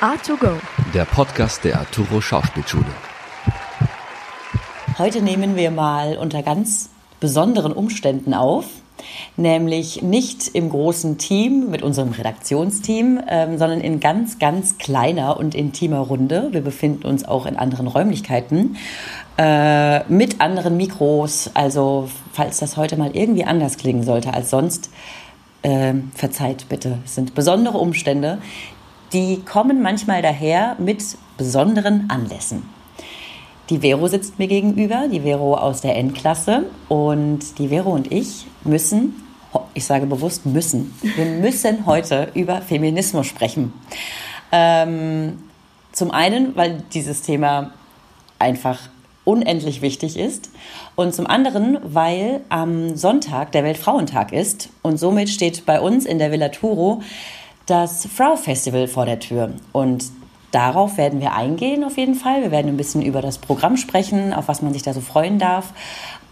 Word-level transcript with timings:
A2Go, 0.00 0.60
der 0.94 1.04
Podcast 1.06 1.64
der 1.64 1.80
Arturo 1.80 2.20
Schauspielschule. 2.20 2.86
Heute 4.96 5.22
nehmen 5.22 5.56
wir 5.56 5.72
mal 5.72 6.16
unter 6.16 6.44
ganz 6.44 6.90
besonderen 7.18 7.72
Umständen 7.72 8.32
auf, 8.32 8.66
nämlich 9.36 10.00
nicht 10.00 10.54
im 10.54 10.70
großen 10.70 11.18
Team 11.18 11.68
mit 11.70 11.82
unserem 11.82 12.12
Redaktionsteam, 12.12 13.20
ähm, 13.26 13.58
sondern 13.58 13.80
in 13.80 13.98
ganz, 13.98 14.38
ganz 14.38 14.78
kleiner 14.78 15.36
und 15.36 15.56
intimer 15.56 15.98
Runde. 15.98 16.50
Wir 16.52 16.60
befinden 16.60 17.04
uns 17.04 17.26
auch 17.26 17.44
in 17.44 17.56
anderen 17.56 17.88
Räumlichkeiten 17.88 18.76
äh, 19.36 20.04
mit 20.04 20.40
anderen 20.40 20.76
Mikros. 20.76 21.50
Also 21.54 22.08
falls 22.32 22.58
das 22.60 22.76
heute 22.76 22.96
mal 22.96 23.16
irgendwie 23.16 23.42
anders 23.42 23.78
klingen 23.78 24.04
sollte 24.04 24.32
als 24.32 24.50
sonst, 24.50 24.90
äh, 25.62 25.94
verzeiht 26.14 26.68
bitte. 26.68 26.98
Es 27.04 27.16
sind 27.16 27.34
besondere 27.34 27.78
Umstände, 27.78 28.38
die 29.12 29.42
kommen 29.44 29.82
manchmal 29.82 30.22
daher 30.22 30.76
mit 30.78 31.02
besonderen 31.36 32.10
Anlässen. 32.10 32.62
Die 33.70 33.80
Vero 33.80 34.06
sitzt 34.06 34.38
mir 34.38 34.48
gegenüber, 34.48 35.08
die 35.12 35.20
Vero 35.20 35.54
aus 35.54 35.82
der 35.82 35.96
N-Klasse. 35.96 36.64
Und 36.88 37.58
die 37.58 37.68
Vero 37.68 37.90
und 37.90 38.10
ich 38.10 38.46
müssen, 38.64 39.22
ich 39.74 39.84
sage 39.84 40.06
bewusst 40.06 40.46
müssen, 40.46 40.94
wir 41.02 41.26
müssen 41.26 41.84
heute 41.84 42.30
über 42.34 42.62
Feminismus 42.62 43.26
sprechen. 43.26 43.72
Ähm, 44.52 45.38
zum 45.92 46.10
einen, 46.10 46.56
weil 46.56 46.82
dieses 46.94 47.22
Thema 47.22 47.72
einfach 48.38 48.78
unendlich 49.24 49.82
wichtig 49.82 50.16
ist. 50.16 50.50
Und 50.94 51.14
zum 51.14 51.26
anderen, 51.26 51.78
weil 51.82 52.40
am 52.48 52.96
Sonntag 52.96 53.52
der 53.52 53.64
Weltfrauentag 53.64 54.32
ist. 54.32 54.70
Und 54.80 54.98
somit 54.98 55.28
steht 55.28 55.66
bei 55.66 55.80
uns 55.80 56.06
in 56.06 56.18
der 56.18 56.32
Villa 56.32 56.48
Turo 56.48 57.02
das 57.68 58.06
Frau 58.06 58.36
Festival 58.36 58.88
vor 58.88 59.06
der 59.06 59.20
Tür. 59.20 59.52
Und 59.72 60.04
darauf 60.50 60.96
werden 60.96 61.20
wir 61.20 61.34
eingehen 61.34 61.84
auf 61.84 61.96
jeden 61.96 62.14
Fall. 62.14 62.42
Wir 62.42 62.50
werden 62.50 62.68
ein 62.68 62.76
bisschen 62.76 63.02
über 63.02 63.20
das 63.22 63.38
Programm 63.38 63.76
sprechen, 63.76 64.32
auf 64.32 64.48
was 64.48 64.62
man 64.62 64.72
sich 64.72 64.82
da 64.82 64.92
so 64.94 65.00
freuen 65.00 65.38
darf. 65.38 65.72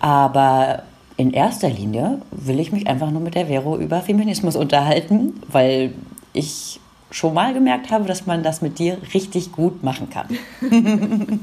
Aber 0.01 0.83
in 1.17 1.33
erster 1.33 1.69
Linie 1.69 2.21
will 2.31 2.61
ich 2.61 2.73
mich 2.73 2.87
einfach 2.87 3.11
nur 3.11 3.21
mit 3.21 3.35
der 3.35 3.47
Vero 3.47 3.79
über 3.79 4.01
Feminismus 4.01 4.57
unterhalten, 4.57 5.41
weil 5.49 5.93
ich 6.33 6.81
schon 7.11 7.35
mal 7.35 7.55
gemerkt 7.55 7.91
habe, 7.91 8.05
dass 8.05 8.27
man 8.27 8.43
das 8.43 8.61
mit 8.63 8.79
dir 8.79 8.99
richtig 9.15 9.53
gut 9.53 9.83
machen 9.83 10.11
kann. 10.11 10.29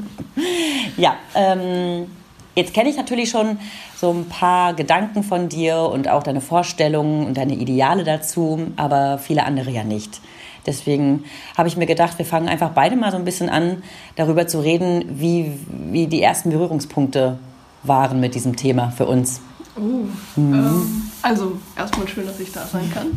ja, 0.98 1.16
ähm, 1.34 2.08
jetzt 2.56 2.74
kenne 2.74 2.90
ich 2.90 2.98
natürlich 2.98 3.30
schon 3.30 3.58
so 3.96 4.12
ein 4.12 4.26
paar 4.28 4.74
Gedanken 4.74 5.24
von 5.24 5.50
dir 5.50 5.78
und 5.78 6.08
auch 6.08 6.24
deine 6.24 6.42
Vorstellungen 6.42 7.26
und 7.26 7.38
deine 7.38 7.54
Ideale 7.56 8.04
dazu, 8.04 8.68
aber 8.76 9.18
viele 9.18 9.46
andere 9.46 9.72
ja 9.72 9.84
nicht. 9.84 10.22
Deswegen 10.66 11.26
habe 11.58 11.68
ich 11.68 11.76
mir 11.76 11.86
gedacht, 11.86 12.18
wir 12.18 12.26
fangen 12.26 12.48
einfach 12.48 12.70
beide 12.70 12.96
mal 12.96 13.12
so 13.12 13.18
ein 13.18 13.26
bisschen 13.26 13.50
an, 13.50 13.84
darüber 14.16 14.48
zu 14.48 14.60
reden, 14.60 15.20
wie, 15.20 15.60
wie 15.92 16.08
die 16.08 16.22
ersten 16.22 16.52
Berührungspunkte 16.52 17.38
waren 17.84 18.20
mit 18.20 18.34
diesem 18.34 18.56
Thema 18.56 18.92
für 18.92 19.06
uns. 19.06 19.42
Oh, 19.76 20.06
mhm. 20.40 20.54
ähm, 20.54 21.12
also 21.22 21.58
erstmal 21.76 22.08
schön, 22.08 22.26
dass 22.26 22.40
ich 22.40 22.52
da 22.52 22.66
sein 22.66 22.90
kann. 22.94 23.08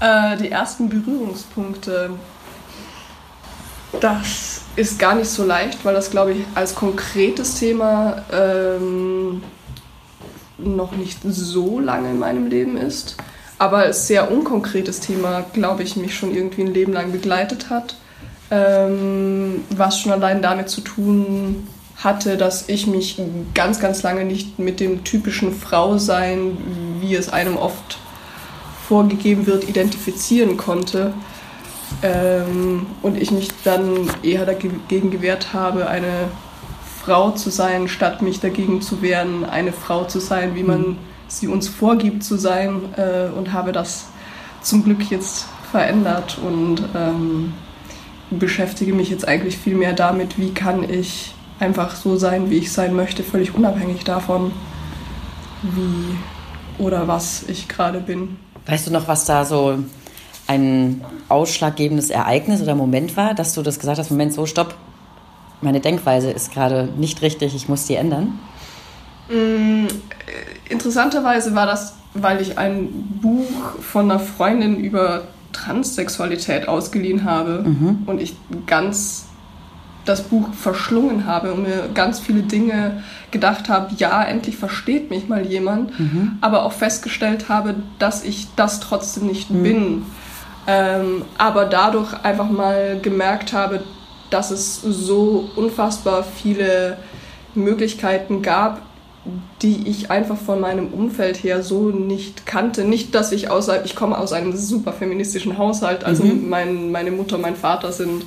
äh, 0.34 0.36
die 0.36 0.50
ersten 0.50 0.88
Berührungspunkte, 0.88 2.10
das 4.00 4.47
ist 4.78 4.98
gar 4.98 5.14
nicht 5.14 5.28
so 5.28 5.44
leicht, 5.44 5.84
weil 5.84 5.94
das, 5.94 6.10
glaube 6.10 6.32
ich, 6.32 6.38
als 6.54 6.74
konkretes 6.74 7.58
Thema 7.58 8.24
ähm, 8.32 9.42
noch 10.58 10.92
nicht 10.92 11.18
so 11.24 11.80
lange 11.80 12.10
in 12.10 12.18
meinem 12.18 12.46
Leben 12.46 12.76
ist 12.76 13.16
aber 13.58 13.78
ein 13.78 13.92
sehr 13.92 14.30
unkonkretes 14.30 15.00
Thema, 15.00 15.44
glaube 15.52 15.82
ich, 15.82 15.96
mich 15.96 16.14
schon 16.14 16.34
irgendwie 16.34 16.62
ein 16.62 16.72
Leben 16.72 16.92
lang 16.92 17.12
begleitet 17.12 17.70
hat. 17.70 17.96
Ähm, 18.50 19.64
was 19.70 20.00
schon 20.00 20.12
allein 20.12 20.40
damit 20.40 20.70
zu 20.70 20.80
tun 20.80 21.68
hatte, 21.96 22.36
dass 22.36 22.68
ich 22.68 22.86
mich 22.86 23.20
ganz, 23.54 23.80
ganz 23.80 24.02
lange 24.02 24.24
nicht 24.24 24.58
mit 24.58 24.80
dem 24.80 25.04
typischen 25.04 25.52
Frausein, 25.52 26.56
wie 27.00 27.14
es 27.14 27.28
einem 27.28 27.56
oft 27.56 27.98
vorgegeben 28.86 29.46
wird, 29.46 29.68
identifizieren 29.68 30.56
konnte. 30.56 31.12
Ähm, 32.02 32.86
und 33.02 33.20
ich 33.20 33.30
mich 33.30 33.48
dann 33.64 34.08
eher 34.22 34.46
dagegen 34.46 35.10
gewehrt 35.10 35.52
habe, 35.52 35.88
eine 35.88 36.28
Frau 37.02 37.30
zu 37.32 37.50
sein, 37.50 37.88
statt 37.88 38.22
mich 38.22 38.40
dagegen 38.40 38.82
zu 38.82 39.02
wehren, 39.02 39.44
eine 39.44 39.72
Frau 39.72 40.04
zu 40.04 40.20
sein, 40.20 40.54
wie 40.54 40.62
man 40.62 40.80
mhm 40.80 40.96
sie 41.28 41.46
uns 41.46 41.68
vorgibt 41.68 42.24
zu 42.24 42.36
sein 42.36 42.94
äh, 42.96 43.28
und 43.36 43.52
habe 43.52 43.72
das 43.72 44.06
zum 44.62 44.82
Glück 44.82 45.10
jetzt 45.10 45.46
verändert 45.70 46.38
und 46.44 46.82
ähm, 46.96 47.52
beschäftige 48.30 48.94
mich 48.94 49.10
jetzt 49.10 49.28
eigentlich 49.28 49.58
viel 49.58 49.76
mehr 49.76 49.92
damit, 49.92 50.38
wie 50.38 50.52
kann 50.52 50.88
ich 50.88 51.34
einfach 51.60 51.94
so 51.94 52.16
sein, 52.16 52.50
wie 52.50 52.56
ich 52.56 52.72
sein 52.72 52.94
möchte, 52.94 53.22
völlig 53.22 53.54
unabhängig 53.54 54.04
davon, 54.04 54.52
wie 55.62 56.82
oder 56.82 57.08
was 57.08 57.44
ich 57.48 57.68
gerade 57.68 58.00
bin. 58.00 58.36
Weißt 58.66 58.86
du 58.86 58.92
noch, 58.92 59.08
was 59.08 59.24
da 59.24 59.44
so 59.44 59.78
ein 60.48 61.04
ausschlaggebendes 61.28 62.10
Ereignis 62.10 62.60
oder 62.60 62.74
Moment 62.74 63.16
war, 63.16 63.34
dass 63.34 63.54
du 63.54 63.62
das 63.62 63.78
gesagt 63.78 63.98
hast, 63.98 64.10
Moment, 64.10 64.32
so 64.32 64.46
stopp, 64.46 64.74
meine 65.60 65.80
Denkweise 65.80 66.30
ist 66.30 66.52
gerade 66.52 66.88
nicht 66.96 67.22
richtig, 67.22 67.54
ich 67.54 67.68
muss 67.68 67.86
die 67.86 67.94
ändern? 67.94 68.38
Mm, 69.28 69.86
interessanterweise 70.68 71.54
war 71.54 71.66
das, 71.66 71.94
weil 72.14 72.40
ich 72.40 72.58
ein 72.58 72.88
Buch 73.20 73.46
von 73.80 74.10
einer 74.10 74.20
Freundin 74.20 74.80
über 74.80 75.24
Transsexualität 75.52 76.66
ausgeliehen 76.66 77.24
habe 77.24 77.64
mhm. 77.66 78.02
und 78.06 78.20
ich 78.20 78.34
ganz 78.66 79.26
das 80.04 80.22
Buch 80.22 80.54
verschlungen 80.54 81.26
habe 81.26 81.52
und 81.52 81.64
mir 81.64 81.90
ganz 81.92 82.18
viele 82.18 82.40
Dinge 82.42 83.02
gedacht 83.30 83.68
habe, 83.68 83.92
ja, 83.98 84.22
endlich 84.22 84.56
versteht 84.56 85.10
mich 85.10 85.28
mal 85.28 85.44
jemand, 85.44 85.98
mhm. 86.00 86.38
aber 86.40 86.64
auch 86.64 86.72
festgestellt 86.72 87.50
habe, 87.50 87.74
dass 87.98 88.24
ich 88.24 88.48
das 88.56 88.80
trotzdem 88.80 89.26
nicht 89.26 89.50
mhm. 89.50 89.62
bin. 89.62 90.02
Ähm, 90.70 91.24
aber 91.38 91.64
dadurch 91.64 92.12
einfach 92.24 92.50
mal 92.50 93.00
gemerkt 93.00 93.54
habe, 93.54 93.80
dass 94.28 94.50
es 94.50 94.82
so 94.82 95.48
unfassbar 95.56 96.22
viele 96.22 96.98
Möglichkeiten 97.54 98.42
gab, 98.42 98.82
die 99.62 99.88
ich 99.88 100.10
einfach 100.10 100.36
von 100.36 100.60
meinem 100.60 100.88
Umfeld 100.88 101.42
her 101.42 101.62
so 101.62 101.88
nicht 101.88 102.44
kannte. 102.44 102.84
Nicht, 102.84 103.14
dass 103.14 103.32
ich 103.32 103.50
außerhalb, 103.50 103.86
ich 103.86 103.96
komme 103.96 104.18
aus 104.18 104.34
einem 104.34 104.54
super 104.54 104.92
feministischen 104.92 105.56
Haushalt, 105.56 106.04
also 106.04 106.24
mhm. 106.24 106.50
mein, 106.50 106.92
meine 106.92 107.12
Mutter, 107.12 107.38
mein 107.38 107.56
Vater 107.56 107.90
sind 107.90 108.26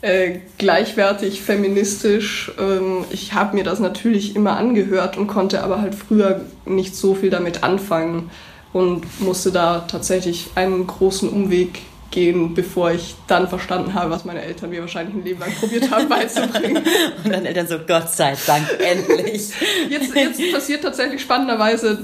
äh, 0.00 0.40
gleichwertig 0.58 1.40
feministisch. 1.40 2.50
Ähm, 2.58 3.04
ich 3.10 3.34
habe 3.34 3.54
mir 3.54 3.62
das 3.62 3.78
natürlich 3.78 4.34
immer 4.34 4.56
angehört 4.56 5.16
und 5.16 5.28
konnte 5.28 5.62
aber 5.62 5.80
halt 5.80 5.94
früher 5.94 6.40
nicht 6.66 6.96
so 6.96 7.14
viel 7.14 7.30
damit 7.30 7.62
anfangen 7.62 8.30
und 8.72 9.20
musste 9.20 9.50
da 9.52 9.80
tatsächlich 9.80 10.50
einen 10.54 10.86
großen 10.86 11.28
Umweg 11.28 11.80
gehen, 12.10 12.54
bevor 12.54 12.90
ich 12.92 13.14
dann 13.26 13.48
verstanden 13.48 13.94
habe, 13.94 14.10
was 14.10 14.24
meine 14.24 14.40
Eltern 14.42 14.70
mir 14.70 14.80
wahrscheinlich 14.80 15.14
ein 15.14 15.24
Leben 15.24 15.40
lang 15.40 15.52
probiert 15.52 15.90
haben 15.90 16.08
beizubringen. 16.08 16.82
Und 17.24 17.32
dann 17.32 17.44
Eltern 17.44 17.66
so, 17.66 17.78
Gott 17.86 18.10
sei 18.10 18.34
Dank, 18.46 18.66
endlich. 18.80 19.52
Jetzt, 19.90 20.14
jetzt 20.14 20.52
passiert 20.52 20.82
tatsächlich 20.82 21.20
spannenderweise, 21.20 21.98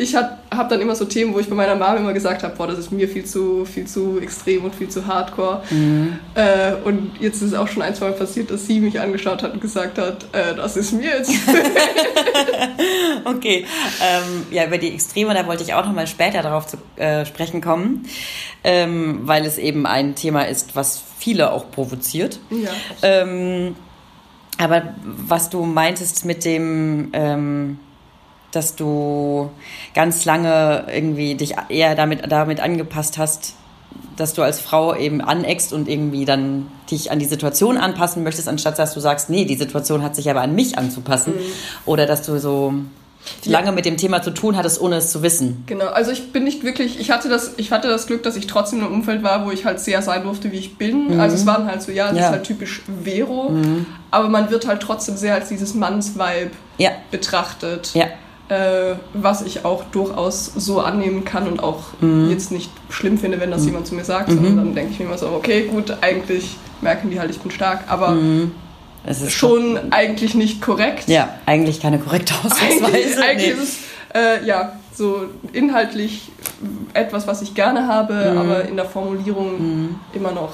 ich 0.00 0.14
habe 0.16 0.38
dann 0.68 0.80
immer 0.80 0.94
so 0.94 1.04
Themen, 1.04 1.34
wo 1.34 1.38
ich 1.38 1.48
bei 1.48 1.54
meiner 1.54 1.74
Mama 1.74 1.96
immer 1.96 2.12
gesagt 2.12 2.42
habe, 2.42 2.54
boah, 2.56 2.66
das 2.66 2.78
ist 2.78 2.92
mir 2.92 3.08
viel 3.08 3.24
zu, 3.24 3.64
viel 3.64 3.86
zu 3.86 4.18
extrem 4.20 4.64
und 4.64 4.74
viel 4.74 4.88
zu 4.88 5.06
hardcore. 5.06 5.62
Mhm. 5.70 6.18
Äh, 6.34 6.72
und 6.84 7.12
jetzt 7.20 7.36
ist 7.36 7.52
es 7.52 7.54
auch 7.54 7.68
schon 7.68 7.82
ein, 7.82 7.94
zwei 7.94 8.06
Mal 8.06 8.14
passiert, 8.16 8.50
dass 8.50 8.66
sie 8.66 8.80
mich 8.80 8.98
angeschaut 9.00 9.42
hat 9.42 9.52
und 9.52 9.60
gesagt 9.60 9.98
hat, 9.98 10.24
äh, 10.32 10.54
das 10.54 10.76
ist 10.76 10.92
mir 10.92 11.18
jetzt. 11.18 11.32
okay, 13.24 13.66
ähm, 14.02 14.46
ja, 14.50 14.66
über 14.66 14.78
die 14.78 14.92
Extreme, 14.92 15.34
da 15.34 15.46
wollte 15.46 15.62
ich 15.62 15.74
auch 15.74 15.84
nochmal 15.84 16.06
später 16.06 16.42
darauf 16.42 16.66
zu 16.66 16.78
äh, 16.96 17.24
sprechen 17.24 17.60
kommen 17.60 18.04
ähm, 18.64 19.20
weil 19.22 19.44
es 19.46 19.58
eben 19.58 19.86
ein 19.86 20.14
Thema 20.14 20.42
ist, 20.42 20.76
was 20.76 21.02
viele 21.18 21.52
auch 21.52 21.70
provoziert. 21.70 22.40
Ja. 22.50 22.70
Ähm, 23.02 23.74
aber 24.58 24.94
was 25.04 25.48
du 25.48 25.64
meintest 25.64 26.24
mit 26.24 26.44
dem, 26.44 27.10
ähm, 27.12 27.78
dass 28.52 28.76
du 28.76 29.50
ganz 29.94 30.24
lange 30.24 30.84
irgendwie 30.92 31.34
dich 31.34 31.54
eher 31.68 31.94
damit, 31.94 32.30
damit 32.30 32.60
angepasst 32.60 33.18
hast, 33.18 33.54
dass 34.16 34.34
du 34.34 34.42
als 34.42 34.60
Frau 34.60 34.94
eben 34.94 35.20
aneckst 35.20 35.72
und 35.72 35.88
irgendwie 35.88 36.24
dann 36.24 36.68
dich 36.90 37.10
an 37.10 37.18
die 37.18 37.24
Situation 37.24 37.78
anpassen 37.78 38.22
möchtest, 38.22 38.48
anstatt 38.48 38.78
dass 38.78 38.94
du 38.94 39.00
sagst, 39.00 39.30
nee, 39.30 39.44
die 39.44 39.56
Situation 39.56 40.02
hat 40.02 40.14
sich 40.14 40.28
aber 40.30 40.42
an 40.42 40.54
mich 40.54 40.76
anzupassen. 40.76 41.34
Mhm. 41.34 41.52
Oder 41.86 42.06
dass 42.06 42.22
du 42.22 42.38
so 42.38 42.74
lange 43.44 43.66
ja. 43.66 43.72
mit 43.72 43.84
dem 43.84 43.96
Thema 43.96 44.22
zu 44.22 44.30
tun 44.30 44.56
hattest, 44.56 44.80
ohne 44.80 44.96
es 44.96 45.10
zu 45.10 45.22
wissen. 45.22 45.64
Genau, 45.66 45.86
also 45.86 46.10
ich 46.10 46.32
bin 46.32 46.44
nicht 46.44 46.64
wirklich, 46.64 46.98
ich 46.98 47.10
hatte 47.10 47.28
das, 47.28 47.54
ich 47.56 47.70
hatte 47.70 47.88
das 47.88 48.06
Glück, 48.06 48.22
dass 48.22 48.36
ich 48.36 48.46
trotzdem 48.46 48.80
in 48.80 48.86
einem 48.86 48.94
Umfeld 48.94 49.22
war, 49.22 49.46
wo 49.46 49.50
ich 49.50 49.64
halt 49.64 49.80
sehr 49.80 50.02
sein 50.02 50.22
durfte, 50.22 50.52
wie 50.52 50.58
ich 50.58 50.76
bin. 50.76 51.14
Mhm. 51.14 51.20
Also 51.20 51.36
es 51.36 51.46
waren 51.46 51.66
halt 51.66 51.82
so, 51.82 51.92
ja, 51.92 52.08
das 52.08 52.18
ja. 52.18 52.24
ist 52.26 52.30
halt 52.30 52.44
typisch 52.44 52.82
Vero, 53.04 53.50
mhm. 53.50 53.86
aber 54.10 54.28
man 54.28 54.50
wird 54.50 54.66
halt 54.66 54.82
trotzdem 54.82 55.16
sehr 55.16 55.34
als 55.34 55.48
dieses 55.48 55.74
Manns-Vibe 55.74 56.50
ja. 56.78 56.90
betrachtet. 57.10 57.90
Ja. 57.94 58.06
Äh, 58.50 58.96
was 59.14 59.42
ich 59.42 59.64
auch 59.64 59.84
durchaus 59.92 60.46
so 60.46 60.80
annehmen 60.80 61.24
kann 61.24 61.46
und 61.46 61.62
auch 61.62 61.84
mhm. 62.00 62.30
jetzt 62.30 62.50
nicht 62.50 62.70
schlimm 62.88 63.16
finde, 63.16 63.40
wenn 63.40 63.50
das 63.50 63.62
mhm. 63.62 63.68
jemand 63.68 63.86
zu 63.86 63.94
mir 63.94 64.04
sagt, 64.04 64.30
sondern 64.30 64.52
mhm. 64.52 64.56
dann 64.56 64.74
denke 64.74 64.92
ich 64.92 64.98
mir 64.98 65.06
immer 65.06 65.18
so, 65.18 65.28
okay, 65.28 65.66
gut, 65.66 65.96
eigentlich 66.00 66.56
merken 66.80 67.10
die 67.10 67.20
halt, 67.20 67.30
ich 67.30 67.40
bin 67.40 67.52
stark, 67.52 67.84
aber 67.86 68.10
mhm. 68.10 68.52
es 69.06 69.22
ist 69.22 69.32
schon 69.32 69.76
doch, 69.76 69.82
eigentlich 69.92 70.34
nicht 70.34 70.60
korrekt. 70.60 71.08
Ja, 71.08 71.28
eigentlich 71.46 71.80
keine 71.80 71.98
korrekte 72.00 72.34
Ausdrucksweise. 72.44 72.84
Eigentlich, 72.84 73.18
eigentlich 73.18 73.56
nee. 73.56 73.62
ist 73.62 73.62
es, 73.62 73.78
äh, 74.14 74.44
ja, 74.44 74.72
so 74.92 75.26
inhaltlich 75.52 76.32
etwas, 76.92 77.28
was 77.28 77.42
ich 77.42 77.54
gerne 77.54 77.86
habe, 77.86 78.32
mhm. 78.32 78.38
aber 78.38 78.64
in 78.64 78.76
der 78.76 78.86
Formulierung 78.86 79.52
mhm. 79.60 79.94
immer 80.12 80.32
noch 80.32 80.52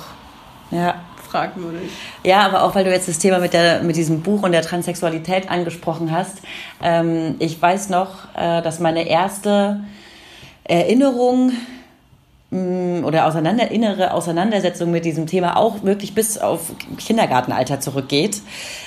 ja 0.70 0.96
fragwürdig. 1.37 1.91
Ja, 2.25 2.41
aber 2.47 2.65
auch 2.65 2.75
weil 2.75 2.85
du 2.85 2.91
jetzt 2.91 3.09
das 3.09 3.19
Thema 3.19 3.38
mit, 3.38 3.53
der, 3.53 3.83
mit 3.83 3.97
diesem 3.97 4.23
Buch 4.23 4.43
und 4.43 4.53
der 4.53 4.62
Transsexualität 4.62 5.50
angesprochen 5.50 6.11
hast. 6.11 6.38
Ähm, 6.83 7.37
ich 7.38 7.61
weiß 7.61 7.91
noch, 7.91 8.35
äh, 8.35 8.62
dass 8.62 8.81
meine 8.81 9.09
erste 9.09 9.81
Erinnerung 10.65 11.53
mm, 12.50 13.05
oder 13.05 13.27
auseinander, 13.27 13.71
innere 13.71 14.15
Auseinandersetzung 14.15 14.91
mit 14.91 15.05
diesem 15.05 15.27
Thema 15.27 15.56
auch 15.56 15.83
wirklich 15.83 16.15
bis 16.15 16.38
auf 16.38 16.73
Kindergartenalter 16.97 17.81
zurückgeht. 17.81 18.41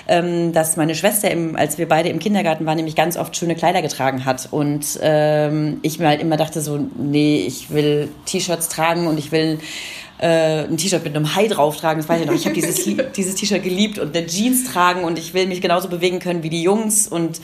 Ähm, 0.07 0.51
dass 0.51 0.75
meine 0.75 0.95
Schwester, 0.95 1.29
im, 1.29 1.55
als 1.55 1.77
wir 1.77 1.87
beide 1.87 2.09
im 2.09 2.17
Kindergarten 2.17 2.65
waren, 2.65 2.77
nämlich 2.77 2.95
ganz 2.95 3.15
oft 3.15 3.37
schöne 3.37 3.55
Kleider 3.55 3.83
getragen 3.83 4.25
hat. 4.25 4.47
Und 4.49 4.99
ähm, 5.03 5.79
ich 5.83 5.99
mir 5.99 6.07
halt 6.07 6.21
immer 6.21 6.37
dachte 6.37 6.61
so, 6.61 6.79
nee, 6.97 7.43
ich 7.45 7.69
will 7.69 8.09
T-Shirts 8.25 8.69
tragen 8.69 9.05
und 9.05 9.19
ich 9.19 9.31
will 9.31 9.59
äh, 10.19 10.63
ein 10.63 10.77
T-Shirt 10.77 11.03
mit 11.03 11.15
einem 11.15 11.35
Hai 11.35 11.47
drauf 11.47 11.77
tragen, 11.77 11.99
das 11.99 12.09
weiß 12.09 12.21
ich 12.21 12.27
noch. 12.27 12.33
Ich 12.33 12.45
habe 12.45 12.55
dieses, 12.55 12.83
dieses 13.15 13.35
T-Shirt 13.35 13.63
geliebt 13.63 13.99
und 13.99 14.15
eine 14.15 14.27
Jeans 14.27 14.71
tragen 14.71 15.03
und 15.03 15.17
ich 15.17 15.33
will 15.33 15.47
mich 15.47 15.61
genauso 15.61 15.87
bewegen 15.87 16.19
können 16.19 16.43
wie 16.43 16.49
die 16.49 16.61
Jungs 16.61 17.07
und 17.07 17.39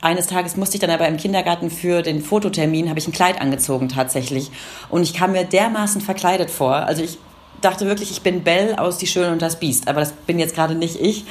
eines 0.00 0.26
Tages 0.26 0.56
musste 0.56 0.76
ich 0.76 0.80
dann 0.80 0.90
aber 0.90 1.08
im 1.08 1.16
Kindergarten 1.16 1.70
für 1.70 2.02
den 2.02 2.22
Fototermin, 2.22 2.88
habe 2.88 2.98
ich 2.98 3.08
ein 3.08 3.12
Kleid 3.12 3.40
angezogen 3.40 3.88
tatsächlich. 3.88 4.50
Und 4.88 5.02
ich 5.02 5.14
kam 5.14 5.32
mir 5.32 5.44
dermaßen 5.44 6.00
verkleidet 6.00 6.50
vor. 6.50 6.74
Also 6.74 7.02
ich 7.02 7.18
dachte 7.60 7.86
wirklich, 7.86 8.10
ich 8.10 8.22
bin 8.22 8.44
Belle 8.44 8.78
aus 8.78 8.98
Die 8.98 9.06
Schöne 9.06 9.32
und 9.32 9.40
das 9.40 9.58
Biest. 9.58 9.88
Aber 9.88 10.00
das 10.00 10.12
bin 10.12 10.38
jetzt 10.38 10.54
gerade 10.54 10.74
nicht 10.74 11.00
ich. 11.00 11.24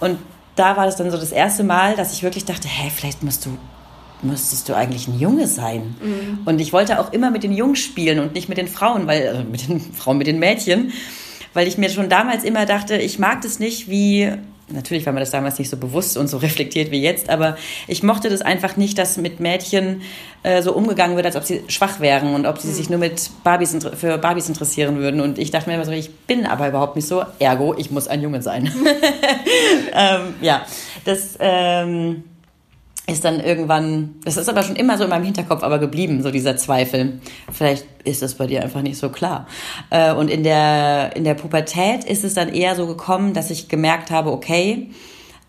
Und 0.00 0.18
da 0.54 0.76
war 0.76 0.84
das 0.84 0.96
dann 0.96 1.10
so 1.10 1.16
das 1.16 1.32
erste 1.32 1.64
Mal, 1.64 1.96
dass 1.96 2.12
ich 2.12 2.22
wirklich 2.22 2.44
dachte, 2.44 2.68
hä, 2.68 2.90
vielleicht 2.94 3.22
musst 3.22 3.46
du 3.46 3.56
müsstest 4.22 4.68
du 4.68 4.74
eigentlich 4.74 5.08
ein 5.08 5.18
Junge 5.18 5.46
sein. 5.46 5.94
Mhm. 6.02 6.38
Und 6.44 6.60
ich 6.60 6.72
wollte 6.72 7.00
auch 7.00 7.12
immer 7.12 7.30
mit 7.30 7.42
den 7.42 7.52
Jungs 7.52 7.78
spielen 7.78 8.18
und 8.18 8.34
nicht 8.34 8.48
mit 8.48 8.58
den 8.58 8.68
Frauen, 8.68 9.06
weil 9.06 9.22
äh, 9.22 9.44
mit 9.44 9.68
den 9.68 9.80
Frauen, 9.94 10.18
mit 10.18 10.26
den 10.26 10.38
Mädchen, 10.38 10.92
weil 11.54 11.66
ich 11.66 11.78
mir 11.78 11.90
schon 11.90 12.08
damals 12.08 12.44
immer 12.44 12.66
dachte, 12.66 12.96
ich 12.96 13.18
mag 13.18 13.42
das 13.42 13.58
nicht, 13.58 13.90
wie 13.90 14.32
natürlich 14.72 15.06
war 15.06 15.12
mir 15.12 15.20
das 15.20 15.30
damals 15.30 15.58
nicht 15.58 15.68
so 15.68 15.76
bewusst 15.76 16.16
und 16.16 16.28
so 16.28 16.36
reflektiert 16.36 16.90
wie 16.90 17.00
jetzt, 17.00 17.28
aber 17.28 17.56
ich 17.88 18.02
mochte 18.02 18.28
das 18.28 18.42
einfach 18.42 18.76
nicht, 18.76 18.98
dass 18.98 19.16
mit 19.16 19.40
Mädchen 19.40 20.02
äh, 20.42 20.62
so 20.62 20.72
umgegangen 20.72 21.16
wird, 21.16 21.26
als 21.26 21.36
ob 21.36 21.44
sie 21.44 21.62
schwach 21.68 22.00
wären 22.00 22.34
und 22.34 22.46
ob 22.46 22.58
sie 22.58 22.68
mhm. 22.68 22.72
sich 22.72 22.90
nur 22.90 22.98
mit 22.98 23.30
Barbies 23.44 23.76
für 23.96 24.18
Barbies 24.18 24.48
interessieren 24.48 24.98
würden. 24.98 25.20
Und 25.20 25.38
ich 25.38 25.50
dachte 25.50 25.68
mir 25.68 25.74
immer 25.74 25.84
so, 25.84 25.92
ich 25.92 26.14
bin 26.14 26.46
aber 26.46 26.68
überhaupt 26.68 26.96
nicht 26.96 27.08
so, 27.08 27.24
ergo, 27.38 27.74
ich 27.76 27.90
muss 27.90 28.08
ein 28.08 28.22
Junge 28.22 28.42
sein. 28.42 28.66
ähm, 29.92 30.34
ja, 30.40 30.64
das 31.04 31.36
ähm, 31.40 32.24
ist 33.10 33.24
dann 33.24 33.40
irgendwann, 33.40 34.14
das 34.24 34.36
ist 34.36 34.48
aber 34.48 34.62
schon 34.62 34.76
immer 34.76 34.96
so 34.98 35.04
in 35.04 35.10
meinem 35.10 35.24
Hinterkopf 35.24 35.62
aber 35.62 35.78
geblieben, 35.78 36.22
so 36.22 36.30
dieser 36.30 36.56
Zweifel. 36.56 37.20
Vielleicht 37.52 37.86
ist 38.04 38.22
das 38.22 38.34
bei 38.34 38.46
dir 38.46 38.62
einfach 38.62 38.82
nicht 38.82 38.98
so 38.98 39.10
klar. 39.10 39.46
Äh, 39.90 40.12
und 40.12 40.30
in 40.30 40.42
der, 40.42 41.14
in 41.16 41.24
der 41.24 41.34
Pubertät 41.34 42.04
ist 42.04 42.24
es 42.24 42.34
dann 42.34 42.48
eher 42.48 42.76
so 42.76 42.86
gekommen, 42.86 43.34
dass 43.34 43.50
ich 43.50 43.68
gemerkt 43.68 44.10
habe, 44.10 44.30
okay, 44.30 44.90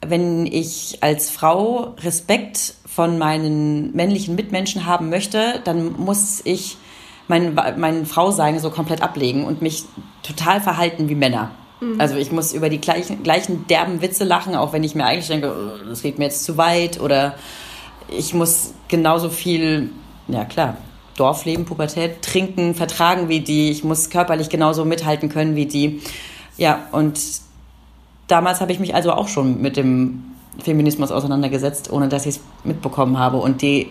wenn 0.05 0.45
ich 0.45 0.97
als 1.01 1.29
Frau 1.29 1.95
Respekt 2.03 2.73
von 2.85 3.17
meinen 3.17 3.95
männlichen 3.95 4.35
Mitmenschen 4.35 4.85
haben 4.85 5.09
möchte, 5.09 5.61
dann 5.63 5.93
muss 5.93 6.41
ich 6.43 6.77
mein, 7.27 7.53
mein 7.77 8.05
Frausein 8.05 8.59
so 8.59 8.71
komplett 8.71 9.01
ablegen 9.01 9.45
und 9.45 9.61
mich 9.61 9.83
total 10.23 10.59
verhalten 10.59 11.07
wie 11.07 11.15
Männer. 11.15 11.51
Mhm. 11.81 11.99
Also 11.99 12.15
ich 12.15 12.31
muss 12.31 12.53
über 12.53 12.69
die 12.69 12.79
gleichen, 12.79 13.23
gleichen 13.23 13.67
derben 13.67 14.01
Witze 14.01 14.23
lachen, 14.23 14.55
auch 14.55 14.71
wenn 14.71 14.83
ich 14.83 14.95
mir 14.95 15.05
eigentlich 15.05 15.27
denke, 15.27 15.53
das 15.89 16.01
geht 16.01 16.19
mir 16.19 16.25
jetzt 16.25 16.45
zu 16.45 16.57
weit 16.57 17.01
oder 17.01 17.35
ich 18.07 18.33
muss 18.33 18.73
genauso 18.87 19.29
viel, 19.29 19.89
ja 20.27 20.45
klar, 20.45 20.77
Dorfleben, 21.17 21.65
Pubertät, 21.65 22.21
trinken, 22.21 22.73
vertragen 22.73 23.27
wie 23.27 23.41
die. 23.41 23.69
Ich 23.69 23.83
muss 23.83 24.09
körperlich 24.09 24.49
genauso 24.49 24.85
mithalten 24.85 25.29
können 25.29 25.55
wie 25.55 25.65
die. 25.65 26.01
Ja, 26.57 26.87
und 26.91 27.19
damals 28.27 28.61
habe 28.61 28.71
ich 28.71 28.79
mich 28.79 28.95
also 28.95 29.11
auch 29.11 29.27
schon 29.27 29.61
mit 29.61 29.75
dem 29.75 30.23
Feminismus 30.59 31.11
auseinandergesetzt, 31.11 31.91
ohne 31.91 32.07
dass 32.07 32.25
ich 32.25 32.35
es 32.35 32.41
mitbekommen 32.63 33.17
habe. 33.19 33.37
Und 33.37 33.61
die, 33.61 33.89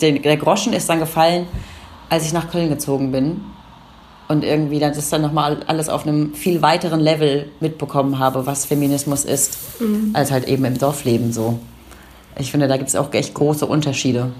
der 0.00 0.36
Groschen 0.36 0.72
ist 0.72 0.88
dann 0.88 0.98
gefallen, 0.98 1.46
als 2.08 2.26
ich 2.26 2.32
nach 2.32 2.50
Köln 2.50 2.68
gezogen 2.68 3.12
bin 3.12 3.42
und 4.30 4.44
irgendwie 4.44 4.78
das 4.78 5.10
dann 5.10 5.22
nochmal 5.22 5.64
alles 5.66 5.88
auf 5.88 6.06
einem 6.06 6.34
viel 6.34 6.62
weiteren 6.62 7.00
Level 7.00 7.50
mitbekommen 7.58 8.20
habe, 8.20 8.46
was 8.46 8.64
Feminismus 8.64 9.24
ist, 9.24 9.58
mhm. 9.80 10.10
als 10.12 10.30
halt 10.30 10.46
eben 10.46 10.64
im 10.64 10.78
Dorfleben 10.78 11.32
so. 11.32 11.58
Ich 12.38 12.52
finde, 12.52 12.68
da 12.68 12.76
gibt 12.76 12.88
es 12.88 12.94
auch 12.94 13.12
echt 13.12 13.34
große 13.34 13.66
Unterschiede 13.66 14.30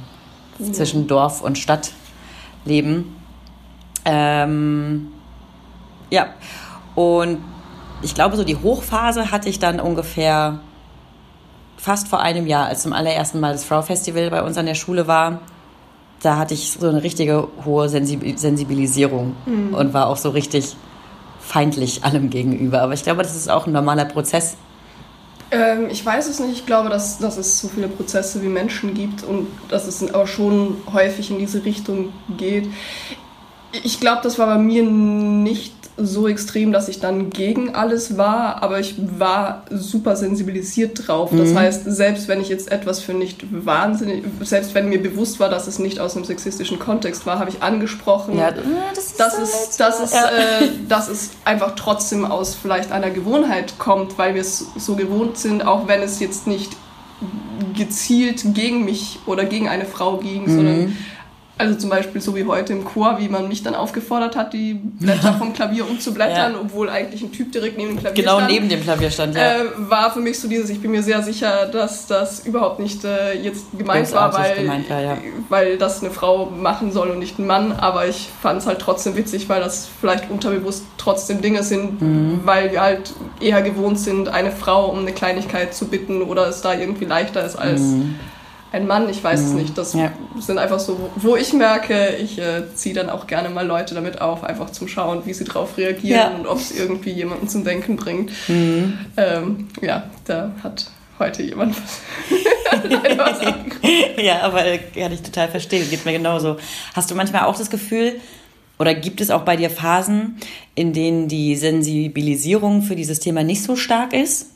mhm. 0.61 0.73
zwischen 0.73 1.09
Dorf 1.09 1.43
und 1.43 1.59
Stadtleben. 1.59 3.17
Ähm, 4.05 5.09
ja, 6.09 6.29
und 6.95 7.39
ich 8.03 8.15
glaube, 8.15 8.37
so 8.37 8.45
die 8.45 8.57
Hochphase 8.57 9.33
hatte 9.33 9.49
ich 9.49 9.59
dann 9.59 9.81
ungefähr 9.81 10.61
fast 11.77 12.07
vor 12.07 12.21
einem 12.21 12.47
Jahr, 12.47 12.67
als 12.67 12.83
zum 12.83 12.93
allerersten 12.93 13.41
Mal 13.41 13.55
das 13.55 13.65
Frau 13.65 13.83
Festival 13.83 14.31
bei 14.31 14.45
uns 14.45 14.57
an 14.57 14.67
der 14.67 14.77
Schule 14.77 15.09
war 15.09 15.41
da 16.23 16.37
hatte 16.37 16.55
ich 16.55 16.73
so 16.73 16.89
eine 16.89 17.03
richtige 17.03 17.49
hohe 17.65 17.89
Sensibilisierung 17.89 19.35
mhm. 19.47 19.75
und 19.75 19.95
war 19.95 20.09
auch 20.09 20.17
so 20.17 20.31
richtig 20.31 20.77
feindlich 21.41 22.05
allem 22.05 22.31
gegenüber. 22.31 22.83
Aber 22.83 22.93
ich 22.93 23.03
glaube, 23.03 23.23
das 23.23 23.35
ist 23.35 23.51
auch 23.51 23.67
ein 23.67 23.73
normaler 23.73 24.05
Prozess. 24.05 24.57
Ähm, 25.51 25.89
ich 25.91 26.05
weiß 26.05 26.29
es 26.29 26.39
nicht. 26.39 26.53
Ich 26.53 26.67
glaube, 26.67 26.89
dass, 26.91 27.19
dass 27.19 27.37
es 27.37 27.59
so 27.59 27.69
viele 27.69 27.89
Prozesse 27.89 28.43
wie 28.43 28.49
Menschen 28.49 28.95
gibt 28.95 29.25
und 29.25 29.49
dass 29.69 29.87
es 29.87 30.15
auch 30.15 30.27
schon 30.27 30.77
häufig 30.93 31.31
in 31.31 31.39
diese 31.39 31.65
Richtung 31.65 32.13
geht. 32.37 32.69
Ich 33.73 34.01
glaube, 34.01 34.21
das 34.23 34.39
war 34.39 34.47
bei 34.47 34.59
mir 34.59 34.83
nicht 34.83 35.75
so 35.97 36.29
extrem, 36.29 36.73
dass 36.73 36.89
ich 36.89 37.01
dann 37.01 37.31
gegen 37.31 37.75
alles 37.75 38.17
war, 38.17 38.63
aber 38.63 38.81
ich 38.81 38.95
war 39.19 39.65
super 39.71 40.17
sensibilisiert 40.17 41.07
drauf. 41.07 41.31
Das 41.33 41.51
mhm. 41.51 41.59
heißt, 41.59 41.83
selbst 41.87 42.29
wenn 42.29 42.41
ich 42.41 42.49
jetzt 42.49 42.71
etwas 42.73 43.01
für 43.01 43.13
nicht 43.13 43.45
wahnsinnig, 43.51 44.25
selbst 44.43 44.75
wenn 44.75 44.89
mir 44.89 45.03
bewusst 45.03 45.41
war, 45.41 45.49
dass 45.49 45.67
es 45.67 45.79
nicht 45.79 46.01
aus 46.01 46.17
einem 46.17 46.25
sexistischen 46.25 46.79
Kontext 46.79 47.27
war, 47.27 47.39
habe 47.39 47.51
ich 47.51 47.63
angesprochen, 47.63 48.37
ja, 48.39 48.51
das 48.51 49.05
ist 49.05 49.21
dass, 49.21 49.39
es, 49.39 49.53
halt 49.53 49.81
dass, 49.81 50.01
es, 50.01 50.13
ja. 50.13 50.25
äh, 50.27 50.69
dass 50.89 51.09
es 51.09 51.31
einfach 51.45 51.75
trotzdem 51.77 52.25
aus 52.25 52.55
vielleicht 52.55 52.93
einer 52.93 53.11
Gewohnheit 53.11 53.79
kommt, 53.79 54.19
weil 54.19 54.35
wir 54.35 54.43
es 54.43 54.67
so 54.77 54.95
gewohnt 54.95 55.37
sind, 55.37 55.67
auch 55.67 55.89
wenn 55.89 56.03
es 56.03 56.21
jetzt 56.21 56.47
nicht 56.47 56.77
gezielt 57.77 58.43
gegen 58.55 58.85
mich 58.85 59.19
oder 59.27 59.45
gegen 59.45 59.69
eine 59.69 59.85
Frau 59.85 60.17
ging, 60.17 60.43
mhm. 60.43 60.57
sondern 60.57 60.97
also 61.61 61.75
zum 61.75 61.91
Beispiel 61.91 62.21
so 62.21 62.35
wie 62.35 62.45
heute 62.45 62.73
im 62.73 62.85
Chor, 62.85 63.19
wie 63.19 63.29
man 63.29 63.47
mich 63.47 63.63
dann 63.63 63.75
aufgefordert 63.75 64.35
hat, 64.35 64.55
die 64.55 64.75
Blätter 64.75 65.35
vom 65.35 65.53
Klavier 65.53 65.89
umzublättern, 65.89 66.53
ja. 66.53 66.59
obwohl 66.61 66.89
eigentlich 66.89 67.23
ein 67.23 67.33
Typ 67.33 67.53
direkt 67.53 67.77
neben 67.77 67.91
dem 67.91 67.99
Klavier 67.99 68.23
genau 68.23 68.39
stand. 68.39 68.49
Genau 68.49 68.61
neben 68.61 68.69
dem 68.71 68.83
Klavier 68.83 69.11
stand, 69.11 69.37
ja. 69.37 69.61
Äh, 69.61 69.65
war 69.77 70.11
für 70.11 70.21
mich 70.21 70.41
so 70.41 70.49
dieses, 70.49 70.71
ich 70.71 70.81
bin 70.81 70.91
mir 70.91 71.03
sehr 71.03 71.23
sicher, 71.23 71.67
dass 71.67 72.07
das 72.07 72.47
überhaupt 72.47 72.81
nicht 72.81 73.05
äh, 73.05 73.35
jetzt 73.35 73.67
gemeint 73.77 74.11
war, 74.13 74.33
weil, 74.33 74.57
gemeint 74.57 74.89
war 74.89 75.01
ja. 75.01 75.19
weil 75.51 75.77
das 75.77 76.01
eine 76.01 76.11
Frau 76.11 76.47
machen 76.47 76.93
soll 76.93 77.11
und 77.11 77.19
nicht 77.19 77.39
ein 77.39 77.47
Mann. 77.47 77.73
Aber 77.73 78.09
ich 78.09 78.31
fand 78.41 78.63
es 78.63 78.67
halt 78.67 78.79
trotzdem 78.81 79.15
witzig, 79.17 79.49
weil 79.51 79.61
das 79.61 79.89
vielleicht 80.01 80.31
unterbewusst 80.31 80.85
trotzdem 80.97 81.43
Dinge 81.43 81.63
sind, 81.63 82.01
mhm. 82.01 82.41
weil 82.45 82.73
wir 82.73 82.81
halt 82.81 83.13
eher 83.41 83.61
gewohnt 83.61 83.99
sind, 83.99 84.29
eine 84.29 84.51
Frau 84.51 84.87
um 84.87 85.01
eine 85.01 85.13
Kleinigkeit 85.13 85.75
zu 85.75 85.89
bitten 85.89 86.23
oder 86.23 86.49
es 86.49 86.63
da 86.63 86.73
irgendwie 86.73 87.05
leichter 87.05 87.45
ist 87.45 87.57
als... 87.57 87.81
Mhm 87.81 88.15
ein 88.73 88.87
Mann, 88.87 89.09
ich 89.09 89.23
weiß 89.23 89.41
mhm. 89.41 89.47
es 89.47 89.53
nicht. 89.53 89.79
Das 89.79 89.95
ja. 89.95 90.13
sind 90.39 90.59
einfach 90.59 90.79
so, 90.79 91.11
wo 91.17 91.37
ich 91.37 91.53
merke, 91.53 92.17
ich 92.17 92.39
äh, 92.39 92.63
ziehe 92.75 92.95
dann 92.95 93.11
auch 93.11 93.27
gerne 93.27 93.49
mal 93.49 93.67
Leute 93.67 93.95
damit 93.95 94.21
auf, 94.21 94.45
einfach 94.45 94.71
zum 94.71 94.89
Schauen, 94.89 95.27
wie 95.27 95.35
sie 95.35 95.45
darauf 95.45 95.77
reagieren 95.77 96.21
ja. 96.21 96.29
und 96.37 96.47
ob 96.47 96.59
es 96.59 96.71
irgendwie 96.77 97.11
jemanden 97.11 97.49
zum 97.49 97.65
Denken 97.65 97.97
bringt. 97.97 98.31
Mhm. 98.49 98.99
Ähm, 99.17 99.69
ja, 99.81 100.05
da 100.25 100.53
hat 100.63 100.91
heute 101.19 101.43
jemand 101.43 101.77
was. 101.77 102.01
ja, 104.23 104.41
aber 104.43 104.63
kann 104.95 105.13
ich 105.13 105.23
total 105.23 105.49
verstehen. 105.49 105.89
Geht 105.91 106.05
mir 106.05 106.13
genauso. 106.13 106.57
Hast 106.95 107.11
du 107.11 107.15
manchmal 107.15 107.45
auch 107.45 107.57
das 107.57 107.71
Gefühl, 107.71 108.21
oder 108.79 108.95
gibt 108.95 109.21
es 109.21 109.31
auch 109.31 109.43
bei 109.43 109.57
dir 109.57 109.69
Phasen, 109.69 110.37
in 110.75 110.93
denen 110.93 111.29
die 111.29 111.57
Sensibilisierung 111.57 112.83
für 112.83 112.97
dieses 112.97 113.21
Thema 113.21 113.43
nicht 113.43 113.63
so 113.63 113.77
stark 113.77 114.15
ist? 114.15 114.47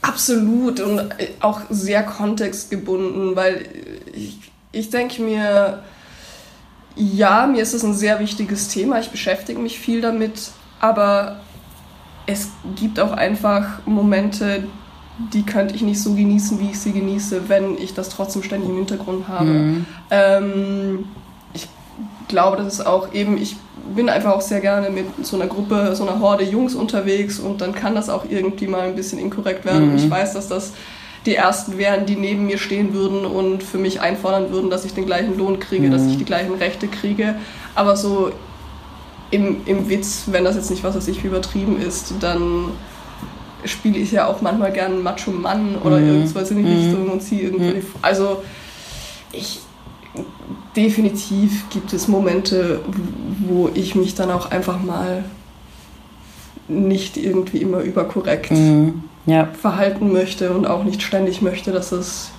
Absolut 0.00 0.80
und 0.80 1.08
auch 1.40 1.62
sehr 1.70 2.02
kontextgebunden, 2.04 3.34
weil 3.34 3.66
ich, 4.12 4.38
ich 4.70 4.90
denke 4.90 5.22
mir, 5.22 5.82
ja, 6.94 7.46
mir 7.46 7.62
ist 7.62 7.74
es 7.74 7.84
ein 7.84 7.94
sehr 7.94 8.20
wichtiges 8.20 8.68
Thema, 8.68 9.00
ich 9.00 9.10
beschäftige 9.10 9.58
mich 9.58 9.78
viel 9.78 10.00
damit, 10.00 10.50
aber 10.80 11.40
es 12.26 12.48
gibt 12.76 13.00
auch 13.00 13.12
einfach 13.12 13.86
Momente, 13.86 14.66
die 15.32 15.42
könnte 15.42 15.74
ich 15.74 15.82
nicht 15.82 16.00
so 16.00 16.14
genießen, 16.14 16.60
wie 16.60 16.70
ich 16.70 16.78
sie 16.78 16.92
genieße, 16.92 17.48
wenn 17.48 17.76
ich 17.76 17.94
das 17.94 18.08
trotzdem 18.08 18.42
ständig 18.42 18.68
im 18.68 18.76
Hintergrund 18.76 19.26
habe. 19.26 19.46
Mhm. 19.46 19.86
Ähm, 20.10 21.04
glaube, 22.28 22.56
das 22.56 22.74
ist 22.74 22.86
auch 22.86 23.12
eben, 23.12 23.36
ich 23.36 23.56
bin 23.94 24.08
einfach 24.08 24.32
auch 24.32 24.40
sehr 24.40 24.60
gerne 24.60 24.90
mit 24.90 25.06
so 25.26 25.36
einer 25.36 25.46
Gruppe, 25.46 25.94
so 25.96 26.06
einer 26.06 26.20
Horde 26.20 26.44
Jungs 26.44 26.74
unterwegs 26.74 27.38
und 27.38 27.60
dann 27.60 27.74
kann 27.74 27.94
das 27.94 28.08
auch 28.08 28.24
irgendwie 28.28 28.66
mal 28.66 28.82
ein 28.82 28.94
bisschen 28.94 29.18
inkorrekt 29.18 29.64
werden. 29.64 29.90
Mhm. 29.90 29.96
Ich 29.96 30.10
weiß, 30.10 30.34
dass 30.34 30.48
das 30.48 30.72
die 31.26 31.34
Ersten 31.34 31.78
wären, 31.78 32.06
die 32.06 32.16
neben 32.16 32.46
mir 32.46 32.58
stehen 32.58 32.94
würden 32.94 33.24
und 33.24 33.62
für 33.62 33.78
mich 33.78 34.00
einfordern 34.00 34.50
würden, 34.50 34.70
dass 34.70 34.84
ich 34.84 34.94
den 34.94 35.06
gleichen 35.06 35.36
Lohn 35.36 35.58
kriege, 35.58 35.88
mhm. 35.88 35.90
dass 35.90 36.06
ich 36.06 36.16
die 36.16 36.24
gleichen 36.24 36.54
Rechte 36.54 36.86
kriege. 36.86 37.34
Aber 37.74 37.96
so 37.96 38.30
im, 39.30 39.62
im 39.66 39.88
Witz, 39.88 40.24
wenn 40.26 40.44
das 40.44 40.56
jetzt 40.56 40.70
nicht 40.70 40.84
was, 40.84 40.96
was 40.96 41.08
ich 41.08 41.24
übertrieben 41.24 41.80
ist, 41.80 42.14
dann 42.20 42.70
spiele 43.64 43.98
ich 43.98 44.12
ja 44.12 44.26
auch 44.26 44.40
manchmal 44.40 44.72
gerne 44.72 44.96
Macho-Mann 44.96 45.76
oder 45.82 45.98
mhm. 45.98 46.08
irgendwas 46.08 46.50
in 46.50 46.58
die 46.58 46.62
mhm. 46.62 46.78
Richtung 46.78 47.10
und 47.10 47.22
ziehe 47.22 47.42
irgendwie. 47.42 47.78
Mhm. 47.78 47.86
Also 48.00 48.42
ich 49.32 49.60
definitiv 50.76 51.68
gibt 51.70 51.92
es 51.92 52.08
Momente, 52.08 52.80
wo 53.46 53.70
ich 53.74 53.94
mich 53.94 54.14
dann 54.14 54.30
auch 54.30 54.50
einfach 54.50 54.82
mal 54.82 55.24
nicht 56.68 57.16
irgendwie 57.16 57.58
immer 57.58 57.80
überkorrekt 57.80 58.50
mhm. 58.50 59.04
ja. 59.26 59.46
verhalten 59.46 60.12
möchte 60.12 60.52
und 60.52 60.66
auch 60.66 60.84
nicht 60.84 61.02
ständig 61.02 61.40
möchte, 61.40 61.72
dass 61.72 61.92
es 61.92 62.30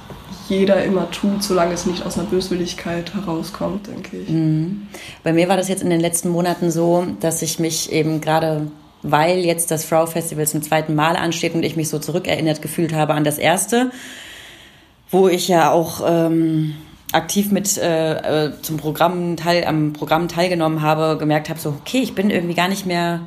jeder 0.47 0.83
immer 0.83 1.09
tut, 1.11 1.43
solange 1.43 1.73
es 1.73 1.85
nicht 1.85 2.05
aus 2.05 2.17
einer 2.17 2.27
Böswilligkeit 2.27 3.13
herauskommt, 3.13 3.87
denke 3.87 4.17
ich. 4.17 4.29
Mhm. 4.29 4.87
Bei 5.23 5.33
mir 5.33 5.47
war 5.47 5.57
das 5.57 5.67
jetzt 5.67 5.83
in 5.83 5.89
den 5.89 5.99
letzten 5.99 6.29
Monaten 6.29 6.71
so, 6.71 7.05
dass 7.19 7.41
ich 7.41 7.59
mich 7.59 7.91
eben 7.91 8.21
gerade 8.21 8.67
weil 9.01 9.39
jetzt 9.39 9.71
das 9.71 9.85
Frau 9.85 10.05
Festival 10.05 10.47
zum 10.47 10.61
zweiten 10.61 10.95
Mal 10.95 11.15
ansteht 11.15 11.53
und 11.53 11.63
ich 11.63 11.75
mich 11.75 11.89
so 11.89 11.99
zurückerinnert 11.99 12.61
gefühlt 12.61 12.93
habe 12.93 13.13
an 13.13 13.23
das 13.23 13.37
erste, 13.37 13.91
wo 15.09 15.27
ich 15.27 15.47
ja 15.47 15.71
auch 15.71 16.01
ähm, 16.05 16.75
aktiv 17.11 17.51
mit 17.51 17.77
äh, 17.77 18.45
äh, 18.45 18.51
zum 18.61 18.77
Programm 18.77 19.35
teil, 19.35 19.65
am 19.65 19.93
Programm 19.93 20.27
teilgenommen 20.27 20.81
habe, 20.81 21.17
gemerkt 21.17 21.49
habe, 21.49 21.59
so 21.59 21.69
okay, 21.69 21.99
ich 21.99 22.13
bin 22.13 22.29
irgendwie 22.29 22.53
gar 22.53 22.67
nicht 22.67 22.85
mehr 22.85 23.21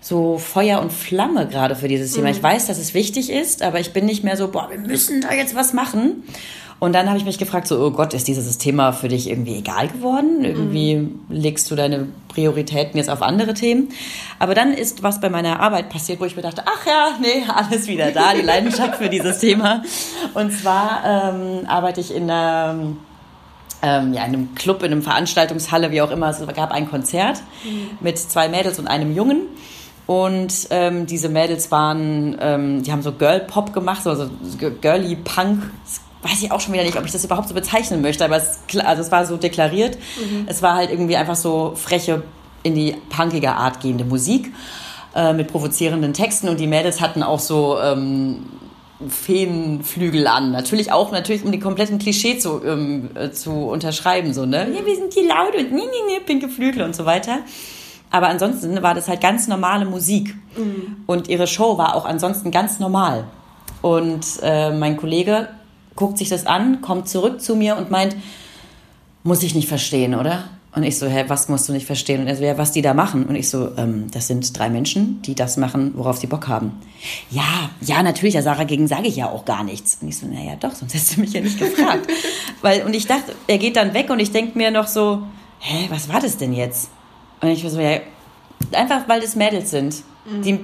so 0.00 0.38
Feuer 0.38 0.80
und 0.80 0.92
Flamme 0.92 1.46
gerade 1.46 1.76
für 1.76 1.88
dieses 1.88 2.12
Thema. 2.12 2.28
Mhm. 2.28 2.34
Ich 2.34 2.42
weiß, 2.42 2.66
dass 2.66 2.78
es 2.78 2.94
wichtig 2.94 3.30
ist, 3.30 3.62
aber 3.62 3.80
ich 3.80 3.92
bin 3.92 4.06
nicht 4.06 4.24
mehr 4.24 4.36
so, 4.36 4.48
boah, 4.48 4.68
wir 4.70 4.78
müssen 4.78 5.20
da 5.20 5.32
jetzt 5.32 5.54
was 5.54 5.72
machen. 5.72 6.24
Und 6.78 6.94
dann 6.94 7.08
habe 7.08 7.18
ich 7.18 7.26
mich 7.26 7.36
gefragt, 7.36 7.68
so, 7.68 7.78
oh 7.78 7.90
Gott, 7.90 8.14
ist 8.14 8.26
dieses 8.26 8.56
Thema 8.56 8.92
für 8.92 9.08
dich 9.08 9.28
irgendwie 9.28 9.58
egal 9.58 9.88
geworden? 9.88 10.42
Irgendwie 10.42 10.96
mhm. 10.96 11.20
legst 11.28 11.70
du 11.70 11.76
deine 11.76 12.08
Prioritäten 12.28 12.96
jetzt 12.96 13.10
auf 13.10 13.20
andere 13.20 13.52
Themen. 13.52 13.90
Aber 14.38 14.54
dann 14.54 14.72
ist 14.72 15.02
was 15.02 15.20
bei 15.20 15.28
meiner 15.28 15.60
Arbeit 15.60 15.90
passiert, 15.90 16.20
wo 16.20 16.24
ich 16.24 16.36
mir 16.36 16.42
dachte, 16.42 16.64
ach 16.64 16.86
ja, 16.86 17.18
nee, 17.20 17.44
alles 17.54 17.86
wieder 17.86 18.12
da, 18.12 18.32
die 18.32 18.40
Leidenschaft 18.40 18.96
für 18.96 19.10
dieses 19.10 19.40
Thema. 19.40 19.82
Und 20.32 20.52
zwar 20.52 21.02
ähm, 21.04 21.66
arbeite 21.66 22.00
ich 22.00 22.14
in 22.14 22.30
einer 22.30 22.96
ähm, 23.82 24.12
ja, 24.12 24.24
in 24.24 24.34
einem 24.34 24.54
Club, 24.54 24.82
in 24.82 24.92
einem 24.92 25.02
Veranstaltungshalle, 25.02 25.90
wie 25.90 26.02
auch 26.02 26.10
immer. 26.10 26.28
Es 26.30 26.40
gab 26.54 26.72
ein 26.72 26.88
Konzert 26.90 27.42
mhm. 27.64 27.98
mit 28.00 28.18
zwei 28.18 28.48
Mädels 28.48 28.78
und 28.78 28.86
einem 28.86 29.14
Jungen. 29.14 29.42
Und 30.06 30.66
ähm, 30.70 31.06
diese 31.06 31.28
Mädels 31.28 31.70
waren, 31.70 32.36
ähm, 32.40 32.82
die 32.82 32.90
haben 32.90 33.02
so 33.02 33.12
Girl-Pop 33.12 33.72
gemacht, 33.72 34.04
also 34.06 34.28
Girly-Punk 34.58 35.62
weiß 36.22 36.42
ich 36.42 36.52
auch 36.52 36.60
schon 36.60 36.74
wieder 36.74 36.84
nicht, 36.84 36.98
ob 36.98 37.04
ich 37.04 37.12
das 37.12 37.24
überhaupt 37.24 37.48
so 37.48 37.54
bezeichnen 37.54 38.02
möchte, 38.02 38.24
aber 38.24 38.36
es, 38.36 38.60
also 38.84 39.02
es 39.02 39.10
war 39.10 39.24
so 39.24 39.36
deklariert. 39.36 39.96
Mhm. 40.18 40.46
Es 40.46 40.62
war 40.62 40.74
halt 40.74 40.90
irgendwie 40.90 41.16
einfach 41.16 41.36
so 41.36 41.74
freche, 41.76 42.22
in 42.62 42.74
die 42.74 42.94
punkige 43.08 43.52
Art 43.52 43.80
gehende 43.80 44.04
Musik 44.04 44.52
äh, 45.14 45.32
mit 45.32 45.48
provozierenden 45.48 46.12
Texten 46.12 46.48
und 46.48 46.60
die 46.60 46.66
Mädels 46.66 47.00
hatten 47.00 47.22
auch 47.22 47.40
so 47.40 47.78
ähm, 47.80 48.46
Feenflügel 49.08 50.26
an. 50.26 50.52
Natürlich 50.52 50.92
auch, 50.92 51.12
natürlich, 51.12 51.44
um 51.44 51.52
die 51.52 51.58
kompletten 51.58 51.98
Klischee 51.98 52.38
zu, 52.38 52.62
ähm, 52.64 53.10
äh, 53.14 53.30
zu 53.30 53.50
unterschreiben, 53.50 54.34
so, 54.34 54.46
ne? 54.46 54.70
Ja, 54.70 54.84
wir 54.84 54.96
sind 54.96 55.14
die 55.14 55.26
laut 55.26 55.54
und 55.56 55.72
nee, 55.72 55.82
nee, 55.82 56.14
nee, 56.14 56.20
pinke 56.24 56.48
Flügel 56.48 56.82
und 56.82 56.94
so 56.94 57.06
weiter. 57.06 57.38
Aber 58.10 58.28
ansonsten 58.28 58.82
war 58.82 58.94
das 58.94 59.08
halt 59.08 59.20
ganz 59.20 59.48
normale 59.48 59.84
Musik. 59.84 60.34
Mhm. 60.56 60.96
Und 61.06 61.28
ihre 61.28 61.46
Show 61.46 61.78
war 61.78 61.94
auch 61.94 62.04
ansonsten 62.04 62.50
ganz 62.50 62.80
normal. 62.80 63.24
Und 63.82 64.26
äh, 64.42 64.72
mein 64.72 64.96
Kollege 64.96 65.48
guckt 65.94 66.18
sich 66.18 66.28
das 66.28 66.46
an, 66.46 66.80
kommt 66.80 67.08
zurück 67.08 67.40
zu 67.40 67.56
mir 67.56 67.76
und 67.76 67.90
meint, 67.90 68.16
muss 69.22 69.42
ich 69.42 69.54
nicht 69.54 69.68
verstehen, 69.68 70.14
oder? 70.14 70.44
Und 70.72 70.84
ich 70.84 70.98
so, 70.98 71.06
hä, 71.08 71.24
was 71.26 71.48
musst 71.48 71.68
du 71.68 71.72
nicht 71.72 71.86
verstehen? 71.86 72.20
Und 72.20 72.28
er 72.28 72.36
so, 72.36 72.44
ja, 72.44 72.56
was 72.56 72.70
die 72.70 72.80
da 72.80 72.94
machen. 72.94 73.26
Und 73.26 73.34
ich 73.34 73.48
so, 73.48 73.72
ähm, 73.76 74.06
das 74.12 74.28
sind 74.28 74.56
drei 74.56 74.70
Menschen, 74.70 75.20
die 75.22 75.34
das 75.34 75.56
machen, 75.56 75.92
worauf 75.96 76.18
sie 76.18 76.28
Bock 76.28 76.46
haben. 76.46 76.80
Ja, 77.30 77.70
ja, 77.80 78.02
natürlich, 78.04 78.34
ja, 78.34 78.42
Sarah, 78.42 78.64
gegen 78.64 78.86
sage 78.86 79.08
ich 79.08 79.16
ja 79.16 79.28
auch 79.28 79.44
gar 79.44 79.64
nichts. 79.64 79.98
Und 80.00 80.08
ich 80.08 80.18
so, 80.18 80.26
naja, 80.26 80.54
doch, 80.60 80.72
sonst 80.72 80.94
hättest 80.94 81.16
du 81.16 81.20
mich 81.22 81.32
ja 81.32 81.40
nicht 81.40 81.58
gefragt. 81.58 82.06
Weil, 82.62 82.82
und 82.82 82.94
ich 82.94 83.06
dachte, 83.06 83.34
er 83.48 83.58
geht 83.58 83.76
dann 83.76 83.94
weg 83.94 84.10
und 84.10 84.20
ich 84.20 84.30
denke 84.30 84.56
mir 84.56 84.70
noch 84.70 84.86
so, 84.86 85.26
hä, 85.58 85.86
was 85.90 86.08
war 86.08 86.20
das 86.20 86.36
denn 86.36 86.52
jetzt? 86.52 86.90
Und 87.40 87.48
ich 87.48 87.62
so, 87.68 87.80
ja, 87.80 88.00
einfach 88.72 89.08
weil 89.08 89.20
das 89.20 89.34
Mädels 89.34 89.70
sind. 89.70 90.02
Mhm. 90.24 90.42
Die 90.42 90.60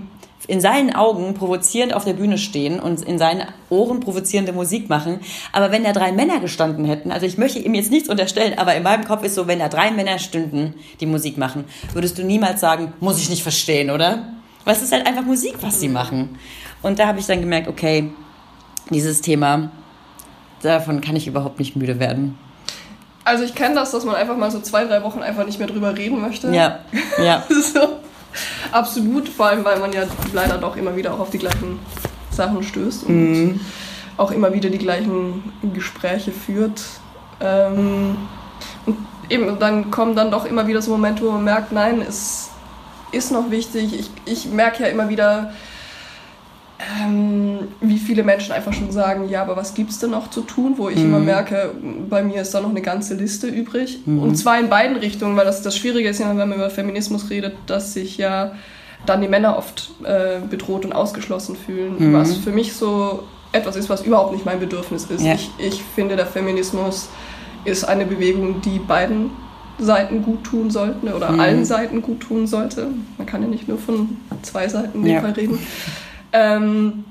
in 0.48 0.60
seinen 0.60 0.94
Augen 0.94 1.34
provozierend 1.34 1.92
auf 1.92 2.04
der 2.04 2.12
Bühne 2.12 2.38
stehen 2.38 2.78
und 2.78 3.02
in 3.02 3.18
seinen 3.18 3.48
Ohren 3.68 4.00
provozierende 4.00 4.52
Musik 4.52 4.88
machen. 4.88 5.20
Aber 5.52 5.72
wenn 5.72 5.82
da 5.82 5.92
drei 5.92 6.12
Männer 6.12 6.40
gestanden 6.40 6.84
hätten, 6.84 7.10
also 7.10 7.26
ich 7.26 7.38
möchte 7.38 7.58
ihm 7.58 7.74
jetzt 7.74 7.90
nichts 7.90 8.08
unterstellen, 8.08 8.58
aber 8.58 8.74
in 8.74 8.82
meinem 8.82 9.04
Kopf 9.04 9.24
ist 9.24 9.34
so, 9.34 9.46
wenn 9.48 9.58
da 9.58 9.68
drei 9.68 9.90
Männer 9.90 10.18
stünden, 10.18 10.74
die 11.00 11.06
Musik 11.06 11.36
machen, 11.36 11.64
würdest 11.92 12.18
du 12.18 12.22
niemals 12.22 12.60
sagen, 12.60 12.92
muss 13.00 13.18
ich 13.18 13.28
nicht 13.28 13.42
verstehen, 13.42 13.90
oder? 13.90 14.28
Weil 14.64 14.74
es 14.74 14.82
ist 14.82 14.92
halt 14.92 15.06
einfach 15.06 15.24
Musik, 15.24 15.56
was 15.60 15.80
sie 15.80 15.88
machen. 15.88 16.38
Und 16.82 16.98
da 16.98 17.06
habe 17.08 17.18
ich 17.18 17.26
dann 17.26 17.40
gemerkt, 17.40 17.68
okay, 17.68 18.10
dieses 18.90 19.20
Thema, 19.20 19.70
davon 20.62 21.00
kann 21.00 21.16
ich 21.16 21.26
überhaupt 21.26 21.58
nicht 21.58 21.76
müde 21.76 21.98
werden. 21.98 22.38
Also 23.24 23.42
ich 23.42 23.54
kenne 23.56 23.74
das, 23.74 23.90
dass 23.90 24.04
man 24.04 24.14
einfach 24.14 24.36
mal 24.36 24.52
so 24.52 24.60
zwei, 24.60 24.84
drei 24.84 25.02
Wochen 25.02 25.20
einfach 25.20 25.44
nicht 25.44 25.58
mehr 25.58 25.66
drüber 25.66 25.96
reden 25.96 26.20
möchte. 26.20 26.54
Ja, 26.54 26.80
ja. 27.18 27.42
so. 27.48 27.98
Absolut, 28.72 29.28
vor 29.28 29.46
allem, 29.46 29.64
weil 29.64 29.78
man 29.78 29.92
ja 29.92 30.02
leider 30.32 30.58
doch 30.58 30.76
immer 30.76 30.96
wieder 30.96 31.14
auch 31.14 31.20
auf 31.20 31.30
die 31.30 31.38
gleichen 31.38 31.78
Sachen 32.30 32.62
stößt 32.62 33.04
und 33.04 33.32
mhm. 33.32 33.60
auch 34.16 34.30
immer 34.30 34.52
wieder 34.52 34.70
die 34.70 34.78
gleichen 34.78 35.52
Gespräche 35.74 36.32
führt. 36.32 36.82
Ähm, 37.40 38.16
und 38.84 38.96
eben 39.28 39.58
dann 39.58 39.90
kommen 39.90 40.14
dann 40.14 40.30
doch 40.30 40.44
immer 40.44 40.66
wieder 40.66 40.82
so 40.82 40.90
Momente, 40.90 41.24
wo 41.24 41.32
man 41.32 41.44
merkt, 41.44 41.72
nein, 41.72 42.02
es 42.02 42.50
ist 43.12 43.32
noch 43.32 43.50
wichtig. 43.50 43.98
Ich, 43.98 44.10
ich 44.24 44.52
merke 44.52 44.82
ja 44.82 44.88
immer 44.88 45.08
wieder, 45.08 45.52
ähm, 46.78 47.68
wie 47.80 47.98
viele 47.98 48.22
Menschen 48.22 48.52
einfach 48.52 48.72
schon 48.72 48.92
sagen, 48.92 49.28
ja, 49.28 49.42
aber 49.42 49.56
was 49.56 49.74
gibt 49.74 49.90
es 49.90 49.98
denn 49.98 50.10
noch 50.10 50.28
zu 50.30 50.42
tun? 50.42 50.74
Wo 50.76 50.88
ich 50.88 50.98
mhm. 50.98 51.04
immer 51.04 51.18
merke, 51.20 51.70
bei 52.10 52.22
mir 52.22 52.42
ist 52.42 52.52
da 52.52 52.60
noch 52.60 52.70
eine 52.70 52.82
ganze 52.82 53.14
Liste 53.14 53.46
übrig. 53.46 54.00
Mhm. 54.04 54.22
Und 54.22 54.36
zwar 54.36 54.58
in 54.60 54.68
beiden 54.68 54.96
Richtungen, 54.96 55.36
weil 55.36 55.46
das, 55.46 55.62
das 55.62 55.76
Schwierige 55.76 56.08
ist 56.08 56.20
ja, 56.20 56.28
wenn 56.28 56.36
man 56.36 56.52
über 56.52 56.68
Feminismus 56.68 57.30
redet, 57.30 57.54
dass 57.66 57.94
sich 57.94 58.18
ja 58.18 58.52
dann 59.06 59.22
die 59.22 59.28
Männer 59.28 59.56
oft 59.56 59.90
äh, 60.04 60.40
bedroht 60.48 60.84
und 60.84 60.92
ausgeschlossen 60.92 61.56
fühlen. 61.56 61.94
Mhm. 61.98 62.12
Was 62.12 62.34
für 62.36 62.52
mich 62.52 62.74
so 62.74 63.22
etwas 63.52 63.76
ist, 63.76 63.88
was 63.88 64.02
überhaupt 64.02 64.32
nicht 64.32 64.44
mein 64.44 64.60
Bedürfnis 64.60 65.04
ist. 65.04 65.24
Ja. 65.24 65.34
Ich, 65.34 65.50
ich 65.58 65.82
finde, 65.94 66.16
der 66.16 66.26
Feminismus 66.26 67.08
ist 67.64 67.84
eine 67.84 68.04
Bewegung, 68.04 68.60
die 68.60 68.78
beiden 68.78 69.30
Seiten 69.78 70.22
gut 70.22 70.44
tun 70.44 70.70
sollten 70.70 71.08
oder 71.08 71.32
mhm. 71.32 71.40
allen 71.40 71.64
Seiten 71.64 72.02
gut 72.02 72.20
tun 72.20 72.46
sollte. 72.46 72.88
Man 73.18 73.26
kann 73.26 73.42
ja 73.42 73.48
nicht 73.48 73.68
nur 73.68 73.78
von 73.78 74.16
zwei 74.42 74.68
Seiten 74.68 74.98
in 74.98 75.04
dem 75.04 75.14
ja. 75.14 75.20
Fall 75.20 75.32
reden. 75.32 75.58
Ähm, 76.36 77.04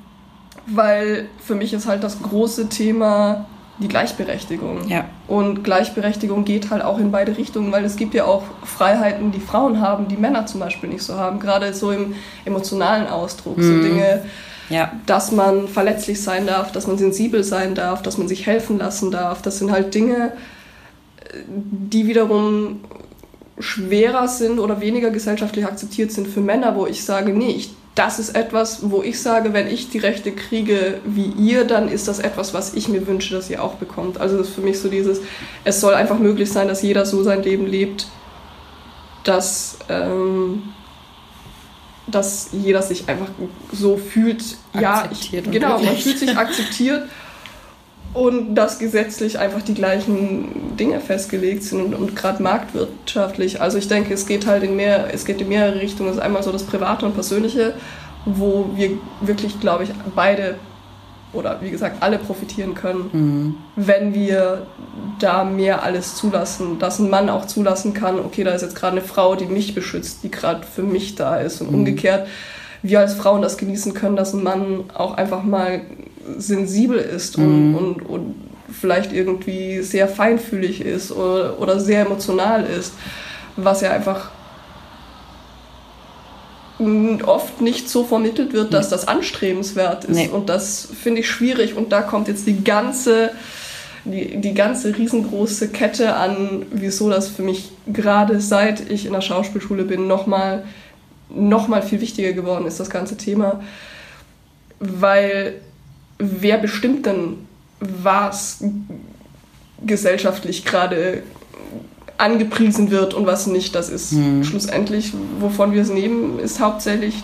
weil 0.67 1.27
für 1.43 1.55
mich 1.55 1.73
ist 1.73 1.87
halt 1.87 2.03
das 2.03 2.21
große 2.21 2.69
Thema 2.69 3.45
die 3.79 3.87
Gleichberechtigung. 3.87 4.87
Ja. 4.87 5.05
Und 5.27 5.63
Gleichberechtigung 5.63 6.45
geht 6.45 6.69
halt 6.69 6.83
auch 6.83 6.97
in 6.97 7.11
beide 7.11 7.37
Richtungen, 7.37 7.71
weil 7.71 7.83
es 7.83 7.97
gibt 7.97 8.13
ja 8.13 8.25
auch 8.25 8.43
Freiheiten, 8.63 9.31
die 9.31 9.39
Frauen 9.39 9.81
haben, 9.81 10.07
die 10.07 10.15
Männer 10.15 10.45
zum 10.45 10.61
Beispiel 10.61 10.89
nicht 10.89 11.03
so 11.03 11.15
haben. 11.15 11.39
Gerade 11.39 11.73
so 11.73 11.91
im 11.91 12.15
emotionalen 12.45 13.07
Ausdruck. 13.07 13.57
Mhm. 13.57 13.63
So 13.63 13.87
Dinge, 13.87 14.23
ja. 14.69 14.91
dass 15.05 15.31
man 15.31 15.67
verletzlich 15.67 16.21
sein 16.21 16.47
darf, 16.47 16.71
dass 16.71 16.87
man 16.87 16.97
sensibel 16.97 17.43
sein 17.43 17.75
darf, 17.75 18.01
dass 18.01 18.17
man 18.17 18.27
sich 18.27 18.45
helfen 18.45 18.77
lassen 18.77 19.11
darf. 19.11 19.41
Das 19.41 19.57
sind 19.57 19.71
halt 19.71 19.93
Dinge, 19.93 20.31
die 21.47 22.07
wiederum 22.07 22.79
schwerer 23.59 24.27
sind 24.27 24.59
oder 24.59 24.79
weniger 24.79 25.09
gesellschaftlich 25.09 25.65
akzeptiert 25.65 26.11
sind 26.11 26.27
für 26.27 26.41
Männer, 26.41 26.75
wo 26.75 26.87
ich 26.87 27.03
sage, 27.03 27.33
nee, 27.33 27.51
ich 27.51 27.73
das 27.95 28.19
ist 28.19 28.35
etwas, 28.35 28.89
wo 28.91 29.01
ich 29.01 29.21
sage, 29.21 29.53
wenn 29.53 29.67
ich 29.67 29.89
die 29.89 29.99
Rechte 29.99 30.33
kriege 30.33 30.99
wie 31.05 31.27
ihr, 31.27 31.63
dann 31.63 31.87
ist 31.87 32.09
das 32.09 32.19
etwas, 32.19 32.53
was 32.53 32.73
ich 32.73 32.89
mir 32.89 33.07
wünsche, 33.07 33.33
dass 33.33 33.49
ihr 33.49 33.63
auch 33.63 33.75
bekommt. 33.75 34.19
Also 34.19 34.37
das 34.37 34.49
ist 34.49 34.55
für 34.55 34.61
mich 34.61 34.79
so 34.79 34.89
dieses, 34.89 35.21
es 35.63 35.79
soll 35.79 35.93
einfach 35.93 36.19
möglich 36.19 36.51
sein, 36.51 36.67
dass 36.67 36.81
jeder 36.81 37.05
so 37.05 37.23
sein 37.23 37.41
Leben 37.41 37.65
lebt, 37.65 38.07
dass, 39.23 39.77
ähm, 39.87 40.73
dass 42.07 42.49
jeder 42.51 42.81
sich 42.81 43.07
einfach 43.07 43.29
so 43.71 43.95
fühlt, 43.95 44.43
ja, 44.73 45.07
ich, 45.09 45.31
genau, 45.31 45.79
man 45.79 45.95
fühlt 45.95 46.19
sich 46.19 46.37
akzeptiert 46.37 47.03
und 48.15 48.55
dass 48.55 48.79
gesetzlich 48.79 49.39
einfach 49.39 49.61
die 49.61 49.73
gleichen 49.73 50.77
Dinge 50.77 51.01
festgelegt 51.01 51.63
sind 51.63 51.81
und, 51.81 51.93
und 51.93 52.15
gerade 52.15 52.41
marktwirtschaftlich. 52.41 53.61
Also 53.61 53.77
ich 53.77 53.89
denke, 53.89 54.13
es 54.13 54.25
geht 54.25 54.47
halt 54.47 54.63
in 54.63 54.75
mehr, 54.75 55.13
es 55.13 55.25
geht 55.25 55.41
in 55.41 55.49
mehrere 55.49 55.81
Richtungen. 55.81 56.09
Es 56.09 56.15
ist 56.15 56.21
einmal 56.21 56.41
so 56.41 56.51
das 56.51 56.63
Private 56.63 57.05
und 57.05 57.13
Persönliche, 57.13 57.73
wo 58.25 58.69
wir 58.73 58.91
wirklich, 59.19 59.59
glaube 59.59 59.83
ich, 59.83 59.89
beide 60.15 60.55
oder 61.33 61.59
wie 61.61 61.69
gesagt, 61.69 62.01
alle 62.01 62.17
profitieren 62.17 62.73
können, 62.75 63.09
mhm. 63.11 63.55
wenn 63.75 64.13
wir 64.13 64.65
da 65.19 65.43
mehr 65.43 65.83
alles 65.83 66.15
zulassen, 66.15 66.79
dass 66.79 66.99
ein 66.99 67.09
Mann 67.09 67.29
auch 67.29 67.45
zulassen 67.45 67.93
kann, 67.93 68.17
okay, 68.19 68.45
da 68.45 68.51
ist 68.51 68.61
jetzt 68.61 68.75
gerade 68.75 68.93
eine 68.93 69.05
Frau, 69.05 69.35
die 69.35 69.45
mich 69.45 69.75
beschützt, 69.75 70.23
die 70.23 70.31
gerade 70.31 70.65
für 70.65 70.83
mich 70.83 71.15
da 71.15 71.35
ist 71.35 71.59
und 71.59 71.71
mhm. 71.71 71.79
umgekehrt 71.79 72.27
wir 72.89 72.99
als 72.99 73.15
Frauen 73.15 73.41
das 73.41 73.57
genießen 73.57 73.93
können, 73.93 74.15
dass 74.15 74.33
ein 74.33 74.43
Mann 74.43 74.85
auch 74.93 75.15
einfach 75.15 75.43
mal 75.43 75.81
sensibel 76.37 76.97
ist 76.97 77.37
und, 77.37 77.71
mhm. 77.71 77.75
und, 77.75 78.01
und 78.01 78.35
vielleicht 78.71 79.13
irgendwie 79.13 79.81
sehr 79.81 80.07
feinfühlig 80.07 80.81
ist 80.81 81.11
oder, 81.11 81.59
oder 81.59 81.79
sehr 81.79 82.05
emotional 82.05 82.65
ist, 82.65 82.93
was 83.55 83.81
ja 83.81 83.91
einfach 83.91 84.31
oft 87.25 87.61
nicht 87.61 87.89
so 87.89 88.03
vermittelt 88.03 88.51
wird, 88.51 88.73
dass 88.73 88.89
das 88.89 89.07
anstrebenswert 89.07 90.05
ist. 90.05 90.15
Nee. 90.15 90.27
Und 90.27 90.49
das 90.49 90.89
finde 91.01 91.21
ich 91.21 91.29
schwierig. 91.29 91.75
Und 91.75 91.91
da 91.93 92.01
kommt 92.01 92.27
jetzt 92.27 92.47
die 92.47 92.65
ganze, 92.65 93.31
die, 94.03 94.37
die 94.41 94.53
ganze 94.53 94.97
riesengroße 94.97 95.69
Kette 95.69 96.15
an, 96.15 96.65
wieso 96.71 97.09
das 97.09 97.29
für 97.29 97.43
mich 97.43 97.71
gerade 97.87 98.41
seit 98.41 98.89
ich 98.91 99.05
in 99.05 99.13
der 99.13 99.21
Schauspielschule 99.21 99.83
bin, 99.83 100.07
nochmal 100.07 100.65
noch 101.29 101.67
mal 101.67 101.81
viel 101.81 102.01
wichtiger 102.01 102.33
geworden 102.33 102.67
ist, 102.67 102.79
das 102.79 102.89
ganze 102.89 103.15
Thema. 103.17 103.61
Weil 104.79 105.61
wer 106.17 106.57
bestimmt 106.57 107.05
denn, 107.05 107.47
was 107.79 108.63
gesellschaftlich 109.85 110.65
gerade 110.65 111.23
angepriesen 112.17 112.91
wird 112.91 113.13
und 113.13 113.25
was 113.25 113.47
nicht. 113.47 113.75
Das 113.75 113.89
ist 113.89 114.13
mhm. 114.13 114.43
schlussendlich, 114.43 115.13
wovon 115.39 115.73
wir 115.73 115.81
es 115.81 115.89
nehmen, 115.89 116.39
ist 116.39 116.59
hauptsächlich, 116.59 117.23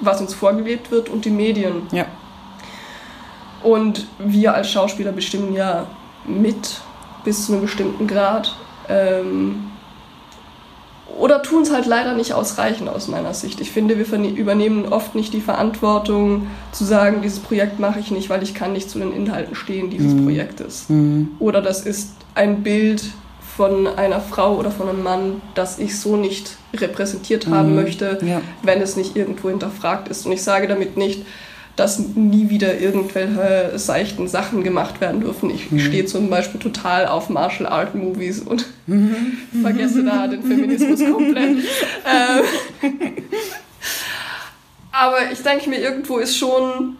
was 0.00 0.20
uns 0.20 0.34
vorgelebt 0.34 0.90
wird 0.90 1.08
und 1.08 1.24
die 1.24 1.30
Medien. 1.30 1.82
Ja. 1.92 2.06
Und 3.62 4.06
wir 4.18 4.54
als 4.54 4.70
Schauspieler 4.70 5.12
bestimmen 5.12 5.54
ja 5.54 5.86
mit 6.26 6.80
bis 7.24 7.46
zu 7.46 7.52
einem 7.52 7.62
bestimmten 7.62 8.06
Grad. 8.06 8.54
Ähm, 8.88 9.70
oder 11.18 11.42
tun 11.42 11.62
es 11.62 11.72
halt 11.72 11.86
leider 11.86 12.14
nicht 12.14 12.32
ausreichend 12.32 12.88
aus 12.88 13.08
meiner 13.08 13.34
Sicht. 13.34 13.60
Ich 13.60 13.70
finde, 13.70 13.98
wir 13.98 14.36
übernehmen 14.36 14.86
oft 14.86 15.14
nicht 15.14 15.32
die 15.32 15.40
Verantwortung 15.40 16.46
zu 16.72 16.84
sagen, 16.84 17.22
dieses 17.22 17.40
Projekt 17.40 17.78
mache 17.78 18.00
ich 18.00 18.10
nicht, 18.10 18.30
weil 18.30 18.42
ich 18.42 18.54
kann 18.54 18.72
nicht 18.72 18.90
zu 18.90 18.98
den 18.98 19.12
Inhalten 19.12 19.54
stehen 19.54 19.90
dieses 19.90 20.12
mhm. 20.12 20.24
Projektes. 20.24 20.88
Mhm. 20.88 21.30
Oder 21.38 21.62
das 21.62 21.84
ist 21.84 22.10
ein 22.34 22.62
Bild 22.62 23.02
von 23.56 23.86
einer 23.86 24.20
Frau 24.20 24.56
oder 24.56 24.70
von 24.70 24.88
einem 24.88 25.02
Mann, 25.02 25.40
das 25.54 25.78
ich 25.78 25.98
so 25.98 26.16
nicht 26.16 26.56
repräsentiert 26.74 27.46
haben 27.46 27.70
mhm. 27.70 27.76
möchte, 27.76 28.18
ja. 28.22 28.42
wenn 28.62 28.82
es 28.82 28.96
nicht 28.96 29.16
irgendwo 29.16 29.48
hinterfragt 29.48 30.08
ist. 30.08 30.26
Und 30.26 30.32
ich 30.32 30.42
sage 30.42 30.68
damit 30.68 30.96
nicht, 30.96 31.24
dass 31.76 31.98
nie 31.98 32.48
wieder 32.48 32.80
irgendwelche 32.80 33.72
seichten 33.78 34.28
Sachen 34.28 34.64
gemacht 34.64 35.00
werden 35.00 35.20
dürfen. 35.20 35.50
Ich 35.50 35.70
mhm. 35.70 35.78
stehe 35.78 36.06
zum 36.06 36.30
Beispiel 36.30 36.58
total 36.58 37.06
auf 37.06 37.28
Martial 37.28 37.68
Art 37.68 37.94
Movies 37.94 38.40
und 38.40 38.66
mhm. 38.86 39.38
vergesse 39.62 40.02
da 40.02 40.26
den 40.26 40.42
Feminismus 40.42 41.00
komplett. 41.12 41.58
ähm, 42.06 42.92
aber 44.90 45.30
ich 45.30 45.42
denke 45.42 45.68
mir, 45.68 45.78
irgendwo 45.78 46.16
ist 46.16 46.36
schon 46.38 46.96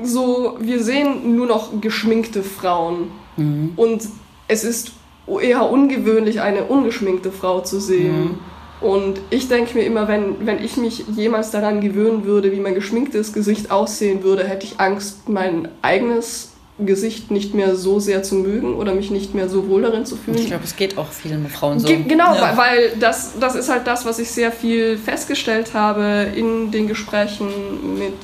so, 0.00 0.56
wir 0.60 0.82
sehen 0.82 1.34
nur 1.34 1.46
noch 1.46 1.80
geschminkte 1.80 2.44
Frauen. 2.44 3.10
Mhm. 3.36 3.72
Und 3.74 4.02
es 4.46 4.62
ist 4.62 4.92
eher 5.26 5.68
ungewöhnlich, 5.68 6.40
eine 6.40 6.64
ungeschminkte 6.64 7.32
Frau 7.32 7.60
zu 7.60 7.80
sehen. 7.80 8.38
Und 8.80 9.20
ich 9.28 9.48
denke 9.48 9.76
mir 9.76 9.84
immer, 9.84 10.08
wenn, 10.08 10.46
wenn 10.46 10.62
ich 10.62 10.76
mich 10.76 11.04
jemals 11.14 11.50
daran 11.50 11.80
gewöhnen 11.80 12.24
würde, 12.24 12.50
wie 12.50 12.60
mein 12.60 12.74
geschminktes 12.74 13.32
Gesicht 13.32 13.70
aussehen 13.70 14.22
würde, 14.22 14.44
hätte 14.44 14.66
ich 14.66 14.80
Angst, 14.80 15.28
mein 15.28 15.68
eigenes 15.82 16.52
Gesicht 16.78 17.30
nicht 17.30 17.52
mehr 17.52 17.76
so 17.76 18.00
sehr 18.00 18.22
zu 18.22 18.36
mögen 18.36 18.74
oder 18.74 18.94
mich 18.94 19.10
nicht 19.10 19.34
mehr 19.34 19.50
so 19.50 19.68
wohl 19.68 19.82
darin 19.82 20.06
zu 20.06 20.16
fühlen. 20.16 20.38
Ich 20.38 20.46
glaube, 20.46 20.64
es 20.64 20.76
geht 20.76 20.96
auch 20.96 21.10
vielen 21.10 21.46
Frauen 21.50 21.78
so. 21.78 21.86
Ge 21.86 22.04
genau, 22.08 22.34
ja. 22.34 22.56
weil 22.56 22.92
das, 22.98 23.32
das 23.38 23.54
ist 23.54 23.68
halt 23.68 23.86
das, 23.86 24.06
was 24.06 24.18
ich 24.18 24.30
sehr 24.30 24.50
viel 24.50 24.96
festgestellt 24.96 25.74
habe 25.74 26.28
in 26.34 26.70
den 26.70 26.88
Gesprächen 26.88 27.98
mit 27.98 28.14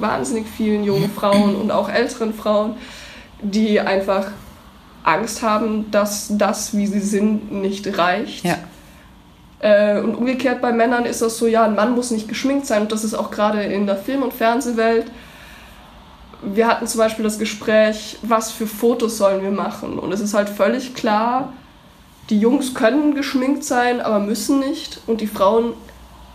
wahnsinnig 0.00 0.46
vielen 0.48 0.82
jungen 0.82 1.10
Frauen 1.16 1.54
und 1.54 1.70
auch 1.70 1.88
älteren 1.88 2.34
Frauen, 2.34 2.74
die 3.40 3.78
einfach 3.78 4.32
Angst 5.04 5.42
haben, 5.42 5.88
dass 5.92 6.26
das, 6.30 6.76
wie 6.76 6.88
sie 6.88 7.00
sind, 7.00 7.52
nicht 7.52 7.98
reicht. 7.98 8.44
Ja 8.44 8.58
äh, 9.62 10.00
und 10.00 10.16
umgekehrt 10.16 10.60
bei 10.60 10.72
Männern 10.72 11.06
ist 11.06 11.22
das 11.22 11.38
so, 11.38 11.46
ja, 11.46 11.64
ein 11.64 11.74
Mann 11.74 11.94
muss 11.94 12.10
nicht 12.10 12.28
geschminkt 12.28 12.66
sein. 12.66 12.82
Und 12.82 12.92
das 12.92 13.04
ist 13.04 13.14
auch 13.14 13.30
gerade 13.30 13.62
in 13.62 13.86
der 13.86 13.96
Film- 13.96 14.22
und 14.22 14.34
Fernsehwelt. 14.34 15.06
Wir 16.42 16.66
hatten 16.66 16.88
zum 16.88 16.98
Beispiel 16.98 17.22
das 17.22 17.38
Gespräch, 17.38 18.18
was 18.22 18.50
für 18.50 18.66
Fotos 18.66 19.16
sollen 19.16 19.42
wir 19.42 19.52
machen? 19.52 19.98
Und 19.98 20.12
es 20.12 20.20
ist 20.20 20.34
halt 20.34 20.48
völlig 20.48 20.94
klar, 20.94 21.52
die 22.28 22.40
Jungs 22.40 22.74
können 22.74 23.14
geschminkt 23.14 23.62
sein, 23.62 24.00
aber 24.00 24.18
müssen 24.18 24.58
nicht. 24.58 25.00
Und 25.06 25.20
die 25.20 25.28
Frauen 25.28 25.74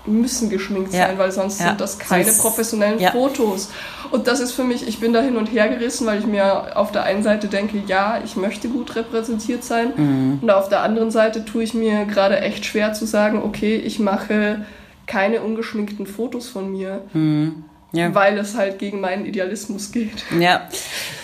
müssen 0.07 0.49
geschminkt 0.49 0.93
ja. 0.93 1.07
sein, 1.07 1.17
weil 1.17 1.31
sonst 1.31 1.59
ja. 1.59 1.67
sind 1.67 1.81
das 1.81 1.99
keine 1.99 2.25
sonst, 2.25 2.41
professionellen 2.41 2.99
ja. 2.99 3.11
Fotos. 3.11 3.69
Und 4.11 4.27
das 4.27 4.39
ist 4.39 4.53
für 4.53 4.63
mich, 4.63 4.87
ich 4.87 4.99
bin 4.99 5.13
da 5.13 5.21
hin 5.21 5.37
und 5.37 5.47
her 5.47 5.67
gerissen, 5.67 6.07
weil 6.07 6.19
ich 6.19 6.25
mir 6.25 6.77
auf 6.77 6.91
der 6.91 7.03
einen 7.03 7.23
Seite 7.23 7.47
denke, 7.47 7.81
ja, 7.87 8.21
ich 8.23 8.35
möchte 8.35 8.69
gut 8.69 8.95
repräsentiert 8.95 9.63
sein. 9.63 9.93
Mhm. 9.95 10.39
Und 10.41 10.49
auf 10.49 10.69
der 10.69 10.81
anderen 10.81 11.11
Seite 11.11 11.45
tue 11.45 11.63
ich 11.63 11.73
mir 11.73 12.05
gerade 12.05 12.39
echt 12.39 12.65
schwer 12.65 12.93
zu 12.93 13.05
sagen, 13.05 13.41
okay, 13.43 13.75
ich 13.75 13.99
mache 13.99 14.65
keine 15.05 15.41
ungeschminkten 15.41 16.05
Fotos 16.05 16.49
von 16.49 16.71
mir. 16.71 17.01
Mhm. 17.13 17.63
Ja. 17.93 18.13
weil 18.13 18.37
es 18.37 18.55
halt 18.55 18.79
gegen 18.79 18.99
meinen 18.99 19.25
Idealismus 19.25 19.93
geht. 19.93 20.25
Ja, 20.39 20.67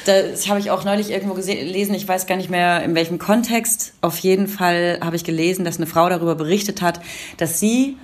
das 0.06 0.48
habe 0.48 0.60
ich 0.60 0.72
auch 0.72 0.86
neulich 0.86 1.12
irgendwo 1.12 1.34
gelesen, 1.34 1.94
ich 1.94 2.08
weiß 2.08 2.26
gar 2.26 2.38
nicht 2.38 2.50
mehr 2.50 2.84
in 2.84 2.96
welchem 2.96 3.20
Kontext. 3.20 3.94
Auf 4.00 4.18
jeden 4.20 4.48
Fall 4.48 4.98
habe 5.04 5.18
ich 5.18 5.26
gelesen, 5.26 5.66
dass 5.66 5.78
eine 5.78 5.88
Frau 5.88 6.08
darüber 6.08 6.36
berichtet 6.36 6.82
hat, 6.82 7.02
dass 7.38 7.60
sie 7.60 7.98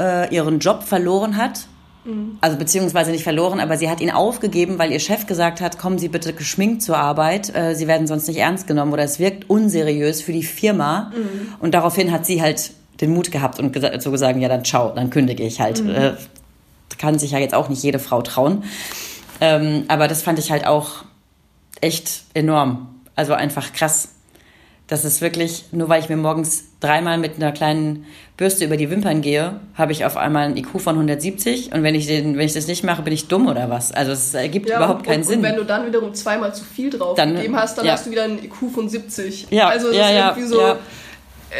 äh, 0.00 0.34
ihren 0.34 0.58
Job 0.58 0.82
verloren 0.82 1.36
hat. 1.36 1.66
Mhm. 2.04 2.38
Also 2.40 2.56
beziehungsweise 2.56 3.10
nicht 3.10 3.24
verloren, 3.24 3.60
aber 3.60 3.76
sie 3.76 3.88
hat 3.88 4.00
ihn 4.00 4.10
aufgegeben, 4.10 4.78
weil 4.78 4.92
ihr 4.92 5.00
Chef 5.00 5.26
gesagt 5.26 5.60
hat, 5.60 5.78
kommen 5.78 5.98
Sie 5.98 6.08
bitte 6.08 6.32
geschminkt 6.32 6.82
zur 6.82 6.98
Arbeit, 6.98 7.54
äh, 7.54 7.74
Sie 7.74 7.86
werden 7.86 8.06
sonst 8.06 8.28
nicht 8.28 8.38
ernst 8.38 8.66
genommen 8.66 8.92
oder 8.92 9.04
es 9.04 9.18
wirkt 9.18 9.48
unseriös 9.48 10.20
für 10.20 10.32
die 10.32 10.42
Firma. 10.42 11.12
Mhm. 11.14 11.54
Und 11.60 11.72
daraufhin 11.72 12.12
hat 12.12 12.26
sie 12.26 12.42
halt 12.42 12.72
den 13.00 13.12
Mut 13.12 13.32
gehabt 13.32 13.58
und 13.58 13.72
gesa 13.72 13.98
so 14.00 14.10
gesagt, 14.10 14.38
ja 14.38 14.48
dann 14.48 14.64
ciao, 14.64 14.92
dann 14.94 15.10
kündige 15.10 15.42
ich 15.44 15.60
halt. 15.60 15.82
Mhm. 15.82 15.90
Äh, 15.90 16.12
kann 16.98 17.18
sich 17.18 17.32
ja 17.32 17.38
jetzt 17.38 17.54
auch 17.54 17.68
nicht 17.68 17.82
jede 17.82 17.98
Frau 17.98 18.22
trauen. 18.22 18.64
Ähm, 19.40 19.84
aber 19.88 20.08
das 20.08 20.22
fand 20.22 20.38
ich 20.38 20.50
halt 20.50 20.66
auch 20.66 21.04
echt 21.80 22.24
enorm. 22.34 23.00
Also 23.16 23.34
einfach 23.34 23.72
krass. 23.72 24.13
Das 24.86 25.06
ist 25.06 25.22
wirklich, 25.22 25.64
nur 25.72 25.88
weil 25.88 26.02
ich 26.02 26.10
mir 26.10 26.16
morgens 26.16 26.64
dreimal 26.80 27.16
mit 27.16 27.36
einer 27.36 27.52
kleinen 27.52 28.04
Bürste 28.36 28.66
über 28.66 28.76
die 28.76 28.90
Wimpern 28.90 29.22
gehe, 29.22 29.60
habe 29.74 29.92
ich 29.92 30.04
auf 30.04 30.18
einmal 30.18 30.44
einen 30.44 30.58
IQ 30.58 30.78
von 30.78 30.96
170 30.96 31.72
und 31.72 31.82
wenn 31.82 31.94
ich, 31.94 32.06
den, 32.06 32.36
wenn 32.36 32.44
ich 32.44 32.52
das 32.52 32.66
nicht 32.66 32.84
mache, 32.84 33.00
bin 33.00 33.14
ich 33.14 33.26
dumm 33.26 33.46
oder 33.46 33.70
was? 33.70 33.92
Also 33.92 34.12
es 34.12 34.34
ergibt 34.34 34.68
ja, 34.68 34.76
überhaupt 34.76 35.04
keinen 35.04 35.20
und, 35.20 35.24
Sinn. 35.24 35.38
Und 35.38 35.44
wenn 35.44 35.56
du 35.56 35.64
dann 35.64 35.86
wiederum 35.86 36.12
zweimal 36.12 36.54
zu 36.54 36.64
viel 36.64 36.90
drauf 36.90 37.16
dann, 37.16 37.34
gegeben 37.34 37.56
hast, 37.56 37.78
dann 37.78 37.86
ja. 37.86 37.92
hast 37.92 38.04
du 38.06 38.10
wieder 38.10 38.24
einen 38.24 38.44
IQ 38.44 38.70
von 38.74 38.88
70. 38.88 39.46
Ja, 39.50 39.68
also 39.68 39.88
es 39.88 39.96
ja, 39.96 40.08
ist 40.08 40.36
irgendwie 40.36 40.48
so, 40.48 40.76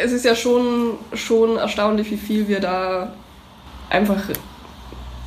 es 0.03 0.11
ist 0.11 0.25
ja 0.25 0.35
schon, 0.35 0.97
schon 1.13 1.57
erstaunlich, 1.57 2.11
wie 2.11 2.17
viel 2.17 2.47
wir 2.47 2.59
da 2.59 3.13
einfach 3.89 4.21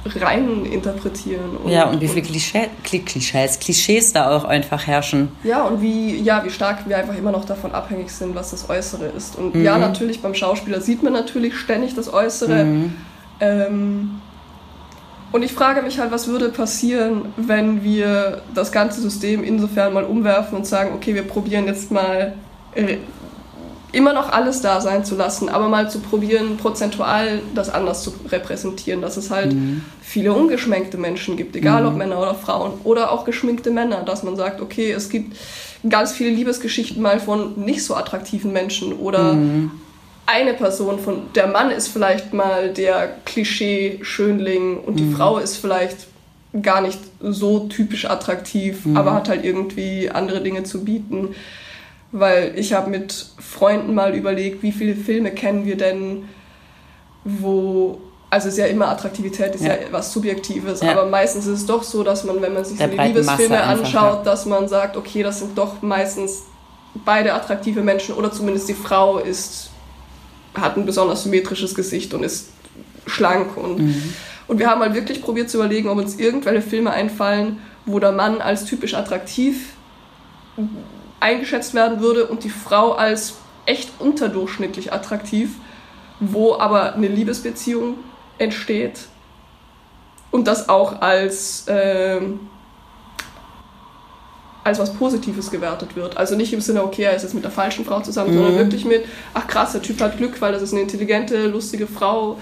rein 0.05 0.65
interpretieren. 0.65 1.57
Und, 1.63 1.71
ja, 1.71 1.89
und 1.89 2.01
wie 2.01 2.09
viele 2.09 2.23
Klischee, 2.23 2.69
Klischees, 2.83 3.59
Klischees 3.59 4.13
da 4.13 4.31
auch 4.37 4.45
einfach 4.45 4.87
herrschen. 4.87 5.29
Ja, 5.45 5.63
und 5.63 5.83
wie, 5.83 6.17
ja, 6.17 6.45
wie 6.45 6.51
stark 6.51 6.89
wir 6.89 6.97
einfach 6.97 7.17
immer 7.17 7.33
noch 7.33 7.45
davon 7.45 7.73
abhängig 7.73 8.11
sind, 8.11 8.35
was 8.35 8.51
das 8.51 8.71
Äußere 8.71 9.07
ist. 9.07 9.37
Und 9.37 9.55
mhm. 9.55 9.65
ja, 9.65 9.79
natürlich 9.79 10.23
beim 10.23 10.35
Schauspieler 10.35 10.81
sieht 10.81 11.03
man 11.03 11.13
natürlich 11.13 11.57
ständig 11.57 11.95
das 11.95 12.13
Äußere. 12.13 12.65
Mhm. 12.65 12.95
Ähm, 13.41 14.21
und 15.31 15.43
ich 15.43 15.53
frage 15.53 15.83
mich 15.83 15.99
halt, 15.99 16.11
was 16.11 16.27
würde 16.29 16.49
passieren, 16.49 17.27
wenn 17.37 17.85
wir 17.85 18.43
das 18.55 18.73
ganze 18.73 19.01
System 19.01 19.45
insofern 19.45 19.93
mal 19.93 20.05
umwerfen 20.05 20.57
und 20.57 20.67
sagen, 20.67 20.93
okay, 20.95 21.15
wir 21.15 21.23
probieren 21.23 21.67
jetzt 21.67 21.91
mal 21.91 22.35
immer 23.99 24.13
noch 24.13 24.31
alles 24.31 24.61
da 24.61 24.81
sein 24.81 25.05
zu 25.05 25.17
lassen, 25.17 25.49
aber 25.49 25.69
mal 25.69 25.91
zu 25.91 25.99
probieren, 25.99 26.57
prozentual 26.57 27.43
das 27.57 27.69
anders 27.69 28.05
zu 28.05 28.15
repräsentieren, 28.29 29.03
dass 29.03 29.17
es 29.17 29.29
halt 29.29 29.53
mhm. 29.53 29.85
viele 30.01 30.33
ungeschminkte 30.33 30.97
Menschen 30.97 31.37
gibt, 31.37 31.57
egal 31.57 31.83
mhm. 31.83 31.89
ob 31.89 31.97
Männer 31.97 32.19
oder 32.21 32.37
Frauen, 32.37 32.75
oder 32.85 33.11
auch 33.11 33.25
geschminkte 33.25 33.73
Männer, 33.73 34.05
dass 34.05 34.23
man 34.23 34.37
sagt, 34.37 34.61
okay, 34.61 34.93
es 34.93 35.09
gibt 35.09 35.37
ganz 35.89 36.13
viele 36.13 36.31
Liebesgeschichten 36.31 37.03
mal 37.03 37.19
von 37.19 37.61
nicht 37.61 37.85
so 37.85 37.97
attraktiven 37.97 38.53
Menschen 38.53 38.93
oder 38.93 39.33
mhm. 39.33 39.73
eine 40.27 40.55
Person 40.55 41.01
von, 41.01 41.23
der 41.35 41.49
Mann 41.49 41.73
ist 41.73 41.89
vielleicht 41.89 42.33
mal 42.33 42.73
der 42.73 43.17
Klischee-Schönling 43.25 44.79
und 44.79 45.01
die 45.01 45.05
mhm. 45.05 45.17
Frau 45.17 45.39
ist 45.39 45.57
vielleicht 45.57 46.07
gar 46.63 46.83
nicht 46.83 47.01
so 47.21 47.67
typisch 47.67 48.05
attraktiv, 48.05 48.87
mhm. 48.87 48.97
aber 48.97 49.13
hat 49.13 49.29
halt 49.29 49.45
irgendwie 49.45 50.09
andere 50.09 50.41
Dinge 50.41 50.63
zu 50.63 50.85
bieten 50.85 51.35
weil 52.13 52.53
ich 52.57 52.73
habe 52.73 52.91
mit 52.91 53.27
Freunden 53.39 53.95
mal 53.95 54.15
überlegt, 54.15 54.63
wie 54.63 54.73
viele 54.73 54.95
Filme 54.95 55.31
kennen 55.31 55.67
wir 55.67 55.77
denn, 55.77 56.29
wo 57.25 58.01
also 58.31 58.49
ist 58.49 58.59
ja 58.59 58.67
immer 58.67 58.89
Attraktivität, 58.89 59.55
ist 59.55 59.65
ja, 59.65 59.75
ja 59.75 59.79
was 59.91 60.13
Subjektives, 60.13 60.83
ja. 60.83 60.93
aber 60.93 61.07
meistens 61.07 61.47
ist 61.47 61.61
es 61.61 61.67
doch 61.67 61.83
so, 61.83 62.03
dass 62.03 62.25
man, 62.25 62.43
wenn 62.43 62.53
man 62.53 62.65
sich 62.65 62.77
Der 62.77 62.91
so 62.91 62.97
die 62.97 63.03
Liebesfilme 63.03 63.63
anschaut, 63.63 64.19
ja. 64.19 64.23
dass 64.23 64.45
man 64.45 64.69
sagt, 64.69 64.97
okay, 64.97 65.23
das 65.23 65.39
sind 65.39 65.57
doch 65.57 65.81
meistens 65.81 66.43
beide 67.05 67.33
attraktive 67.33 67.81
Menschen 67.81 68.15
oder 68.15 68.31
zumindest 68.31 68.69
die 68.69 68.75
Frau 68.75 69.19
ist, 69.19 69.71
hat 70.55 70.77
ein 70.77 70.85
besonders 70.85 71.23
symmetrisches 71.23 71.75
Gesicht 71.75 72.13
und 72.13 72.23
ist 72.23 72.51
schlank 73.07 73.57
und, 73.57 73.79
mhm. 73.79 74.15
und 74.47 74.59
wir 74.59 74.69
haben 74.69 74.83
halt 74.83 74.95
wirklich 74.95 75.23
probiert 75.23 75.49
zu 75.49 75.59
überlegen, 75.59 75.89
ob 75.89 75.97
uns 75.97 76.17
irgendwelche 76.17 76.63
Filme 76.63 76.91
einfallen, 76.91 77.59
wo 77.87 77.99
der 77.99 78.13
Mann 78.13 78.43
als 78.43 78.67
typisch 78.67 78.93
attraktiv 78.95 79.73
eingeschätzt 81.21 81.75
werden 81.75 82.01
würde 82.01 82.27
und 82.27 82.45
die 82.45 82.51
Frau 82.51 82.93
als 82.93 83.35
echt 83.67 83.91
unterdurchschnittlich 83.99 84.93
attraktiv, 84.93 85.51
wo 86.21 86.55
aber 86.59 86.95
eine 86.95 87.09
Liebesbeziehung 87.09 87.95
entsteht 88.39 89.01
und 90.31 90.47
das 90.47 90.69
auch 90.69 91.01
als, 91.01 91.67
äh, 91.69 92.21
als 94.65 94.79
was 94.79 94.93
Positives 94.95 95.51
gewertet 95.51 95.97
wird. 95.97 96.17
Also 96.17 96.35
nicht 96.35 96.53
im 96.53 96.61
Sinne, 96.61 96.83
okay, 96.83 97.03
er 97.03 97.15
ist 97.15 97.23
jetzt 97.23 97.35
mit 97.35 97.45
der 97.45 97.51
falschen 97.51 97.85
Frau 97.85 98.01
zusammen, 98.01 98.33
mhm. 98.33 98.37
sondern 98.37 98.57
wirklich 98.57 98.85
mit, 98.85 99.05
ach 99.35 99.47
krass, 99.47 99.73
der 99.73 99.83
Typ 99.83 100.01
hat 100.01 100.17
Glück, 100.17 100.41
weil 100.41 100.53
das 100.53 100.63
ist 100.63 100.73
eine 100.73 100.83
intelligente, 100.83 101.47
lustige 101.47 101.87
Frau, 101.87 102.39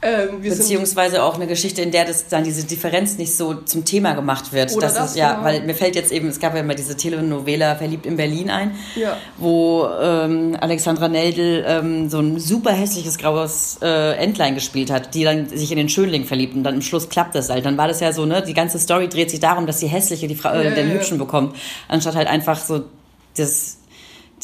ähm, 0.00 0.42
Beziehungsweise 0.42 1.24
auch 1.24 1.34
eine 1.34 1.48
Geschichte, 1.48 1.82
in 1.82 1.90
der 1.90 2.04
das 2.04 2.28
dann 2.28 2.44
diese 2.44 2.64
Differenz 2.64 3.18
nicht 3.18 3.36
so 3.36 3.54
zum 3.54 3.84
Thema 3.84 4.12
gemacht 4.12 4.52
wird. 4.52 4.72
Oder 4.72 4.86
das, 4.86 4.94
das 4.94 5.10
ist, 5.10 5.16
ja, 5.16 5.32
genau. 5.32 5.44
weil 5.44 5.62
mir 5.62 5.74
fällt 5.74 5.96
jetzt 5.96 6.12
eben, 6.12 6.28
es 6.28 6.38
gab 6.38 6.54
ja 6.54 6.60
immer 6.60 6.76
diese 6.76 6.96
Telenovela 6.96 7.74
Verliebt 7.74 8.06
in 8.06 8.16
Berlin 8.16 8.48
ein, 8.48 8.76
ja. 8.94 9.16
wo 9.38 9.88
ähm, 10.00 10.56
Alexandra 10.60 11.08
Neldl 11.08 11.64
ähm, 11.66 12.08
so 12.08 12.20
ein 12.20 12.38
super 12.38 12.70
hässliches 12.72 13.18
graues 13.18 13.78
äh, 13.82 14.12
Entlein 14.16 14.54
gespielt 14.54 14.92
hat, 14.92 15.14
die 15.14 15.24
dann 15.24 15.48
sich 15.48 15.72
in 15.72 15.78
den 15.78 15.88
Schönling 15.88 16.24
verliebt 16.24 16.54
und 16.54 16.62
dann 16.62 16.76
im 16.76 16.82
Schluss 16.82 17.08
klappt 17.08 17.34
das 17.34 17.50
halt. 17.50 17.66
Dann 17.66 17.76
war 17.76 17.88
das 17.88 17.98
ja 17.98 18.12
so, 18.12 18.24
ne, 18.24 18.40
die 18.40 18.54
ganze 18.54 18.78
Story 18.78 19.08
dreht 19.08 19.30
sich 19.30 19.40
darum, 19.40 19.66
dass 19.66 19.78
die 19.78 19.88
hässliche 19.88 20.28
die 20.28 20.36
Frau 20.36 20.52
äh, 20.52 20.64
ja, 20.64 20.70
den 20.70 20.88
ja, 20.88 20.94
hübschen 20.94 21.18
bekommt, 21.18 21.56
anstatt 21.88 22.14
halt 22.14 22.28
einfach 22.28 22.62
so 22.62 22.84
das 23.36 23.77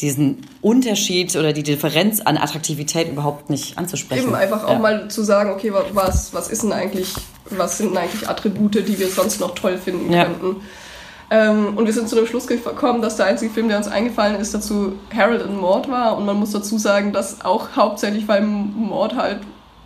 diesen 0.01 0.45
Unterschied 0.61 1.35
oder 1.35 1.53
die 1.53 1.63
Differenz 1.63 2.21
an 2.21 2.37
Attraktivität 2.37 3.09
überhaupt 3.09 3.49
nicht 3.49 3.77
anzusprechen. 3.77 4.27
Eben 4.27 4.35
einfach 4.35 4.63
auch 4.65 4.73
ja. 4.73 4.79
mal 4.79 5.07
zu 5.07 5.23
sagen, 5.23 5.51
okay, 5.51 5.71
was, 5.93 6.33
was 6.33 6.49
ist 6.49 6.63
denn 6.63 6.73
eigentlich, 6.73 7.13
was 7.49 7.77
sind 7.77 7.91
denn 7.91 7.97
eigentlich 7.97 8.27
Attribute, 8.27 8.75
die 8.87 8.99
wir 8.99 9.07
sonst 9.07 9.39
noch 9.39 9.55
toll 9.55 9.77
finden 9.77 10.11
ja. 10.11 10.25
könnten. 10.25 10.57
Ähm, 11.31 11.77
und 11.77 11.85
wir 11.85 11.93
sind 11.93 12.07
zu 12.07 12.15
dem 12.15 12.27
Schluss 12.27 12.45
gekommen, 12.45 13.01
dass 13.01 13.15
der 13.15 13.25
einzige 13.25 13.51
Film, 13.51 13.67
der 13.67 13.77
uns 13.77 13.87
eingefallen 13.87 14.35
ist, 14.35 14.53
dazu 14.53 14.93
Harold 15.15 15.41
and 15.41 15.59
Maud 15.59 15.89
war. 15.89 16.17
Und 16.17 16.25
man 16.25 16.37
muss 16.37 16.51
dazu 16.51 16.77
sagen, 16.77 17.13
dass 17.13 17.43
auch 17.43 17.69
hauptsächlich, 17.75 18.27
weil 18.27 18.41
Maud 18.41 19.15
halt 19.15 19.39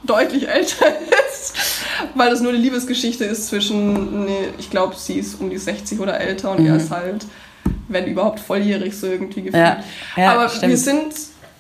deutlich 0.04 0.48
älter 0.48 0.86
ist, 1.32 1.56
weil 2.16 2.30
das 2.30 2.42
nur 2.42 2.52
eine 2.52 2.60
Liebesgeschichte 2.60 3.26
ist 3.26 3.48
zwischen, 3.48 4.26
nee, 4.26 4.50
ich 4.58 4.70
glaube, 4.70 4.96
sie 4.98 5.20
ist 5.20 5.40
um 5.40 5.50
die 5.50 5.58
60 5.58 6.00
oder 6.00 6.20
älter 6.20 6.52
und 6.52 6.62
mhm. 6.62 6.68
er 6.68 6.76
ist 6.78 6.92
halt 6.92 7.26
wenn 7.90 8.06
überhaupt 8.06 8.40
volljährig 8.40 8.98
so 8.98 9.08
irgendwie 9.08 9.42
gefühlt. 9.42 9.56
Ja, 9.56 9.84
ja, 10.16 10.34
Aber 10.34 10.50
stimmt. 10.50 10.70
wir 10.70 10.78
sind 10.78 11.14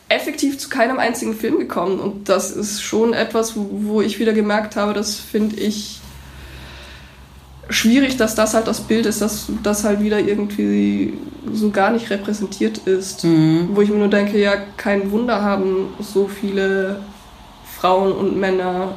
effektiv 0.08 0.58
zu 0.58 0.70
keinem 0.70 0.98
einzigen 0.98 1.36
Film 1.36 1.60
gekommen 1.60 2.00
und 2.00 2.30
das 2.30 2.52
ist 2.52 2.82
schon 2.82 3.13
etwas, 3.13 3.56
wo, 3.56 3.68
wo 3.72 4.02
ich 4.02 4.20
wieder 4.20 4.34
gemerkt 4.34 4.76
habe, 4.76 4.94
das 4.94 5.15
finde 5.15 5.58
ich 5.58 6.00
schwierig, 7.70 8.18
dass 8.18 8.34
das 8.34 8.56
halt 8.56 8.68
das 8.68 8.82
Bild 8.82 9.06
ist, 9.06 9.22
dass 9.22 9.48
das 9.62 9.84
halt 9.84 10.02
wieder 10.02 10.20
irgendwie 10.20 11.13
so 11.54 11.70
gar 11.70 11.92
nicht 11.92 12.10
repräsentiert 12.10 12.80
ist. 12.80 13.24
Mhm. 13.24 13.70
Wo 13.74 13.82
ich 13.82 13.89
mir 13.89 13.98
nur 13.98 14.10
denke, 14.10 14.39
ja, 14.39 14.54
kein 14.78 15.12
Wunder 15.12 15.42
haben 15.44 15.94
so 16.00 16.28
viele 16.28 17.02
Frauen 17.78 18.12
und 18.12 18.38
Männer 18.38 18.96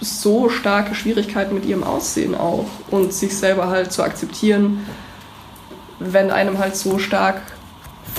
so 0.00 0.50
starke 0.50 0.94
Schwierigkeiten 0.94 1.54
mit 1.54 1.64
ihrem 1.64 1.82
Aussehen 1.82 2.34
auch 2.34 2.66
und 2.90 3.12
sich 3.12 3.34
selber 3.34 3.68
halt 3.68 3.92
zu 3.92 4.02
akzeptieren 4.02 4.86
wenn 5.98 6.30
einem 6.30 6.58
halt 6.58 6.76
so 6.76 6.98
stark 6.98 7.40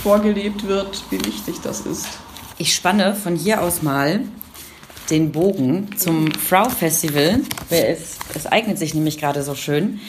vorgelebt 0.03 0.67
wird, 0.67 1.03
wie 1.09 1.23
wichtig 1.25 1.57
das 1.61 1.81
ist. 1.81 2.07
Ich 2.57 2.73
spanne 2.73 3.15
von 3.15 3.35
hier 3.35 3.61
aus 3.61 3.81
mal 3.81 4.21
den 5.09 5.31
Bogen 5.31 5.95
zum 5.97 6.31
Frau 6.31 6.69
Festival. 6.69 7.41
Es, 7.69 8.17
es 8.33 8.45
eignet 8.45 8.77
sich 8.77 8.93
nämlich 8.93 9.17
gerade 9.17 9.43
so 9.43 9.55
schön. 9.55 9.99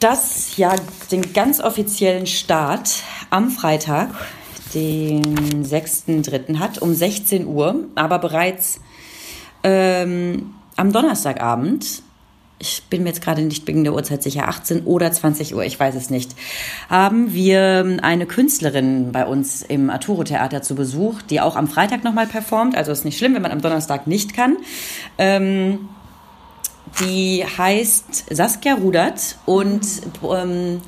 Das 0.00 0.56
ja 0.56 0.74
den 1.10 1.32
ganz 1.32 1.60
offiziellen 1.60 2.26
Start 2.26 2.90
am 3.30 3.50
Freitag, 3.50 4.10
den 4.74 5.64
6.3. 5.64 6.58
hat, 6.58 6.78
um 6.78 6.94
16 6.94 7.46
Uhr, 7.46 7.84
aber 7.94 8.18
bereits 8.18 8.80
ähm, 9.62 10.54
am 10.76 10.92
Donnerstagabend 10.92 12.02
ich 12.62 12.84
bin 12.88 13.02
mir 13.02 13.08
jetzt 13.08 13.22
gerade 13.22 13.42
nicht 13.42 13.66
wegen 13.66 13.82
der 13.82 13.92
Uhrzeit 13.92 14.22
sicher, 14.22 14.48
18 14.48 14.84
oder 14.84 15.10
20 15.10 15.54
Uhr, 15.54 15.64
ich 15.64 15.78
weiß 15.78 15.96
es 15.96 16.10
nicht, 16.10 16.30
haben 16.88 17.32
wir 17.32 17.98
eine 18.02 18.24
Künstlerin 18.24 19.10
bei 19.10 19.26
uns 19.26 19.62
im 19.62 19.90
Arturo 19.90 20.22
Theater 20.22 20.62
zu 20.62 20.76
Besuch, 20.76 21.22
die 21.22 21.40
auch 21.40 21.56
am 21.56 21.66
Freitag 21.66 22.04
nochmal 22.04 22.28
performt. 22.28 22.76
Also 22.76 22.92
ist 22.92 23.04
nicht 23.04 23.18
schlimm, 23.18 23.34
wenn 23.34 23.42
man 23.42 23.50
am 23.50 23.60
Donnerstag 23.60 24.06
nicht 24.06 24.32
kann. 24.32 24.58
Ähm, 25.18 25.88
die 27.00 27.44
heißt 27.44 28.26
Saskia 28.30 28.74
Rudert 28.74 29.38
und 29.44 29.82
ähm, 30.22 30.80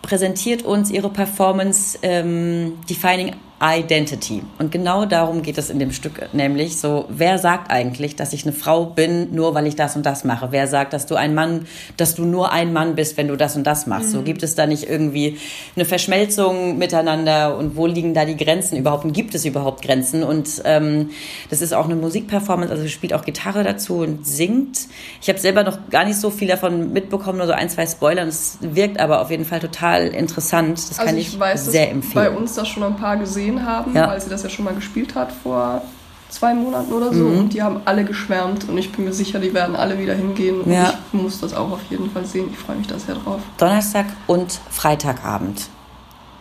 präsentiert 0.00 0.62
uns 0.62 0.92
ihre 0.92 1.10
Performance 1.10 1.98
ähm, 2.02 2.74
Defining 2.88 3.34
Identity. 3.64 4.42
Und 4.58 4.70
genau 4.70 5.06
darum 5.06 5.40
geht 5.40 5.56
es 5.56 5.70
in 5.70 5.78
dem 5.78 5.90
Stück, 5.90 6.34
nämlich 6.34 6.76
so, 6.76 7.06
wer 7.08 7.38
sagt 7.38 7.70
eigentlich, 7.70 8.14
dass 8.14 8.34
ich 8.34 8.44
eine 8.44 8.52
Frau 8.52 8.84
bin, 8.84 9.34
nur 9.34 9.54
weil 9.54 9.66
ich 9.66 9.74
das 9.74 9.96
und 9.96 10.04
das 10.04 10.22
mache? 10.24 10.48
Wer 10.50 10.66
sagt, 10.66 10.92
dass 10.92 11.06
du 11.06 11.14
ein 11.14 11.34
Mann, 11.34 11.66
dass 11.96 12.14
du 12.14 12.26
nur 12.26 12.52
ein 12.52 12.74
Mann 12.74 12.94
bist, 12.94 13.16
wenn 13.16 13.28
du 13.28 13.36
das 13.36 13.56
und 13.56 13.66
das 13.66 13.86
machst? 13.86 14.08
Mhm. 14.08 14.12
So 14.12 14.22
gibt 14.22 14.42
es 14.42 14.54
da 14.54 14.66
nicht 14.66 14.88
irgendwie 14.88 15.38
eine 15.76 15.86
Verschmelzung 15.86 16.76
miteinander 16.76 17.56
und 17.56 17.74
wo 17.74 17.86
liegen 17.86 18.12
da 18.12 18.26
die 18.26 18.36
Grenzen 18.36 18.76
überhaupt? 18.76 19.06
Und 19.06 19.14
gibt 19.14 19.34
es 19.34 19.46
überhaupt 19.46 19.82
Grenzen? 19.82 20.24
Und 20.24 20.60
ähm, 20.66 21.10
das 21.48 21.62
ist 21.62 21.72
auch 21.72 21.86
eine 21.86 21.96
Musikperformance, 21.96 22.70
also 22.70 22.86
spielt 22.88 23.14
auch 23.14 23.24
Gitarre 23.24 23.64
dazu 23.64 24.00
und 24.00 24.26
singt. 24.26 24.88
Ich 25.22 25.28
habe 25.30 25.38
selber 25.38 25.64
noch 25.64 25.88
gar 25.88 26.04
nicht 26.04 26.20
so 26.20 26.28
viel 26.28 26.48
davon 26.48 26.92
mitbekommen, 26.92 27.38
nur 27.38 27.46
so 27.46 27.54
ein, 27.54 27.70
zwei 27.70 27.86
Spoilern. 27.86 28.28
Es 28.28 28.58
wirkt 28.60 29.00
aber 29.00 29.22
auf 29.22 29.30
jeden 29.30 29.46
Fall 29.46 29.60
total 29.60 30.08
interessant. 30.08 30.76
Das 30.76 30.98
also 30.98 31.08
kann 31.08 31.16
ich, 31.16 31.28
ich 31.28 31.40
weiß, 31.40 31.64
sehr 31.66 31.90
empfehlen. 31.90 32.26
Bei 32.26 32.30
uns 32.30 32.54
das 32.54 32.68
schon 32.68 32.82
ein 32.82 32.96
paar 32.96 33.16
gesehen 33.16 33.53
gesehen 33.54 33.66
haben, 33.66 33.94
ja. 33.94 34.08
weil 34.08 34.20
sie 34.20 34.30
das 34.30 34.42
ja 34.42 34.48
schon 34.48 34.64
mal 34.64 34.74
gespielt 34.74 35.14
hat 35.14 35.32
vor 35.32 35.82
zwei 36.28 36.54
Monaten 36.54 36.92
oder 36.92 37.12
so. 37.12 37.24
Mhm. 37.24 37.38
Und 37.38 37.54
die 37.54 37.62
haben 37.62 37.82
alle 37.84 38.04
geschwärmt 38.04 38.68
und 38.68 38.76
ich 38.78 38.90
bin 38.92 39.04
mir 39.04 39.12
sicher, 39.12 39.38
die 39.38 39.54
werden 39.54 39.76
alle 39.76 39.98
wieder 39.98 40.14
hingehen. 40.14 40.62
Und 40.62 40.72
ja. 40.72 40.94
ich 41.12 41.20
muss 41.20 41.40
das 41.40 41.54
auch 41.54 41.70
auf 41.70 41.82
jeden 41.90 42.10
Fall 42.10 42.24
sehen. 42.24 42.48
Ich 42.50 42.58
freue 42.58 42.76
mich 42.76 42.86
da 42.86 42.98
sehr 42.98 43.14
drauf. 43.14 43.40
Donnerstag 43.58 44.06
und 44.26 44.60
Freitagabend 44.70 45.68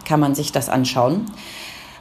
kann 0.06 0.20
man 0.20 0.36
sich 0.36 0.52
das 0.52 0.70
anschauen. 0.70 1.26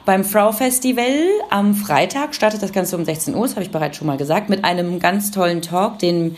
Beim 0.05 0.25
Frau 0.25 0.51
Festival 0.51 1.29
am 1.49 1.75
Freitag 1.75 2.35
startet 2.35 2.61
das 2.61 2.73
Ganze 2.73 2.97
um 2.97 3.05
16 3.05 3.35
Uhr, 3.35 3.43
das 3.43 3.51
habe 3.51 3.63
ich 3.63 3.71
bereits 3.71 3.95
schon 3.95 4.07
mal 4.07 4.17
gesagt, 4.17 4.49
mit 4.49 4.65
einem 4.65 4.99
ganz 4.99 5.31
tollen 5.31 5.61
Talk, 5.61 5.99
den 5.99 6.35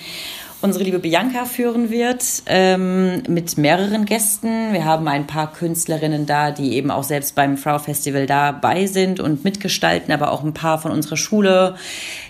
unsere 0.65 0.83
liebe 0.83 0.97
Bianca 0.97 1.45
führen 1.45 1.91
wird 1.91 2.23
ähm, 2.47 3.21
mit 3.29 3.55
mehreren 3.55 4.05
Gästen. 4.05 4.73
Wir 4.73 4.83
haben 4.83 5.07
ein 5.07 5.27
paar 5.27 5.53
Künstlerinnen 5.53 6.25
da, 6.25 6.49
die 6.49 6.73
eben 6.73 6.89
auch 6.89 7.03
selbst 7.03 7.35
beim 7.35 7.55
Frau 7.55 7.77
Festival 7.77 8.25
dabei 8.25 8.87
sind 8.87 9.19
und 9.19 9.43
mitgestalten, 9.43 10.11
aber 10.11 10.31
auch 10.31 10.43
ein 10.43 10.55
paar 10.55 10.79
von 10.81 10.91
unserer 10.91 11.17
Schule. 11.17 11.75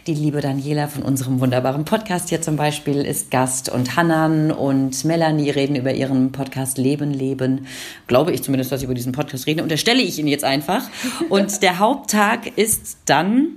Die 0.06 0.14
liebe 0.14 0.42
Daniela 0.42 0.90
von 0.90 1.04
unserem 1.04 1.40
wunderbaren 1.40 1.86
Podcast 1.86 2.28
hier 2.28 2.42
zum 2.42 2.58
Beispiel 2.58 3.06
ist 3.06 3.32
Gast 3.32 3.70
und 3.70 3.96
Hannan 3.96 4.52
und 4.52 5.06
Melanie 5.06 5.50
reden 5.50 5.78
über 5.78 5.94
ihren 5.94 6.34
Podcast 6.34 6.78
Leben, 6.78 7.12
Leben. 7.12 7.68
Glaube 8.08 8.34
ich 8.34 8.44
zumindest, 8.44 8.70
dass 8.70 8.82
sie 8.82 8.86
über 8.86 8.96
diesen 8.96 9.14
Podcast 9.14 9.48
reden. 9.48 9.62
Unterstelle 9.62 10.02
ich 10.02 10.20
ihn 10.20 10.28
jetzt 10.28 10.44
einfach. 10.44 10.84
Und 11.30 11.64
der 11.64 11.80
Haupttag 11.80 12.58
ist 12.58 12.98
dann 13.06 13.48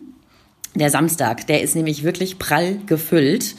der 0.75 0.91
Samstag. 0.91 1.47
Der 1.49 1.63
ist 1.63 1.75
nämlich 1.75 2.05
wirklich 2.05 2.39
prall 2.39 2.79
gefüllt. 2.87 3.57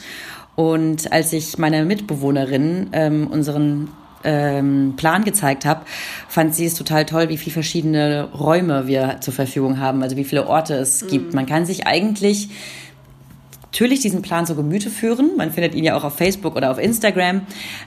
Und 0.60 1.10
als 1.10 1.32
ich 1.32 1.56
meiner 1.56 1.86
Mitbewohnerin 1.86 2.90
ähm, 2.92 3.28
unseren 3.28 3.88
ähm, 4.24 4.92
Plan 4.94 5.24
gezeigt 5.24 5.64
habe, 5.64 5.86
fand 6.28 6.54
sie 6.54 6.66
es 6.66 6.74
total 6.74 7.06
toll, 7.06 7.30
wie 7.30 7.38
viele 7.38 7.54
verschiedene 7.54 8.28
Räume 8.38 8.86
wir 8.86 9.22
zur 9.22 9.32
Verfügung 9.32 9.80
haben, 9.80 10.02
also 10.02 10.18
wie 10.18 10.24
viele 10.24 10.46
Orte 10.46 10.74
es 10.74 11.00
mhm. 11.00 11.08
gibt. 11.08 11.32
Man 11.32 11.46
kann 11.46 11.64
sich 11.64 11.86
eigentlich 11.86 12.50
natürlich 13.62 14.00
diesen 14.00 14.20
Plan 14.20 14.44
zu 14.44 14.54
Gemüte 14.54 14.90
führen. 14.90 15.30
Man 15.38 15.50
findet 15.50 15.74
ihn 15.74 15.84
ja 15.84 15.96
auch 15.96 16.04
auf 16.04 16.16
Facebook 16.16 16.56
oder 16.56 16.70
auf 16.70 16.78
Instagram. 16.78 17.40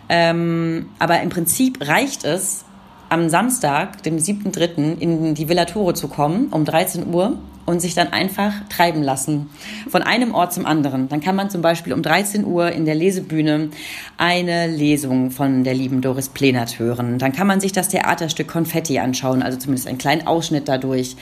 Ähm, 0.10 0.88
aber 0.98 1.22
im 1.22 1.30
Prinzip 1.30 1.78
reicht 1.88 2.24
es, 2.24 2.66
am 3.10 3.30
Samstag, 3.30 4.02
dem 4.02 4.18
7.3., 4.18 4.98
in 4.98 5.36
die 5.36 5.48
Villa 5.48 5.66
Toro 5.66 5.94
zu 5.94 6.08
kommen, 6.08 6.48
um 6.48 6.66
13 6.66 7.14
Uhr 7.14 7.38
und 7.66 7.82
sich 7.82 7.96
dann 7.96 8.12
einfach 8.12 8.54
treiben 8.70 9.02
lassen. 9.02 9.50
Von 9.90 10.02
einem 10.02 10.34
Ort 10.34 10.54
zum 10.54 10.66
anderen. 10.66 11.10
Dann 11.10 11.22
kann 11.22 11.36
man 11.36 11.50
zum 11.50 11.62
Beispiel 11.62 11.94
um 11.94 12.02
13 12.02 12.46
Uhr 12.46 12.72
in 12.72 12.86
der 12.86 12.96
Lesebühne 12.96 13.70
eine 14.18 14.68
Lesung 14.68 15.32
von 15.32 15.64
der 15.64 15.74
lieben 15.74 16.02
Doris 16.02 16.30
Plenert 16.30 16.80
hören. 16.80 17.20
Dann 17.20 17.32
kann 17.32 17.48
man 17.48 17.60
sich 17.62 17.72
das 17.72 17.90
Theaterstück 17.90 18.48
Konfetti 18.48 19.00
anschauen, 19.00 19.42
also 19.42 19.58
zumindest 19.58 19.88
einen 19.88 19.98
kleinen 19.98 20.28
Ausschnitt 20.28 20.68
dadurch. 20.68 21.16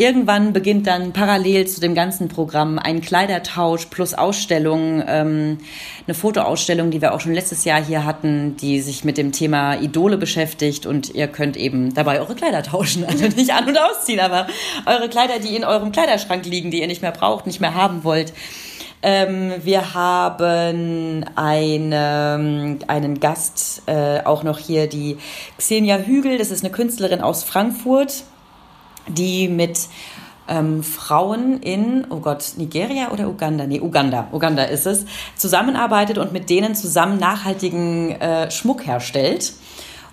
Irgendwann 0.00 0.52
beginnt 0.52 0.86
dann 0.86 1.12
parallel 1.12 1.66
zu 1.66 1.80
dem 1.80 1.96
ganzen 1.96 2.28
Programm 2.28 2.78
ein 2.78 3.00
Kleidertausch 3.00 3.86
plus 3.86 4.14
Ausstellung, 4.14 5.02
ähm, 5.04 5.58
eine 6.06 6.14
Fotoausstellung, 6.14 6.92
die 6.92 7.02
wir 7.02 7.12
auch 7.12 7.20
schon 7.20 7.34
letztes 7.34 7.64
Jahr 7.64 7.84
hier 7.84 8.04
hatten, 8.04 8.56
die 8.56 8.80
sich 8.80 9.02
mit 9.02 9.18
dem 9.18 9.32
Thema 9.32 9.74
Idole 9.74 10.16
beschäftigt. 10.16 10.86
Und 10.86 11.12
ihr 11.16 11.26
könnt 11.26 11.56
eben 11.56 11.94
dabei 11.94 12.20
eure 12.20 12.36
Kleider 12.36 12.62
tauschen, 12.62 13.04
also 13.08 13.26
nicht 13.26 13.52
an- 13.52 13.66
und 13.66 13.76
ausziehen, 13.76 14.20
aber 14.20 14.46
eure 14.86 15.08
Kleider, 15.08 15.40
die 15.40 15.56
in 15.56 15.64
eurem 15.64 15.90
Kleiderschrank 15.90 16.46
liegen, 16.46 16.70
die 16.70 16.80
ihr 16.80 16.86
nicht 16.86 17.02
mehr 17.02 17.10
braucht, 17.10 17.48
nicht 17.48 17.60
mehr 17.60 17.74
haben 17.74 18.04
wollt. 18.04 18.32
Ähm, 19.02 19.52
wir 19.64 19.94
haben 19.94 21.24
eine, 21.34 22.78
einen 22.86 23.18
Gast, 23.18 23.82
äh, 23.86 24.20
auch 24.24 24.44
noch 24.44 24.60
hier, 24.60 24.86
die 24.86 25.16
Xenia 25.56 25.98
Hügel, 25.98 26.38
das 26.38 26.52
ist 26.52 26.62
eine 26.62 26.72
Künstlerin 26.72 27.20
aus 27.20 27.42
Frankfurt 27.42 28.22
die 29.08 29.48
mit 29.48 29.80
ähm, 30.48 30.82
Frauen 30.82 31.60
in, 31.60 32.06
oh 32.10 32.20
Gott, 32.20 32.52
Nigeria 32.56 33.10
oder 33.10 33.28
Uganda? 33.28 33.66
Nee, 33.66 33.80
Uganda, 33.80 34.28
Uganda 34.32 34.64
ist 34.64 34.86
es, 34.86 35.04
zusammenarbeitet 35.36 36.18
und 36.18 36.32
mit 36.32 36.50
denen 36.50 36.74
zusammen 36.74 37.18
nachhaltigen 37.18 38.12
äh, 38.12 38.50
Schmuck 38.50 38.86
herstellt. 38.86 39.52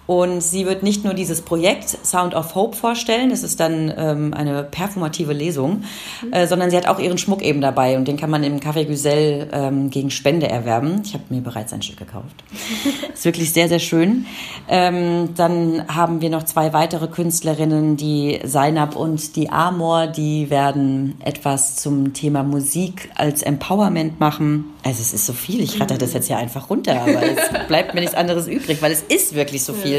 Und 0.08 0.42
sie 0.42 0.66
wird 0.66 0.84
nicht 0.84 1.04
nur 1.04 1.14
dieses 1.14 1.42
Projekt 1.42 1.98
Sound 2.06 2.36
of 2.36 2.54
Hope 2.54 2.78
vorstellen, 2.78 3.30
das 3.30 3.44
ist 3.44 3.60
dann 3.60 3.92
ähm, 3.98 4.34
eine 4.34 4.64
perfumative 4.64 5.34
Lesung, 5.34 5.84
mhm. 6.22 6.34
äh, 6.34 6.48
sondern 6.48 6.70
sie 6.70 6.78
hat 6.78 6.88
auch 6.88 7.00
ihren 7.00 7.18
Schmuck 7.18 7.42
eben 7.42 7.62
dabei 7.62 7.98
und 7.98 8.08
den 8.08 8.18
kann 8.18 8.30
man 8.30 8.44
im 8.44 8.60
Café 8.60 8.86
Güsel 8.86 9.50
ähm, 9.52 9.90
gegen 9.90 10.12
Spende 10.12 10.48
erwerben. 10.48 11.02
Ich 11.04 11.14
habe 11.14 11.24
mir 11.30 11.42
bereits 11.42 11.74
ein 11.74 11.82
Stück 11.82 11.98
gekauft. 11.98 12.44
ist 13.14 13.26
wirklich 13.26 13.52
sehr, 13.52 13.68
sehr 13.68 13.80
schön. 13.80 14.26
Ähm, 14.70 15.30
dann 15.36 15.88
haben 15.88 16.22
wir 16.22 16.30
noch 16.30 16.44
zwei 16.44 16.74
weitere 16.74 17.08
Künstlerinnen, 17.08 17.98
die 17.98 18.40
Seinab 18.44 18.96
und 18.96 19.36
die 19.36 19.50
Amor, 19.50 20.08
die 20.08 20.50
werden 20.50 21.16
etwas 21.24 21.78
zum 21.78 22.14
Thema 22.14 22.44
Musik 22.44 23.10
als 23.16 23.42
Empowerment 23.42 24.20
machen. 24.20 24.66
Also 24.84 25.02
es 25.02 25.14
ist 25.14 25.26
so 25.26 25.34
viel, 25.34 25.62
ich 25.62 25.82
ratter 25.82 25.98
das 25.98 26.14
jetzt 26.14 26.30
ja 26.30 26.38
einfach 26.38 26.70
runter, 26.70 27.02
aber 27.02 27.24
es 27.24 27.68
bleibt 27.68 27.96
mir 27.96 28.02
nichts 28.02 28.16
anderes 28.16 28.48
übrig, 28.48 28.84
weil 28.84 28.92
es 28.92 29.02
ist 29.02 29.34
wirklich 29.34 29.64
so 29.64 29.74
viel. 29.74 29.95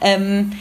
Ähm, 0.00 0.52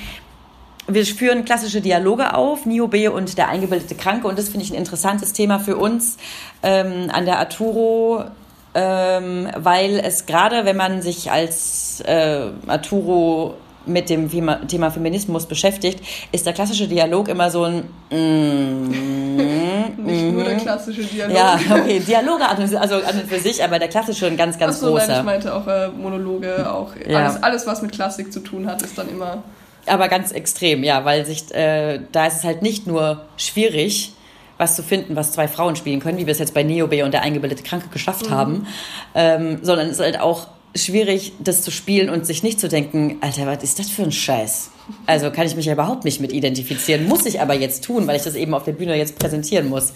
wir 0.88 1.06
führen 1.06 1.46
klassische 1.46 1.82
Dialoge 1.82 2.36
auf, 2.36 2.65
Niobe 2.65 3.12
und 3.12 3.38
der 3.38 3.48
eingebildete 3.50 3.96
Kranke. 3.96 4.28
Und 4.28 4.38
das 4.38 4.50
finde 4.50 4.65
ich 4.65 4.72
ein 4.72 4.78
interessantes 4.78 5.34
Thema 5.34 5.60
für 5.60 5.78
uns 5.78 6.17
ähm, 6.62 7.10
an 7.12 7.26
der 7.26 7.39
Arturo, 7.39 8.26
ähm, 8.74 9.48
weil 9.56 10.00
es 10.00 10.26
gerade, 10.26 10.65
wenn 10.65 10.76
man 10.76 11.02
sich 11.02 11.32
als 11.32 12.02
äh, 12.02 12.48
Arturo 12.67 13.56
mit 13.86 14.10
dem 14.10 14.30
Thema 14.30 14.91
Feminismus 14.91 15.46
beschäftigt, 15.46 16.02
ist 16.32 16.46
der 16.46 16.54
klassische 16.54 16.88
Dialog 16.88 17.28
immer 17.28 17.50
so 17.52 17.63
ein 17.63 17.89
mm, 18.12 19.72
Nicht 19.98 20.34
nur 20.34 20.43
der 20.43 20.58
klassische 20.58 21.04
Dialog. 21.04 21.36
Ja, 21.36 21.60
okay, 21.72 22.00
Dialoge 22.00 22.48
also 22.48 22.78
an 22.78 23.19
und 23.22 23.28
für 23.28 23.39
sich, 23.39 23.63
aber 23.63 23.80
der 23.80 23.88
klassische 23.88 24.28
ein 24.28 24.38
ganz, 24.38 24.58
ganz 24.58 24.78
Ach 24.78 24.82
so, 24.82 24.91
großer. 24.91 25.08
Nein, 25.08 25.19
ich 25.19 25.26
meinte 25.26 25.54
auch 25.54 25.67
äh, 25.67 25.89
Monologe, 25.89 26.72
auch 26.72 26.91
ja. 27.08 27.19
alles, 27.19 27.43
alles, 27.43 27.67
was 27.67 27.82
mit 27.82 27.91
Klassik 27.91 28.32
zu 28.32 28.39
tun 28.39 28.67
hat, 28.67 28.82
ist 28.82 28.98
dann 28.98 29.10
immer... 29.10 29.43
Aber 29.86 30.08
ganz 30.08 30.32
extrem, 30.32 30.84
ja, 30.84 31.04
weil 31.04 31.26
sich, 31.26 31.54
äh, 31.54 32.00
da 32.12 32.28
ist 32.28 32.38
es 32.38 32.43
halt 32.43 32.62
nicht 32.62 32.88
nur 32.88 33.26
schwierig, 33.38 34.13
was 34.58 34.76
zu 34.76 34.84
finden, 34.84 35.15
was 35.15 35.32
zwei 35.34 35.48
Frauen 35.48 35.76
spielen 35.76 36.00
können, 36.00 36.17
wie 36.17 36.26
wir 36.26 36.32
es 36.32 36.39
jetzt 36.39 36.54
bei 36.54 36.63
Neobe 36.63 37.04
und 37.04 37.13
der 37.13 37.22
eingebildete 37.22 37.63
Kranke 37.63 37.89
geschafft 37.89 38.30
mhm. 38.30 38.34
haben, 38.34 38.67
ähm, 39.15 39.60
sondern 39.62 39.88
es 39.88 39.93
ist 39.93 40.00
halt 40.00 40.19
auch 40.19 40.48
schwierig, 40.76 41.34
das 41.39 41.62
zu 41.62 41.72
spielen 41.72 42.10
und 42.10 42.26
sich 42.26 42.43
nicht 42.43 42.60
zu 42.60 42.67
denken, 42.67 43.17
Alter, 43.22 43.46
was 43.46 43.63
ist 43.63 43.80
das 43.80 43.89
für 43.89 44.04
ein 44.04 44.12
Scheiß? 44.12 44.72
Also 45.06 45.32
kann 45.32 45.48
ich 45.48 45.56
mich 45.56 45.65
ja 45.65 45.74
überhaupt 45.74 46.04
nicht 46.04 46.19
mit 46.19 46.34
identifizieren, 46.34 47.08
muss 47.08 47.26
ich 47.26 47.39
aber 47.39 47.54
jetzt 47.54 47.84
tun, 47.84 48.06
weil 48.08 48.17
ich 48.17 48.24
das 48.24 48.36
eben 48.36 48.54
auf 48.54 48.63
der 48.63 48.74
Bühne 48.74 48.96
jetzt 48.96 49.17
präsentieren 49.17 49.69
muss. 49.69 49.93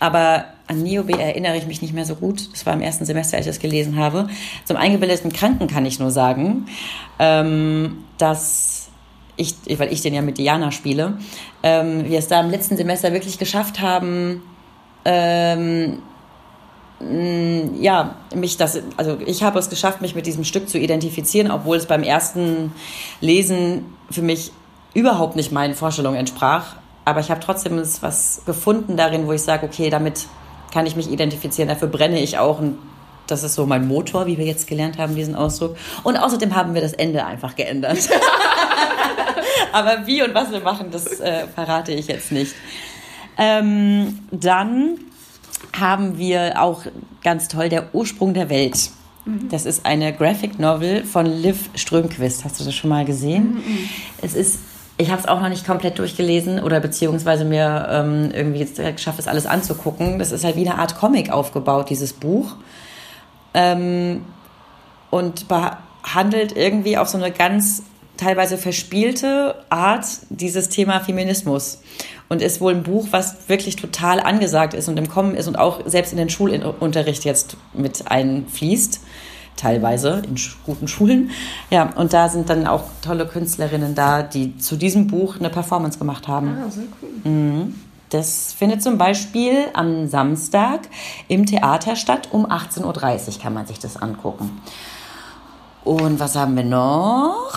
Aber 0.00 0.44
an 0.66 0.82
Niobe 0.82 1.18
erinnere 1.18 1.56
ich 1.56 1.66
mich 1.66 1.80
nicht 1.80 1.94
mehr 1.94 2.04
so 2.04 2.14
gut. 2.14 2.52
Das 2.52 2.66
war 2.66 2.74
im 2.74 2.82
ersten 2.82 3.04
Semester, 3.06 3.36
als 3.36 3.46
ich 3.46 3.52
das 3.52 3.60
gelesen 3.60 3.96
habe. 3.96 4.28
Zum 4.64 4.76
eingebildeten 4.76 5.32
Kranken 5.32 5.66
kann 5.66 5.86
ich 5.86 5.98
nur 5.98 6.10
sagen, 6.10 6.66
ähm, 7.18 8.04
dass 8.18 8.88
ich, 9.36 9.54
weil 9.78 9.92
ich 9.92 10.02
den 10.02 10.14
ja 10.14 10.20
mit 10.20 10.36
Diana 10.36 10.72
spiele, 10.72 11.18
ähm, 11.62 12.04
wir 12.04 12.18
es 12.18 12.28
da 12.28 12.40
im 12.40 12.50
letzten 12.50 12.76
Semester 12.76 13.12
wirklich 13.12 13.38
geschafft 13.38 13.80
haben, 13.80 14.42
ähm, 15.04 16.00
ja, 17.00 18.16
mich 18.34 18.56
das, 18.56 18.80
also 18.96 19.18
ich 19.24 19.42
habe 19.42 19.58
es 19.58 19.70
geschafft, 19.70 20.00
mich 20.00 20.14
mit 20.16 20.26
diesem 20.26 20.44
Stück 20.44 20.68
zu 20.68 20.78
identifizieren, 20.78 21.50
obwohl 21.50 21.76
es 21.76 21.86
beim 21.86 22.02
ersten 22.02 22.72
Lesen 23.20 23.86
für 24.10 24.22
mich 24.22 24.52
überhaupt 24.94 25.36
nicht 25.36 25.52
meinen 25.52 25.74
Vorstellungen 25.74 26.16
entsprach. 26.16 26.76
Aber 27.04 27.20
ich 27.20 27.30
habe 27.30 27.40
trotzdem 27.40 27.80
was 28.00 28.42
gefunden 28.46 28.96
darin, 28.96 29.26
wo 29.26 29.32
ich 29.32 29.42
sage, 29.42 29.64
okay, 29.64 29.90
damit 29.90 30.26
kann 30.72 30.86
ich 30.86 30.96
mich 30.96 31.10
identifizieren, 31.10 31.68
dafür 31.68 31.88
brenne 31.88 32.20
ich 32.20 32.38
auch 32.38 32.58
und 32.58 32.78
das 33.26 33.44
ist 33.44 33.54
so 33.54 33.66
mein 33.66 33.86
Motor, 33.86 34.26
wie 34.26 34.38
wir 34.38 34.46
jetzt 34.46 34.66
gelernt 34.66 34.98
haben, 34.98 35.14
diesen 35.14 35.34
Ausdruck. 35.34 35.76
Und 36.02 36.16
außerdem 36.16 36.54
haben 36.54 36.74
wir 36.74 36.80
das 36.80 36.94
Ende 36.94 37.24
einfach 37.24 37.54
geändert. 37.56 37.98
Aber 39.72 40.06
wie 40.06 40.22
und 40.22 40.34
was 40.34 40.50
wir 40.50 40.60
machen, 40.60 40.90
das 40.90 41.20
äh, 41.20 41.46
verrate 41.46 41.92
ich 41.92 42.06
jetzt 42.08 42.32
nicht. 42.32 42.54
Ähm, 43.36 44.18
dann 44.30 44.98
haben 45.78 46.18
wir 46.18 46.60
auch 46.60 46.82
ganz 47.22 47.48
toll 47.48 47.68
der 47.68 47.94
Ursprung 47.94 48.34
der 48.34 48.50
Welt. 48.50 48.90
Mhm. 49.24 49.48
Das 49.50 49.66
ist 49.66 49.86
eine 49.86 50.12
Graphic 50.12 50.58
Novel 50.58 51.04
von 51.04 51.26
Liv 51.26 51.70
Strömquist. 51.74 52.44
Hast 52.44 52.60
du 52.60 52.64
das 52.64 52.74
schon 52.74 52.90
mal 52.90 53.04
gesehen? 53.04 53.54
Mhm. 53.54 53.88
Es 54.22 54.34
ist, 54.34 54.60
ich 54.96 55.10
habe 55.10 55.20
es 55.20 55.28
auch 55.28 55.40
noch 55.40 55.48
nicht 55.48 55.66
komplett 55.66 55.98
durchgelesen 55.98 56.60
oder 56.60 56.80
beziehungsweise 56.80 57.44
mir 57.44 57.88
ähm, 57.90 58.30
irgendwie 58.32 58.60
jetzt 58.60 58.76
geschafft, 58.76 59.18
es 59.18 59.28
alles 59.28 59.46
anzugucken. 59.46 60.18
Das 60.18 60.32
ist 60.32 60.44
halt 60.44 60.56
wie 60.56 60.68
eine 60.68 60.78
Art 60.78 60.96
Comic 60.96 61.30
aufgebaut, 61.30 61.90
dieses 61.90 62.12
Buch. 62.12 62.56
Ähm, 63.54 64.22
und 65.10 65.46
behandelt 65.48 66.54
irgendwie 66.54 66.98
auf 66.98 67.08
so 67.08 67.16
eine 67.16 67.30
ganz 67.30 67.82
teilweise 68.18 68.58
verspielte 68.58 69.54
Art 69.70 70.04
dieses 70.28 70.68
Thema 70.68 71.00
Feminismus 71.00 71.80
und 72.28 72.42
ist 72.42 72.60
wohl 72.60 72.74
ein 72.74 72.82
Buch, 72.82 73.08
was 73.10 73.48
wirklich 73.48 73.76
total 73.76 74.20
angesagt 74.20 74.74
ist 74.74 74.88
und 74.88 74.98
im 74.98 75.08
Kommen 75.08 75.34
ist 75.34 75.48
und 75.48 75.58
auch 75.58 75.80
selbst 75.86 76.12
in 76.12 76.18
den 76.18 76.28
Schulunterricht 76.28 77.24
jetzt 77.24 77.56
mit 77.72 78.10
einfließt, 78.10 79.00
teilweise 79.56 80.22
in 80.28 80.36
guten 80.64 80.88
Schulen. 80.88 81.30
Ja, 81.70 81.90
und 81.96 82.12
da 82.12 82.28
sind 82.28 82.48
dann 82.48 82.66
auch 82.66 82.84
tolle 83.02 83.26
Künstlerinnen 83.26 83.94
da, 83.94 84.22
die 84.22 84.56
zu 84.58 84.76
diesem 84.76 85.06
Buch 85.08 85.36
eine 85.38 85.50
Performance 85.50 85.98
gemacht 85.98 86.28
haben. 86.28 86.56
Ah, 86.64 86.70
sehr 86.70 86.84
cool. 87.02 87.32
Mhm. 87.32 87.74
Das 88.10 88.54
findet 88.54 88.82
zum 88.82 88.96
Beispiel 88.96 89.66
am 89.74 90.08
Samstag 90.08 90.80
im 91.28 91.44
Theater 91.44 91.94
statt. 91.94 92.28
Um 92.30 92.46
18.30 92.46 92.84
Uhr 92.84 93.42
kann 93.42 93.52
man 93.52 93.66
sich 93.66 93.78
das 93.78 93.96
angucken. 93.98 94.62
Und 95.88 96.20
was 96.20 96.36
haben 96.36 96.54
wir 96.54 96.64
noch? 96.64 97.50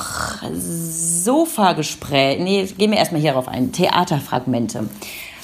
Sofa-Gespräch. 0.54 2.40
Nee, 2.40 2.64
gehen 2.78 2.92
wir 2.92 2.98
erstmal 2.98 3.20
hierauf 3.20 3.50
ein. 3.50 3.74
Theaterfragmente 3.74 4.88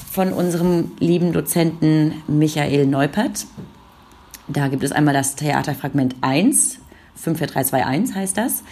von 0.10 0.32
unserem 0.32 0.94
lieben 0.98 1.34
Dozenten 1.34 2.24
Michael 2.30 2.86
Neupert. 2.86 3.46
Da 4.48 4.70
gibt 4.70 4.86
es 4.86 4.94
einmal 4.94 5.14
das 5.14 5.36
Theaterfragment 5.36 6.16
1, 6.22 6.80
54321 7.18 8.16
heißt 8.16 8.38
das, 8.38 8.64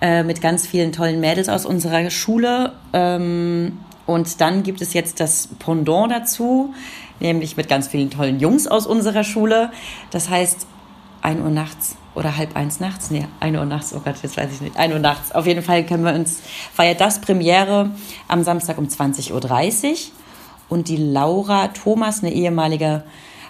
äh, 0.00 0.24
mit 0.24 0.40
ganz 0.40 0.66
vielen 0.66 0.90
tollen 0.90 1.20
Mädels 1.20 1.48
aus 1.48 1.64
unserer 1.64 2.10
Schule. 2.10 2.72
Ähm, 2.92 3.78
und 4.06 4.40
dann 4.40 4.64
gibt 4.64 4.82
es 4.82 4.92
jetzt 4.92 5.20
das 5.20 5.48
Pendant 5.60 6.10
dazu, 6.10 6.74
nämlich 7.20 7.56
mit 7.56 7.68
ganz 7.68 7.86
vielen 7.86 8.10
tollen 8.10 8.40
Jungs 8.40 8.66
aus 8.66 8.88
unserer 8.88 9.22
Schule. 9.22 9.70
Das 10.10 10.30
heißt, 10.30 10.66
1 11.22 11.40
Uhr 11.42 11.50
nachts 11.50 11.94
oder 12.14 12.36
halb 12.36 12.56
eins 12.56 12.80
nachts, 12.80 13.10
nee, 13.10 13.26
1 13.40 13.56
Uhr 13.56 13.64
nachts, 13.64 13.94
oh 13.94 14.00
Gott, 14.00 14.16
jetzt 14.22 14.36
weiß 14.36 14.50
ich 14.52 14.60
nicht, 14.60 14.76
1 14.76 14.92
Uhr 14.92 14.98
nachts. 14.98 15.32
Auf 15.32 15.46
jeden 15.46 15.62
Fall 15.62 15.84
können 15.84 16.04
wir 16.04 16.14
uns, 16.14 16.40
feiert 16.72 17.00
das 17.00 17.20
Premiere 17.20 17.90
am 18.28 18.42
Samstag 18.44 18.78
um 18.78 18.86
20.30 18.86 19.32
Uhr 19.32 19.96
und 20.68 20.88
die 20.88 20.96
Laura 20.96 21.68
Thomas, 21.68 22.22
eine 22.22 22.32
ehemalige 22.32 23.04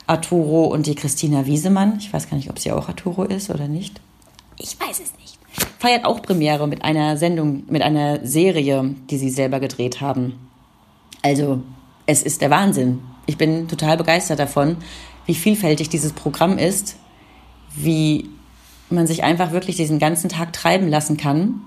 Arturo 0.07 0.67
und 0.67 0.87
die 0.87 0.95
Christina 0.95 1.47
Wiesemann, 1.47 1.97
ich 1.99 2.13
weiß 2.13 2.29
gar 2.29 2.37
nicht, 2.37 2.51
ob 2.51 2.59
sie 2.59 2.73
auch 2.73 2.89
Arturo 2.89 3.25
ist 3.25 3.51
oder 3.51 3.69
nicht. 3.69 4.01
Ich 4.59 4.79
weiß 4.79 5.01
es 5.01 5.13
nicht. 5.19 5.39
Feiert 5.79 6.05
auch 6.05 6.23
Premiere 6.23 6.67
mit 6.69 6.85
einer 6.85 7.17
Sendung, 7.17 7.65
mit 7.69 7.83
einer 7.83 8.25
Serie, 8.25 8.95
die 9.11 9.19
sie 9.19 9.31
selber 9.31 9.61
gedreht 9.61 10.01
haben. 10.01 10.49
Also, 11.23 11.63
es 12.07 12.23
ist 12.23 12.41
der 12.41 12.51
Wahnsinn. 12.51 13.01
Ich 13.27 13.37
bin 13.37 13.69
total 13.69 13.97
begeistert 13.97 14.39
davon, 14.39 14.77
wie 15.27 15.35
vielfältig 15.35 15.89
dieses 15.89 16.13
Programm 16.13 16.59
ist, 16.59 16.97
wie 17.75 18.29
man 18.93 19.07
sich 19.07 19.25
einfach 19.25 19.53
wirklich 19.53 19.77
diesen 19.77 19.99
ganzen 19.99 20.29
Tag 20.29 20.53
treiben 20.53 20.89
lassen 20.89 21.17
kann 21.17 21.61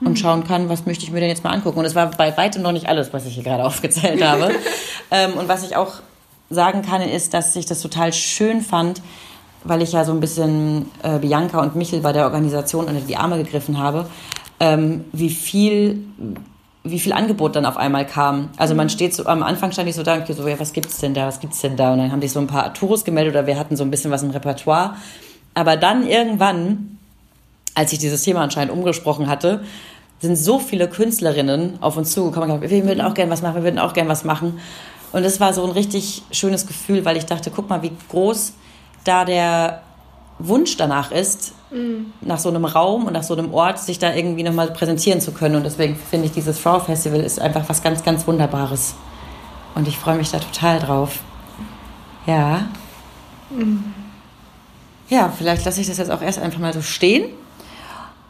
und 0.00 0.10
mhm. 0.10 0.16
schauen 0.16 0.44
kann, 0.44 0.68
was 0.68 0.86
möchte 0.86 1.04
ich 1.04 1.10
mir 1.10 1.20
denn 1.20 1.28
jetzt 1.28 1.44
mal 1.44 1.50
angucken. 1.50 1.78
Und 1.78 1.84
es 1.84 1.94
war 1.94 2.10
bei 2.10 2.36
weitem 2.36 2.62
noch 2.62 2.72
nicht 2.72 2.88
alles, 2.88 3.12
was 3.12 3.26
ich 3.26 3.34
hier 3.34 3.44
gerade 3.44 3.64
aufgezählt 3.66 4.22
habe. 4.22 4.50
ähm, 5.10 5.34
und 5.34 5.48
was 5.48 5.64
ich 5.64 5.76
auch 5.76 5.94
sagen 6.50 6.82
kann, 6.82 7.02
ist, 7.02 7.34
dass 7.34 7.54
ich 7.56 7.66
das 7.66 7.80
total 7.80 8.12
schön 8.12 8.62
fand, 8.62 9.02
weil 9.64 9.82
ich 9.82 9.92
ja 9.92 10.04
so 10.04 10.12
ein 10.12 10.20
bisschen 10.20 10.86
äh, 11.02 11.18
Bianca 11.18 11.60
und 11.60 11.76
Michel 11.76 12.00
bei 12.00 12.12
der 12.12 12.24
Organisation 12.24 12.86
unter 12.86 13.00
die 13.00 13.16
Arme 13.16 13.36
gegriffen 13.38 13.78
habe, 13.78 14.06
ähm, 14.60 15.04
wie 15.12 15.30
viel 15.30 16.04
wie 16.90 16.98
viel 16.98 17.12
Angebot 17.12 17.56
dann 17.56 17.66
auf 17.66 17.76
einmal 17.76 18.06
kam. 18.06 18.50
Also 18.56 18.74
man 18.74 18.88
steht 18.88 19.14
so, 19.14 19.26
am 19.26 19.42
Anfang 19.42 19.72
stand 19.72 19.88
ich 19.88 19.96
so 19.96 20.02
da 20.02 20.14
und 20.14 20.26
so, 20.26 20.46
ja, 20.46 20.58
was 20.58 20.72
gibt's 20.72 20.98
denn 20.98 21.12
da, 21.12 21.26
was 21.26 21.40
gibt's 21.40 21.60
denn 21.60 21.76
da? 21.76 21.92
Und 21.92 21.98
dann 21.98 22.12
haben 22.12 22.22
sich 22.22 22.32
so 22.32 22.40
ein 22.40 22.46
paar 22.46 22.72
Tours 22.72 23.04
gemeldet 23.04 23.34
oder 23.34 23.46
wir 23.46 23.58
hatten 23.58 23.76
so 23.76 23.84
ein 23.84 23.90
bisschen 23.90 24.10
was 24.10 24.22
im 24.22 24.30
Repertoire. 24.30 24.96
Aber 25.58 25.76
dann 25.76 26.06
irgendwann, 26.06 26.98
als 27.74 27.92
ich 27.92 27.98
dieses 27.98 28.22
Thema 28.22 28.42
anscheinend 28.42 28.72
umgesprochen 28.72 29.26
hatte, 29.26 29.64
sind 30.20 30.36
so 30.36 30.60
viele 30.60 30.88
Künstlerinnen 30.88 31.78
auf 31.82 31.96
uns 31.96 32.12
zugekommen 32.12 32.48
und 32.52 32.60
gesagt, 32.60 32.70
wir 32.70 32.88
würden 32.88 33.00
auch 33.00 33.12
gerne 33.12 33.32
was 33.32 33.42
machen, 33.42 33.56
wir 33.56 33.64
würden 33.64 33.80
auch 33.80 33.92
gerne 33.92 34.08
was 34.08 34.22
machen. 34.22 34.60
Und 35.10 35.24
das 35.24 35.40
war 35.40 35.52
so 35.52 35.64
ein 35.64 35.72
richtig 35.72 36.22
schönes 36.30 36.68
Gefühl, 36.68 37.04
weil 37.04 37.16
ich 37.16 37.26
dachte, 37.26 37.50
guck 37.50 37.68
mal, 37.68 37.82
wie 37.82 37.90
groß 38.08 38.52
da 39.02 39.24
der 39.24 39.82
Wunsch 40.38 40.76
danach 40.76 41.10
ist, 41.10 41.54
mhm. 41.72 42.12
nach 42.20 42.38
so 42.38 42.50
einem 42.50 42.64
Raum 42.64 43.06
und 43.06 43.14
nach 43.14 43.24
so 43.24 43.34
einem 43.34 43.52
Ort 43.52 43.80
sich 43.80 43.98
da 43.98 44.14
irgendwie 44.14 44.44
nochmal 44.44 44.70
präsentieren 44.70 45.20
zu 45.20 45.32
können. 45.32 45.56
Und 45.56 45.64
deswegen 45.64 45.96
finde 45.96 46.26
ich, 46.26 46.32
dieses 46.32 46.60
Frau 46.60 46.78
Festival 46.78 47.18
ist 47.18 47.40
einfach 47.40 47.68
was 47.68 47.82
ganz, 47.82 48.04
ganz 48.04 48.28
Wunderbares. 48.28 48.94
Und 49.74 49.88
ich 49.88 49.98
freue 49.98 50.18
mich 50.18 50.30
da 50.30 50.38
total 50.38 50.78
drauf. 50.78 51.18
Ja. 52.26 52.68
Mhm. 53.50 53.97
Ja, 55.08 55.32
vielleicht 55.36 55.64
lasse 55.64 55.80
ich 55.80 55.86
das 55.86 55.98
jetzt 55.98 56.10
auch 56.10 56.22
erst 56.22 56.38
einfach 56.38 56.58
mal 56.58 56.72
so 56.72 56.82
stehen. 56.82 57.30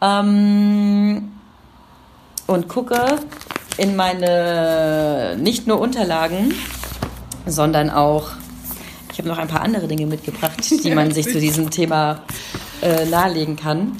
Ähm, 0.01 1.31
und 2.47 2.67
gucke 2.67 3.19
in 3.77 3.95
meine 3.95 5.37
nicht 5.37 5.67
nur 5.67 5.79
Unterlagen, 5.79 6.53
sondern 7.45 7.89
auch 7.89 8.31
ich 9.11 9.17
habe 9.19 9.35
noch 9.35 9.37
ein 9.37 9.49
paar 9.49 9.61
andere 9.61 9.87
Dinge 9.87 10.05
mitgebracht, 10.05 10.53
die 10.83 10.91
man 10.91 11.11
sich 11.11 11.27
zu 11.27 11.39
diesem 11.39 11.69
Thema 11.69 12.21
äh, 12.81 13.05
nahelegen 13.05 13.57
kann. 13.57 13.97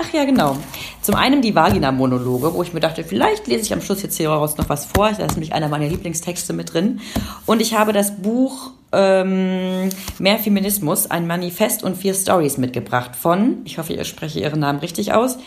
Ach 0.00 0.12
ja, 0.12 0.24
genau. 0.24 0.56
Zum 1.02 1.16
einen 1.16 1.42
die 1.42 1.56
Vagina-Monologe, 1.56 2.54
wo 2.54 2.62
ich 2.62 2.72
mir 2.72 2.78
dachte, 2.78 3.02
vielleicht 3.02 3.48
lese 3.48 3.62
ich 3.62 3.72
am 3.72 3.80
Schluss 3.80 4.02
jetzt 4.02 4.16
hier 4.16 4.30
raus 4.30 4.56
noch 4.56 4.68
was 4.68 4.86
vor. 4.86 5.10
Da 5.10 5.24
ist 5.24 5.32
nämlich 5.32 5.52
einer 5.52 5.68
meiner 5.68 5.88
Lieblingstexte 5.88 6.52
mit 6.52 6.72
drin. 6.72 7.00
Und 7.46 7.60
ich 7.60 7.74
habe 7.74 7.92
das 7.92 8.22
Buch 8.22 8.70
ähm, 8.92 9.90
Mehr 10.18 10.38
Feminismus, 10.38 11.10
ein 11.10 11.26
Manifest 11.26 11.82
und 11.82 11.96
vier 11.96 12.14
Stories 12.14 12.58
mitgebracht 12.58 13.14
von, 13.14 13.58
ich 13.64 13.78
hoffe, 13.78 13.92
ich 13.92 14.08
spreche 14.08 14.40
ihren 14.40 14.60
Namen 14.60 14.78
richtig 14.80 15.12
aus, 15.12 15.38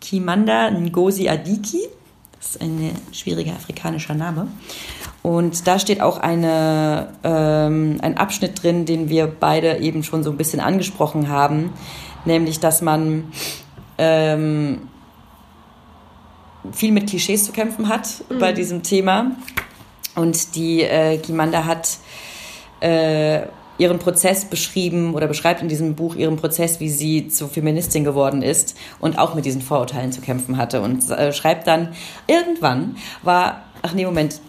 Kimanda 0.00 0.70
Ngozi 0.70 1.28
Adiki. 1.28 1.80
Das 2.38 2.56
ist 2.56 2.60
ein 2.60 2.90
schwieriger 3.12 3.52
afrikanischer 3.52 4.14
Name. 4.14 4.48
Und 5.22 5.68
da 5.68 5.78
steht 5.78 6.00
auch 6.00 6.18
eine, 6.18 7.12
ähm, 7.22 7.98
ein 8.02 8.16
Abschnitt 8.16 8.62
drin, 8.62 8.84
den 8.84 9.08
wir 9.08 9.28
beide 9.28 9.78
eben 9.78 10.02
schon 10.02 10.24
so 10.24 10.30
ein 10.30 10.36
bisschen 10.36 10.58
angesprochen 10.58 11.28
haben, 11.28 11.72
nämlich 12.24 12.58
dass 12.58 12.82
man 12.82 13.32
ähm, 13.98 14.88
viel 16.72 16.90
mit 16.90 17.08
Klischees 17.08 17.44
zu 17.44 17.52
kämpfen 17.52 17.88
hat 17.88 18.24
mhm. 18.28 18.38
bei 18.40 18.52
diesem 18.52 18.82
Thema. 18.82 19.32
Und 20.16 20.56
die 20.56 20.82
äh, 20.82 21.18
Gimanda 21.18 21.64
hat 21.64 21.98
äh, 22.82 23.46
ihren 23.78 23.98
Prozess 23.98 24.44
beschrieben 24.44 25.14
oder 25.14 25.26
beschreibt 25.26 25.62
in 25.62 25.68
diesem 25.68 25.94
Buch 25.94 26.14
ihren 26.14 26.36
Prozess, 26.36 26.78
wie 26.80 26.90
sie 26.90 27.28
zur 27.28 27.48
Feministin 27.48 28.04
geworden 28.04 28.42
ist 28.42 28.76
und 29.00 29.18
auch 29.18 29.34
mit 29.34 29.44
diesen 29.44 29.62
Vorurteilen 29.62 30.12
zu 30.12 30.20
kämpfen 30.20 30.56
hatte. 30.56 30.82
Und 30.82 31.08
äh, 31.10 31.32
schreibt 31.32 31.66
dann, 31.66 31.88
irgendwann 32.26 32.96
war, 33.22 33.62
ach 33.82 33.94
nee, 33.94 34.04
Moment, 34.04 34.40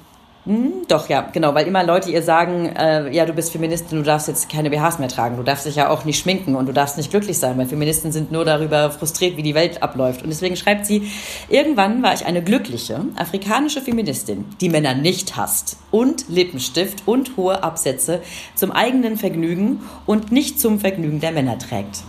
hm, 0.46 0.84
doch, 0.90 1.08
ja, 1.08 1.22
genau, 1.32 1.56
weil 1.56 1.68
immer 1.68 1.86
Leute 1.86 2.12
ihr 2.12 2.22
sagen, 2.22 2.66
äh, 2.76 3.10
ja, 3.16 3.26
du 3.26 3.32
bist 3.32 3.54
Feministin, 3.54 4.00
du 4.00 4.04
darfst 4.04 4.28
jetzt 4.28 4.50
keine 4.50 4.70
BHs 4.70 5.00
mehr 5.00 5.08
tragen, 5.08 5.38
du 5.38 5.44
darfst 5.44 5.66
dich 5.66 5.78
ja 5.78 5.90
auch 5.90 6.04
nicht 6.04 6.20
schminken 6.20 6.56
und 6.56 6.66
du 6.66 6.74
darfst 6.74 6.98
nicht 6.98 7.12
glücklich 7.12 7.38
sein, 7.38 7.58
weil 7.58 7.66
Feministen 7.66 8.12
sind 8.12 8.30
nur 8.30 8.44
darüber 8.44 8.92
frustriert, 8.92 9.38
wie 9.38 9.42
die 9.44 9.56
Welt 9.56 9.82
abläuft. 9.82 10.22
Und 10.22 10.30
deswegen 10.30 10.58
schreibt 10.58 10.86
sie, 10.86 11.10
irgendwann 11.48 12.04
war 12.04 12.14
ich 12.14 12.26
eine 12.26 12.44
glückliche, 12.44 13.06
afrikanische 13.16 13.80
Feministin, 13.80 14.44
die 14.60 14.68
Männer 14.68 14.96
nicht 14.96 15.38
hasst 15.38 15.78
und 15.92 16.28
Lippenstift 16.28 17.04
und 17.06 17.38
hohe 17.38 17.64
Absätze 17.64 18.20
zum 18.54 18.74
eigenen 18.74 19.16
Vergnügen 19.16 19.82
und 20.06 20.34
nicht 20.34 20.60
zum 20.60 20.82
Vergnügen 20.82 21.22
der 21.22 21.32
Männer 21.32 21.58
trägt 21.58 22.04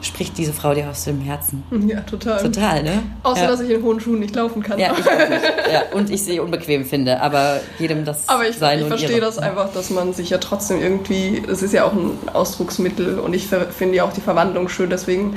spricht 0.00 0.38
diese 0.38 0.52
Frau 0.52 0.74
dir 0.74 0.88
aus 0.88 1.04
dem 1.04 1.20
Herzen. 1.20 1.62
Ja, 1.86 2.00
total. 2.00 2.42
Total, 2.42 2.82
ne? 2.82 3.02
Außer, 3.22 3.42
ja. 3.42 3.46
dass 3.48 3.60
ich 3.60 3.70
in 3.70 3.82
hohen 3.82 4.00
Schuhen 4.00 4.20
nicht 4.20 4.34
laufen 4.34 4.62
kann. 4.62 4.78
Ja, 4.78 4.92
ich 4.98 5.06
auch 5.06 5.28
nicht. 5.28 5.42
Ja, 5.72 5.82
und 5.92 6.10
ich 6.10 6.22
sie 6.22 6.40
unbequem 6.40 6.84
finde, 6.84 7.20
aber 7.20 7.60
jedem 7.78 8.04
das 8.04 8.28
Aber 8.28 8.44
ich, 8.44 8.56
ich 8.56 8.86
verstehe 8.86 9.20
das 9.20 9.38
einfach, 9.38 9.72
dass 9.72 9.90
man 9.90 10.14
sich 10.14 10.30
ja 10.30 10.38
trotzdem 10.38 10.80
irgendwie, 10.80 11.42
es 11.46 11.62
ist 11.62 11.74
ja 11.74 11.84
auch 11.84 11.92
ein 11.92 12.16
Ausdrucksmittel 12.32 13.18
und 13.18 13.34
ich 13.34 13.46
finde 13.46 13.96
ja 13.96 14.04
auch 14.04 14.12
die 14.12 14.20
Verwandlung 14.20 14.68
schön, 14.68 14.88
deswegen 14.88 15.36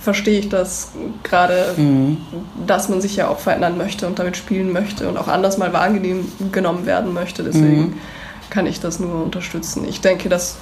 verstehe 0.00 0.38
ich 0.38 0.48
das 0.48 0.92
gerade, 1.22 1.74
mhm. 1.76 2.18
dass 2.66 2.88
man 2.88 3.00
sich 3.00 3.16
ja 3.16 3.28
auch 3.28 3.38
verändern 3.38 3.76
möchte 3.76 4.06
und 4.06 4.18
damit 4.18 4.36
spielen 4.36 4.72
möchte 4.72 5.08
und 5.08 5.16
auch 5.16 5.28
anders 5.28 5.58
mal 5.58 5.72
wahrgenommen 5.72 6.86
werden 6.86 7.12
möchte. 7.12 7.42
Deswegen 7.42 7.80
mhm. 7.80 7.94
kann 8.48 8.66
ich 8.66 8.80
das 8.80 8.98
nur 8.98 9.22
unterstützen. 9.22 9.86
Ich 9.86 10.00
denke, 10.00 10.28
dass 10.28 10.56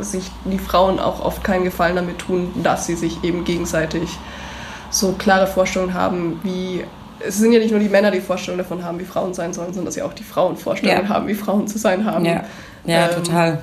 sich 0.00 0.30
die 0.44 0.58
Frauen 0.58 0.98
auch 0.98 1.24
oft 1.24 1.42
keinen 1.42 1.64
Gefallen 1.64 1.96
damit 1.96 2.18
tun, 2.18 2.52
dass 2.62 2.86
sie 2.86 2.94
sich 2.94 3.22
eben 3.24 3.44
gegenseitig 3.44 4.18
so 4.90 5.12
klare 5.12 5.46
Vorstellungen 5.46 5.94
haben, 5.94 6.40
wie 6.42 6.84
es 7.18 7.38
sind 7.38 7.52
ja 7.52 7.58
nicht 7.58 7.70
nur 7.70 7.80
die 7.80 7.88
Männer, 7.88 8.10
die 8.10 8.20
Vorstellungen 8.20 8.62
davon 8.62 8.84
haben, 8.84 8.98
wie 9.00 9.04
Frauen 9.04 9.34
sein 9.34 9.52
sollen, 9.52 9.68
sondern 9.68 9.86
dass 9.86 9.96
ja 9.96 10.04
auch 10.04 10.12
die 10.12 10.22
Frauen 10.22 10.56
Vorstellungen 10.56 11.04
ja. 11.04 11.08
haben, 11.08 11.26
wie 11.26 11.34
Frauen 11.34 11.66
zu 11.66 11.78
sein 11.78 12.04
haben. 12.04 12.24
Ja, 12.24 12.44
ja 12.84 13.08
ähm, 13.08 13.24
total. 13.24 13.62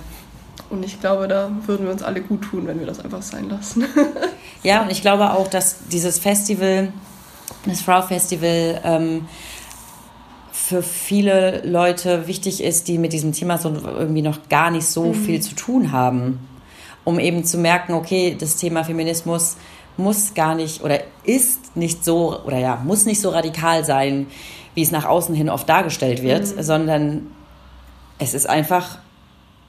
Und 0.70 0.84
ich 0.84 1.00
glaube, 1.00 1.28
da 1.28 1.52
würden 1.66 1.86
wir 1.86 1.92
uns 1.92 2.02
alle 2.02 2.22
gut 2.22 2.42
tun, 2.42 2.66
wenn 2.66 2.80
wir 2.80 2.88
das 2.88 3.00
einfach 3.00 3.22
sein 3.22 3.50
lassen. 3.50 3.86
ja, 4.64 4.82
und 4.82 4.92
ich 4.92 5.02
glaube 5.02 5.32
auch, 5.32 5.48
dass 5.48 5.88
dieses 5.92 6.18
Festival, 6.18 6.92
das 7.66 7.82
Frau 7.82 8.02
Festival, 8.02 8.82
ähm, 8.84 9.28
für 10.66 10.82
viele 10.82 11.62
Leute 11.66 12.26
wichtig 12.26 12.64
ist, 12.64 12.88
die 12.88 12.98
mit 12.98 13.12
diesem 13.12 13.34
Thema 13.34 13.58
so 13.58 13.70
irgendwie 13.70 14.22
noch 14.22 14.48
gar 14.48 14.72
nicht 14.72 14.86
so 14.86 15.08
mhm. 15.08 15.14
viel 15.14 15.42
zu 15.42 15.56
tun 15.56 15.92
haben, 15.92 16.40
um 17.04 17.20
eben 17.20 17.44
zu 17.44 17.58
merken, 17.58 17.94
okay, 17.94 18.38
das 18.40 18.56
Thema 18.56 18.86
Feminismus 18.86 19.58
muss 19.98 20.34
gar 20.34 20.56
nicht 20.56 20.82
oder 20.82 21.02
ist 21.26 21.76
nicht 21.76 22.06
so 22.06 22.42
oder 22.46 22.60
ja, 22.60 22.78
muss 22.82 23.06
nicht 23.06 23.20
so 23.20 23.32
radikal 23.32 23.84
sein, 23.84 24.28
wie 24.74 24.82
es 24.82 24.92
nach 24.92 25.04
außen 25.04 25.36
hin 25.36 25.50
oft 25.50 25.68
dargestellt 25.68 26.24
wird, 26.24 26.56
mhm. 26.56 26.64
sondern 26.64 27.28
es 28.18 28.34
ist 28.34 28.48
einfach 28.48 29.00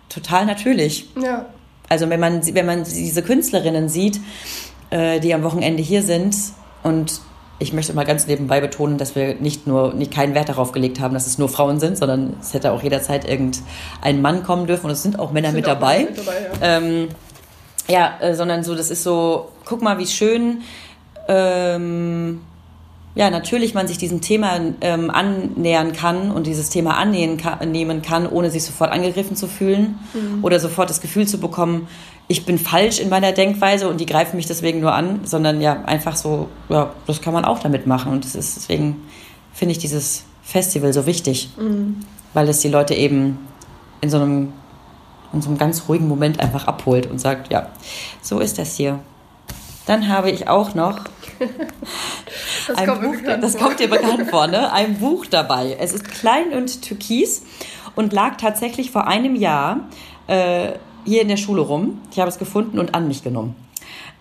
total 0.09 0.46
natürlich. 0.46 1.09
Ja. 1.20 1.46
Also 1.88 2.09
wenn 2.09 2.20
man, 2.20 2.54
wenn 2.54 2.66
man 2.66 2.85
diese 2.85 3.22
Künstlerinnen 3.22 3.88
sieht, 3.88 4.20
äh, 4.90 5.18
die 5.18 5.35
am 5.35 5.42
Wochenende 5.42 5.83
hier 5.83 6.04
sind 6.04 6.37
und 6.85 7.20
ich 7.58 7.72
möchte 7.72 7.92
mal 7.94 8.04
ganz 8.04 8.26
nebenbei 8.26 8.60
betonen, 8.60 8.98
dass 8.98 9.14
wir 9.14 9.34
nicht 9.36 9.66
nur 9.66 9.94
nicht 9.94 10.12
keinen 10.12 10.34
Wert 10.34 10.48
darauf 10.48 10.72
gelegt 10.72 11.00
haben, 11.00 11.14
dass 11.14 11.26
es 11.26 11.38
nur 11.38 11.48
Frauen 11.48 11.78
sind, 11.78 11.96
sondern 11.96 12.34
es 12.40 12.52
hätte 12.52 12.72
auch 12.72 12.82
jederzeit 12.82 13.28
irgendein 13.28 14.22
Mann 14.22 14.42
kommen 14.42 14.66
dürfen 14.66 14.86
und 14.86 14.92
es 14.92 15.02
sind 15.02 15.18
auch 15.18 15.32
Männer 15.32 15.48
sind 15.48 15.56
mit, 15.56 15.66
auch 15.66 15.74
dabei. 15.74 16.04
mit, 16.04 16.18
dabei. 16.18 16.32
Ja, 16.60 16.78
ähm, 16.78 17.08
ja 17.88 18.12
äh, 18.20 18.34
sondern 18.34 18.64
so, 18.64 18.74
das 18.74 18.90
ist 18.90 19.02
so, 19.02 19.50
guck 19.64 19.82
mal, 19.82 19.98
wie 19.98 20.06
schön. 20.06 20.62
Ähm, 21.28 22.40
ja, 23.14 23.30
natürlich 23.30 23.74
man 23.74 23.86
sich 23.86 23.96
diesem 23.96 24.20
Thema 24.20 24.58
ähm, 24.80 25.08
annähern 25.10 25.92
kann 25.92 26.32
und 26.32 26.48
dieses 26.48 26.70
Thema 26.70 26.96
annehmen 26.96 28.02
kann, 28.02 28.28
ohne 28.28 28.50
sich 28.50 28.64
sofort 28.64 28.90
angegriffen 28.90 29.36
zu 29.36 29.46
fühlen 29.46 30.00
mhm. 30.12 30.42
oder 30.42 30.58
sofort 30.58 30.90
das 30.90 31.00
Gefühl 31.00 31.28
zu 31.28 31.38
bekommen, 31.38 31.86
ich 32.26 32.46
bin 32.46 32.58
falsch 32.58 33.00
in 33.00 33.08
meiner 33.08 33.32
Denkweise 33.32 33.88
und 33.88 34.00
die 34.00 34.06
greifen 34.06 34.37
mich 34.37 34.46
deswegen 34.46 34.80
nur 34.80 34.94
an, 34.94 35.20
sondern 35.24 35.60
ja, 35.60 35.82
einfach 35.84 36.16
so, 36.16 36.48
ja, 36.68 36.92
das 37.06 37.20
kann 37.20 37.34
man 37.34 37.44
auch 37.44 37.58
damit 37.58 37.87
machen. 37.87 38.12
Und 38.12 38.24
das 38.24 38.34
ist, 38.34 38.56
deswegen 38.56 39.02
finde 39.52 39.72
ich 39.72 39.78
dieses 39.78 40.24
Festival 40.42 40.92
so 40.92 41.06
wichtig, 41.06 41.50
mhm. 41.58 42.00
weil 42.32 42.48
es 42.48 42.60
die 42.60 42.68
Leute 42.68 42.94
eben 42.94 43.38
in 44.00 44.10
so 44.10 44.16
einem 44.18 44.52
in 45.34 45.42
so 45.42 45.48
einem 45.48 45.58
ganz 45.58 45.88
ruhigen 45.88 46.06
Moment 46.06 46.40
einfach 46.40 46.66
abholt 46.66 47.10
und 47.10 47.18
sagt, 47.20 47.52
ja, 47.52 47.68
so 48.22 48.38
ist 48.38 48.58
das 48.58 48.76
hier. 48.76 49.00
Dann 49.84 50.08
habe 50.08 50.30
ich 50.30 50.48
auch 50.48 50.74
noch 50.74 51.00
das, 52.68 52.78
ein 52.78 52.87
kommt, 52.87 53.02
Buch, 53.02 53.16
das 53.40 53.58
kommt 53.58 53.80
dir 53.80 53.90
bekannt 53.90 54.26
vor, 54.30 54.46
ne? 54.46 54.72
Ein 54.72 54.98
Buch 54.98 55.26
dabei. 55.26 55.76
Es 55.78 55.92
ist 55.92 56.04
klein 56.08 56.52
und 56.52 56.82
türkis 56.82 57.42
und 57.96 58.12
lag 58.12 58.37
tatsächlich 58.37 58.92
vor 58.92 59.06
einem 59.08 59.34
Jahr 59.34 59.88
äh, 60.28 60.72
hier 61.04 61.22
in 61.22 61.28
der 61.28 61.36
Schule 61.36 61.62
rum. 61.62 62.00
Ich 62.10 62.18
habe 62.18 62.28
es 62.28 62.38
gefunden 62.38 62.78
und 62.78 62.94
an 62.94 63.08
mich 63.08 63.22
genommen. 63.22 63.54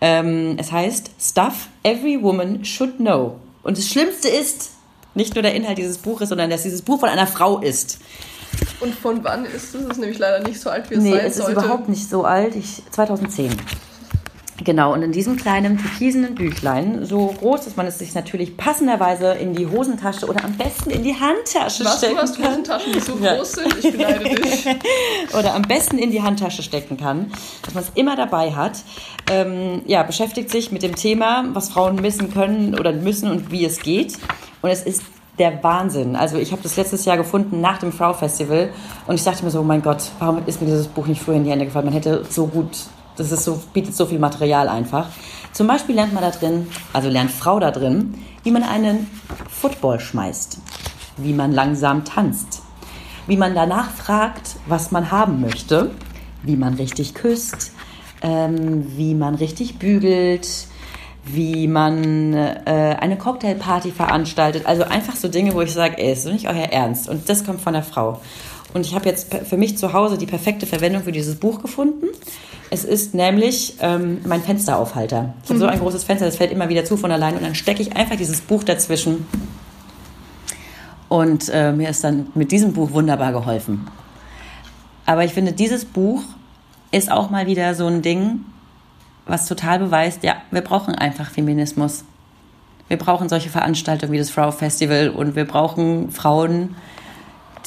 Ähm, 0.01 0.55
es 0.57 0.71
heißt 0.71 1.11
Stuff 1.19 1.69
Every 1.83 2.21
Woman 2.21 2.65
Should 2.65 2.97
Know. 2.97 3.39
Und 3.63 3.77
das 3.77 3.87
Schlimmste 3.87 4.27
ist 4.27 4.71
nicht 5.15 5.35
nur 5.35 5.43
der 5.43 5.53
Inhalt 5.53 5.77
dieses 5.77 5.97
Buches, 5.97 6.29
sondern 6.29 6.49
dass 6.49 6.63
dieses 6.63 6.81
Buch 6.81 6.99
von 6.99 7.09
einer 7.09 7.27
Frau 7.27 7.59
ist. 7.59 7.99
Und 8.79 8.93
von 8.93 9.23
wann 9.23 9.45
ist 9.45 9.73
es? 9.73 9.81
Es 9.81 9.87
ist 9.91 9.99
nämlich 9.99 10.19
leider 10.19 10.45
nicht 10.45 10.59
so 10.59 10.69
alt, 10.69 10.89
wie 10.89 10.95
es 10.95 11.03
nee, 11.03 11.11
sein 11.11 11.25
es 11.25 11.37
sollte. 11.37 11.51
es 11.51 11.57
ist 11.57 11.63
überhaupt 11.63 11.89
nicht 11.89 12.09
so 12.09 12.23
alt. 12.23 12.55
Ich, 12.55 12.83
2010. 12.91 13.51
Genau, 14.63 14.93
und 14.93 15.01
in 15.01 15.11
diesem 15.11 15.35
kleinen 15.35 15.77
türkisenen 15.77 16.35
Büchlein, 16.35 17.05
so 17.05 17.33
groß, 17.39 17.65
dass 17.65 17.75
man 17.75 17.85
es 17.85 17.99
sich 17.99 18.13
natürlich 18.15 18.55
passenderweise 18.55 19.33
in 19.33 19.53
die 19.53 19.67
Hosentasche 19.67 20.27
oder 20.27 20.43
am 20.43 20.53
besten 20.53 20.89
in 20.89 21.03
die 21.03 21.15
Handtasche 21.15 21.83
Was, 21.83 21.97
stecken 21.97 22.15
kann. 22.15 22.23
Was, 22.23 22.33
du 22.33 22.43
hast 22.43 22.49
Hosentaschen, 22.49 22.93
die 22.93 22.99
so 22.99 23.17
ja. 23.21 23.35
groß 23.35 23.51
sind? 23.51 23.77
Ich 23.83 23.91
beneide 23.91 24.23
dich. 24.23 24.65
oder 25.37 25.53
am 25.55 25.63
besten 25.63 25.97
in 25.97 26.11
die 26.11 26.21
Handtasche 26.21 26.63
stecken 26.63 26.97
kann, 26.97 27.31
dass 27.63 27.73
man 27.73 27.83
es 27.83 27.91
immer 27.95 28.15
dabei 28.15 28.51
hat. 28.51 28.79
Ähm, 29.29 29.81
ja, 29.85 30.03
beschäftigt 30.03 30.49
sich 30.49 30.71
mit 30.71 30.83
dem 30.83 30.95
Thema, 30.95 31.45
was 31.53 31.69
Frauen 31.69 32.01
wissen 32.03 32.33
können 32.33 32.77
oder 32.79 32.91
müssen 32.91 33.29
und 33.29 33.51
wie 33.51 33.65
es 33.65 33.79
geht. 33.79 34.17
Und 34.61 34.69
es 34.69 34.83
ist 34.83 35.03
der 35.39 35.63
Wahnsinn. 35.63 36.15
Also 36.15 36.37
ich 36.37 36.51
habe 36.51 36.61
das 36.61 36.77
letztes 36.77 37.05
Jahr 37.05 37.17
gefunden 37.17 37.59
nach 37.59 37.79
dem 37.79 37.91
Frau 37.91 38.13
Festival 38.13 38.69
und 39.07 39.15
ich 39.15 39.23
dachte 39.23 39.43
mir 39.43 39.51
so, 39.51 39.61
oh 39.61 39.63
mein 39.63 39.81
Gott, 39.81 40.03
warum 40.19 40.43
ist 40.45 40.61
mir 40.61 40.67
dieses 40.67 40.87
Buch 40.87 41.07
nicht 41.07 41.21
früher 41.21 41.35
in 41.35 41.43
die 41.43 41.49
Hände 41.49 41.65
gefallen? 41.65 41.85
Man 41.85 41.93
hätte 41.93 42.23
so 42.29 42.47
gut, 42.47 42.77
das 43.15 43.31
ist 43.31 43.43
so, 43.43 43.61
bietet 43.73 43.95
so 43.95 44.05
viel 44.05 44.19
Material 44.19 44.69
einfach. 44.69 45.07
Zum 45.51 45.67
Beispiel 45.67 45.95
lernt 45.95 46.13
man 46.13 46.23
da 46.23 46.31
drin, 46.31 46.67
also 46.93 47.09
lernt 47.09 47.31
Frau 47.31 47.59
da 47.59 47.71
drin, 47.71 48.15
wie 48.43 48.51
man 48.51 48.63
einen 48.63 49.09
Football 49.49 49.99
schmeißt, 49.99 50.57
wie 51.17 51.33
man 51.33 51.51
langsam 51.51 52.05
tanzt, 52.05 52.61
wie 53.27 53.37
man 53.37 53.55
danach 53.55 53.91
fragt, 53.91 54.55
was 54.67 54.91
man 54.91 55.11
haben 55.11 55.41
möchte, 55.41 55.91
wie 56.41 56.55
man 56.55 56.73
richtig 56.73 57.13
küsst, 57.13 57.71
ähm, 58.21 58.97
wie 58.97 59.13
man 59.13 59.35
richtig 59.35 59.79
bügelt, 59.79 60.47
wie 61.25 61.67
man 61.67 62.33
äh, 62.33 62.97
eine 62.99 63.17
Cocktailparty 63.17 63.91
veranstaltet. 63.91 64.65
Also 64.65 64.83
einfach 64.83 65.15
so 65.15 65.27
Dinge, 65.27 65.53
wo 65.53 65.61
ich 65.61 65.71
sage, 65.71 65.97
ey, 65.97 66.11
ist 66.11 66.25
nicht 66.25 66.47
euer 66.47 66.65
Ernst. 66.65 67.07
Und 67.07 67.29
das 67.29 67.45
kommt 67.45 67.61
von 67.61 67.73
der 67.73 67.83
Frau. 67.83 68.19
Und 68.73 68.85
ich 68.85 68.95
habe 68.95 69.07
jetzt 69.07 69.33
für 69.33 69.57
mich 69.57 69.77
zu 69.77 69.93
Hause 69.93 70.17
die 70.17 70.25
perfekte 70.25 70.65
Verwendung 70.65 71.03
für 71.03 71.11
dieses 71.11 71.35
Buch 71.35 71.61
gefunden. 71.61 72.07
Es 72.73 72.85
ist 72.85 73.13
nämlich 73.13 73.75
ähm, 73.81 74.21
mein 74.25 74.41
Fensteraufhalter. 74.41 75.35
Ich 75.43 75.49
habe 75.49 75.59
mhm. 75.59 75.59
so 75.59 75.67
ein 75.67 75.77
großes 75.77 76.05
Fenster, 76.05 76.25
das 76.25 76.37
fällt 76.37 76.51
immer 76.51 76.69
wieder 76.69 76.83
zu 76.83 76.97
von 76.97 77.11
allein. 77.11 77.35
Und 77.35 77.43
dann 77.43 77.53
stecke 77.53 77.83
ich 77.83 77.95
einfach 77.95 78.15
dieses 78.15 78.41
Buch 78.41 78.63
dazwischen. 78.63 79.27
Und 81.07 81.49
äh, 81.49 81.71
mir 81.71 81.89
ist 81.89 82.03
dann 82.03 82.31
mit 82.33 82.51
diesem 82.51 82.73
Buch 82.73 82.89
wunderbar 82.91 83.31
geholfen. 83.31 83.87
Aber 85.05 85.23
ich 85.23 85.33
finde, 85.33 85.53
dieses 85.53 85.85
Buch 85.85 86.23
ist 86.89 87.11
auch 87.11 87.29
mal 87.29 87.45
wieder 87.45 87.75
so 87.75 87.85
ein 87.85 88.01
Ding, 88.01 88.39
was 89.27 89.45
total 89.45 89.77
beweist, 89.77 90.23
ja, 90.23 90.37
wir 90.49 90.61
brauchen 90.61 90.95
einfach 90.95 91.29
Feminismus. 91.29 92.05
Wir 92.87 92.97
brauchen 92.97 93.29
solche 93.29 93.51
Veranstaltungen 93.51 94.13
wie 94.13 94.17
das 94.17 94.31
Frau 94.31 94.49
Festival 94.49 95.09
und 95.09 95.35
wir 95.35 95.45
brauchen 95.45 96.09
Frauen, 96.11 96.75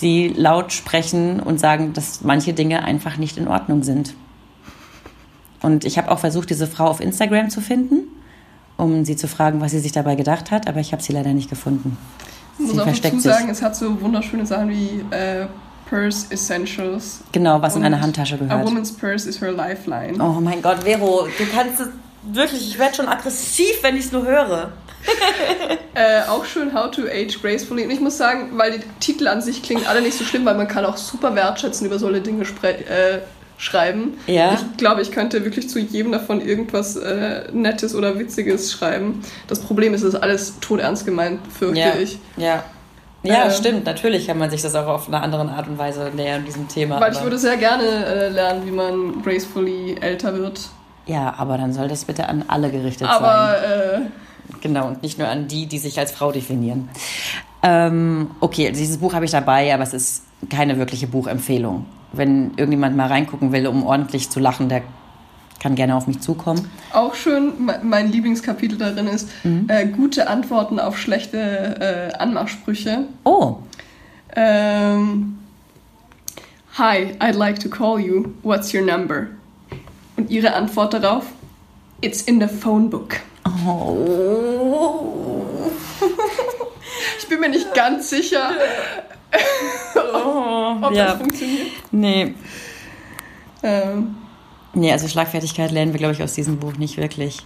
die 0.01 0.27
laut 0.27 0.73
sprechen 0.73 1.39
und 1.39 1.61
sagen, 1.61 1.93
dass 1.93 2.23
manche 2.23 2.55
Dinge 2.55 2.83
einfach 2.83 3.19
nicht 3.19 3.37
in 3.37 3.47
Ordnung 3.47 3.85
sind. 3.85 4.13
Und 5.63 5.85
ich 5.85 5.99
habe 5.99 6.11
auch 6.11 6.19
versucht, 6.19 6.51
diese 6.51 6.67
Frau 6.67 6.87
auf 6.87 7.01
Instagram 7.01 7.51
zu 7.51 7.61
finden, 7.61 8.09
um 8.77 9.05
sie 9.05 9.17
zu 9.17 9.29
fragen, 9.29 9.61
was 9.61 9.73
sie 9.73 9.81
sich 9.81 9.93
dabei 9.93 10.15
gedacht 10.15 10.51
hat, 10.51 10.69
aber 10.69 10.81
ich 10.81 10.93
habe 10.93 11.03
sie 11.03 11.13
leider 11.13 11.33
nicht 11.33 11.49
gefunden. 11.49 11.97
Ich 12.59 12.73
muss 12.73 12.79
auch 12.79 12.87
dazu 12.87 13.19
sagen, 13.19 13.49
es 13.51 13.63
hat 13.63 13.77
so 13.77 14.01
wunderschöne 14.01 14.47
Sachen 14.47 14.71
wie 14.71 15.05
äh, 15.11 15.47
Purse 15.89 16.27
Essentials. 16.31 17.21
Genau, 17.33 17.61
was 17.63 17.77
in 17.77 17.85
einer 17.85 18.01
Handtasche 18.01 18.39
gehört. 18.39 18.61
A 18.61 18.65
woman's 18.65 18.93
purse 18.93 19.29
is 19.29 19.41
her 19.41 19.53
lifeline. 19.53 20.23
Oh 20.23 20.41
mein 20.41 20.63
Gott, 20.63 20.83
Vero, 20.85 21.27
du 21.39 21.45
kannst 21.55 21.81
es 21.81 21.89
wirklich, 22.33 22.69
ich 22.69 22.79
werde 22.79 22.97
schon 22.97 23.09
aggressiv, 23.09 23.83
wenn 23.83 23.97
ich 23.97 24.07
es 24.07 24.13
nur 24.13 24.27
höre. 24.27 24.73
äh, 25.95 26.23
auch 26.29 26.45
schön 26.45 26.75
How 26.75 26.91
to 26.91 27.03
Age 27.03 27.41
Gracefully. 27.41 27.85
Und 27.85 27.91
ich 27.91 28.01
muss 28.01 28.19
sagen, 28.19 28.51
weil 28.59 28.79
die 28.79 28.85
Titel 28.99 29.29
an 29.29 29.41
sich 29.41 29.63
klingen 29.63 29.87
alle 29.87 30.03
nicht 30.03 30.19
so 30.19 30.25
schlimm, 30.25 30.45
weil 30.45 30.57
man 30.57 30.67
kann 30.67 30.85
auch 30.85 30.97
super 30.97 31.35
wertschätzen 31.35 31.87
über 31.87 31.99
solche 31.99 32.21
Dinge 32.21 32.43
äh, 32.43 33.19
schreiben. 33.59 34.19
Ja. 34.27 34.55
Ich 34.55 34.77
glaube, 34.77 35.03
ich 35.03 35.13
könnte 35.13 35.45
wirklich 35.45 35.69
zu 35.69 35.79
jedem 35.79 36.13
davon 36.13 36.41
irgendwas 36.41 36.97
äh, 36.97 37.45
Nettes 37.53 37.95
oder 37.95 38.19
Witziges 38.19 38.73
schreiben. 38.73 39.23
Das 39.49 39.61
Problem 39.61 39.95
ist, 39.95 40.03
es 40.03 40.15
ist 40.15 40.21
alles 40.21 40.61
todernst 40.61 41.07
gemeint, 41.07 41.41
fürchte 41.51 41.81
ja. 41.81 41.95
ich. 42.01 42.19
Ja. 42.37 42.65
Ja, 43.23 43.47
ähm, 43.47 43.51
stimmt. 43.51 43.87
Natürlich 43.87 44.27
kann 44.27 44.39
man 44.39 44.51
sich 44.51 44.63
das 44.63 44.75
auch 44.75 44.87
auf 44.87 45.09
eine 45.09 45.21
andere 45.21 45.49
Art 45.51 45.67
und 45.67 45.79
Weise 45.79 46.13
nähern, 46.15 46.45
diesem 46.45 46.69
Thema. 46.69 47.01
Weil 47.01 47.13
ich 47.13 47.23
würde 47.23 47.39
sehr 47.39 47.57
gerne 47.57 47.83
äh, 47.83 48.29
lernen, 48.29 48.67
wie 48.67 48.71
man 48.71 49.23
gracefully 49.23 49.97
älter 50.01 50.37
wird. 50.37 50.61
Ja, 51.07 51.35
aber 51.37 51.59
dann 51.59 51.73
soll 51.73 51.89
das 51.89 52.05
bitte 52.05 52.29
an 52.29 52.45
alle 52.47 52.71
gerichtet 52.71 53.09
aber, 53.09 53.27
sein. 53.27 53.35
Aber, 53.35 53.95
äh, 53.95 54.01
Genau, 54.61 54.89
und 54.89 55.03
nicht 55.03 55.19
nur 55.19 55.29
an 55.29 55.49
die, 55.49 55.67
die 55.67 55.79
sich 55.79 55.99
als 55.99 56.13
Frau 56.13 56.33
definieren. 56.33 56.89
Ähm, 57.63 58.31
okay, 58.41 58.71
dieses 58.71 58.99
Buch 58.99 59.15
habe 59.15 59.25
ich 59.25 59.31
dabei, 59.31 59.73
aber 59.73 59.83
es 59.83 59.95
ist 59.95 60.23
keine 60.51 60.79
wirkliche 60.79 61.07
Buchempfehlung. 61.07 61.87
Wenn 62.13 62.53
irgendjemand 62.57 62.97
mal 62.97 63.09
reingucken 63.09 63.53
will, 63.53 63.67
um 63.67 63.85
ordentlich 63.85 64.31
zu 64.31 64.41
lachen, 64.41 64.69
der 64.69 64.83
kann 65.61 65.75
gerne 65.75 65.97
auf 65.97 66.07
mich 66.07 66.21
zukommen. 66.21 66.71
Auch 66.93 67.15
schön, 67.15 67.53
mein 67.83 68.13
Lieblingskapitel 68.13 68.79
darin 68.79 69.07
ist 69.07 69.29
mhm. 69.45 69.67
äh, 69.69 69.87
gute 69.87 70.29
Antworten 70.29 70.79
auf 70.79 70.99
schlechte 70.99 72.13
äh, 72.13 72.19
Anmachsprüche. 72.19 73.05
Oh. 73.25 73.57
Ähm, 74.35 75.37
Hi, 76.79 77.17
I'd 77.21 77.37
like 77.37 77.59
to 77.61 77.71
call 77.71 77.99
you. 77.99 78.35
What's 78.43 78.75
your 78.75 78.83
number? 78.83 79.29
Und 80.19 80.31
ihre 80.31 80.53
Antwort 80.53 80.93
darauf? 80.93 81.25
It's 82.03 82.21
in 82.21 82.39
the 82.39 82.49
phone 82.49 82.91
book. 82.91 83.17
Oh. 83.67 85.71
ich 87.19 87.27
bin 87.29 87.41
mir 87.41 87.49
nicht 87.49 87.73
ganz 87.73 88.11
sicher, 88.11 88.51
ob 90.75 90.93
ja. 90.93 91.07
das 91.07 91.19
funktioniert. 91.19 91.69
Nee. 91.91 92.35
Ähm. 93.63 94.17
Nee, 94.75 94.93
also 94.93 95.09
Schlagfertigkeit 95.09 95.71
lernen 95.71 95.93
wir, 95.93 95.99
glaube 95.99 96.15
ich, 96.15 96.23
aus 96.23 96.35
diesem 96.35 96.59
Buch 96.59 96.77
nicht 96.77 96.99
wirklich. 96.99 97.39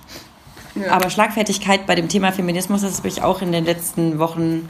Ja. 0.74 0.92
Aber 0.92 1.10
Schlagfertigkeit 1.10 1.86
bei 1.86 1.94
dem 1.94 2.08
Thema 2.08 2.32
Feminismus, 2.32 2.82
das 2.82 2.98
habe 2.98 3.08
ich 3.08 3.22
auch 3.22 3.42
in 3.42 3.52
den 3.52 3.64
letzten 3.64 4.18
Wochen 4.18 4.68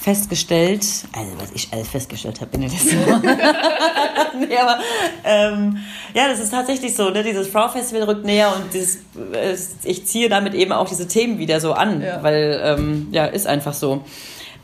festgestellt. 0.00 0.84
Also, 1.12 1.32
was 1.38 1.52
ich 1.52 1.68
alles 1.72 1.88
festgestellt 1.88 2.40
habe 2.40 2.50
in 2.54 2.62
den 2.62 2.70
letzten 2.70 3.06
Wochen. 3.06 3.22
nee, 4.48 4.56
aber 4.56 4.78
ähm, 5.24 5.76
ja, 6.14 6.28
das 6.28 6.40
ist 6.40 6.50
tatsächlich 6.50 6.94
so. 6.94 7.10
Ne? 7.10 7.22
Dieses 7.22 7.48
Frau-Festival 7.48 8.04
rückt 8.04 8.24
näher 8.24 8.54
und 8.56 8.72
dieses, 8.72 8.96
äh, 9.32 9.56
ich 9.84 10.06
ziehe 10.06 10.28
damit 10.28 10.54
eben 10.54 10.72
auch 10.72 10.88
diese 10.88 11.06
Themen 11.06 11.38
wieder 11.38 11.60
so 11.60 11.74
an, 11.74 12.00
ja. 12.00 12.22
weil 12.22 12.60
ähm, 12.64 13.08
ja, 13.12 13.26
ist 13.26 13.46
einfach 13.46 13.74
so. 13.74 14.02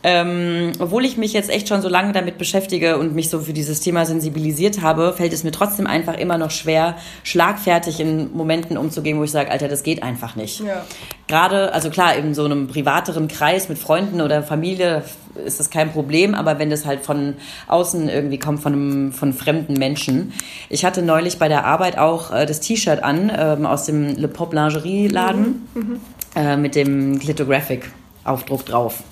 Ähm, 0.02 0.72
obwohl 0.78 1.04
ich 1.04 1.16
mich 1.16 1.32
jetzt 1.32 1.50
echt 1.50 1.68
schon 1.68 1.82
so 1.82 1.88
lange 1.88 2.12
damit 2.12 2.38
beschäftige 2.38 2.98
und 2.98 3.14
mich 3.14 3.28
so 3.28 3.40
für 3.40 3.52
dieses 3.52 3.80
Thema 3.80 4.06
sensibilisiert 4.06 4.82
habe, 4.82 5.12
fällt 5.12 5.32
es 5.32 5.42
mir 5.42 5.50
trotzdem 5.50 5.86
einfach 5.86 6.14
immer 6.14 6.38
noch 6.38 6.50
schwer, 6.50 6.96
schlagfertig 7.24 7.98
in 7.98 8.32
Momenten 8.32 8.76
umzugehen, 8.76 9.18
wo 9.18 9.24
ich 9.24 9.30
sage, 9.30 9.50
Alter, 9.50 9.68
das 9.68 9.82
geht 9.82 10.02
einfach 10.02 10.36
nicht. 10.36 10.60
Ja. 10.60 10.84
Gerade, 11.26 11.72
also 11.72 11.90
klar, 11.90 12.14
in 12.14 12.34
so 12.34 12.44
einem 12.44 12.68
privateren 12.68 13.26
Kreis 13.26 13.68
mit 13.68 13.78
Freunden 13.78 14.20
oder 14.20 14.42
Familie 14.42 15.02
ist 15.44 15.60
das 15.60 15.70
kein 15.70 15.92
Problem, 15.92 16.34
aber 16.34 16.58
wenn 16.58 16.70
das 16.70 16.86
halt 16.86 17.00
von 17.00 17.34
außen 17.66 18.08
irgendwie 18.08 18.38
kommt, 18.38 18.60
von 18.60 18.72
einem 18.72 19.12
von 19.12 19.32
fremden 19.32 19.74
Menschen. 19.74 20.32
Ich 20.68 20.84
hatte 20.84 21.02
neulich 21.02 21.38
bei 21.38 21.48
der 21.48 21.64
Arbeit 21.64 21.98
auch 21.98 22.32
äh, 22.32 22.46
das 22.46 22.60
T-Shirt 22.60 23.02
an 23.02 23.32
ähm, 23.36 23.66
aus 23.66 23.84
dem 23.84 24.16
Le 24.16 24.28
Pop 24.28 24.52
Lingerie 24.52 25.08
Laden 25.08 25.66
mhm. 25.74 25.80
Mhm. 25.80 26.00
Äh, 26.36 26.56
mit 26.56 26.74
dem 26.74 27.18
Glitographic 27.18 27.90
Aufdruck 28.26 28.64
drauf. 28.66 29.02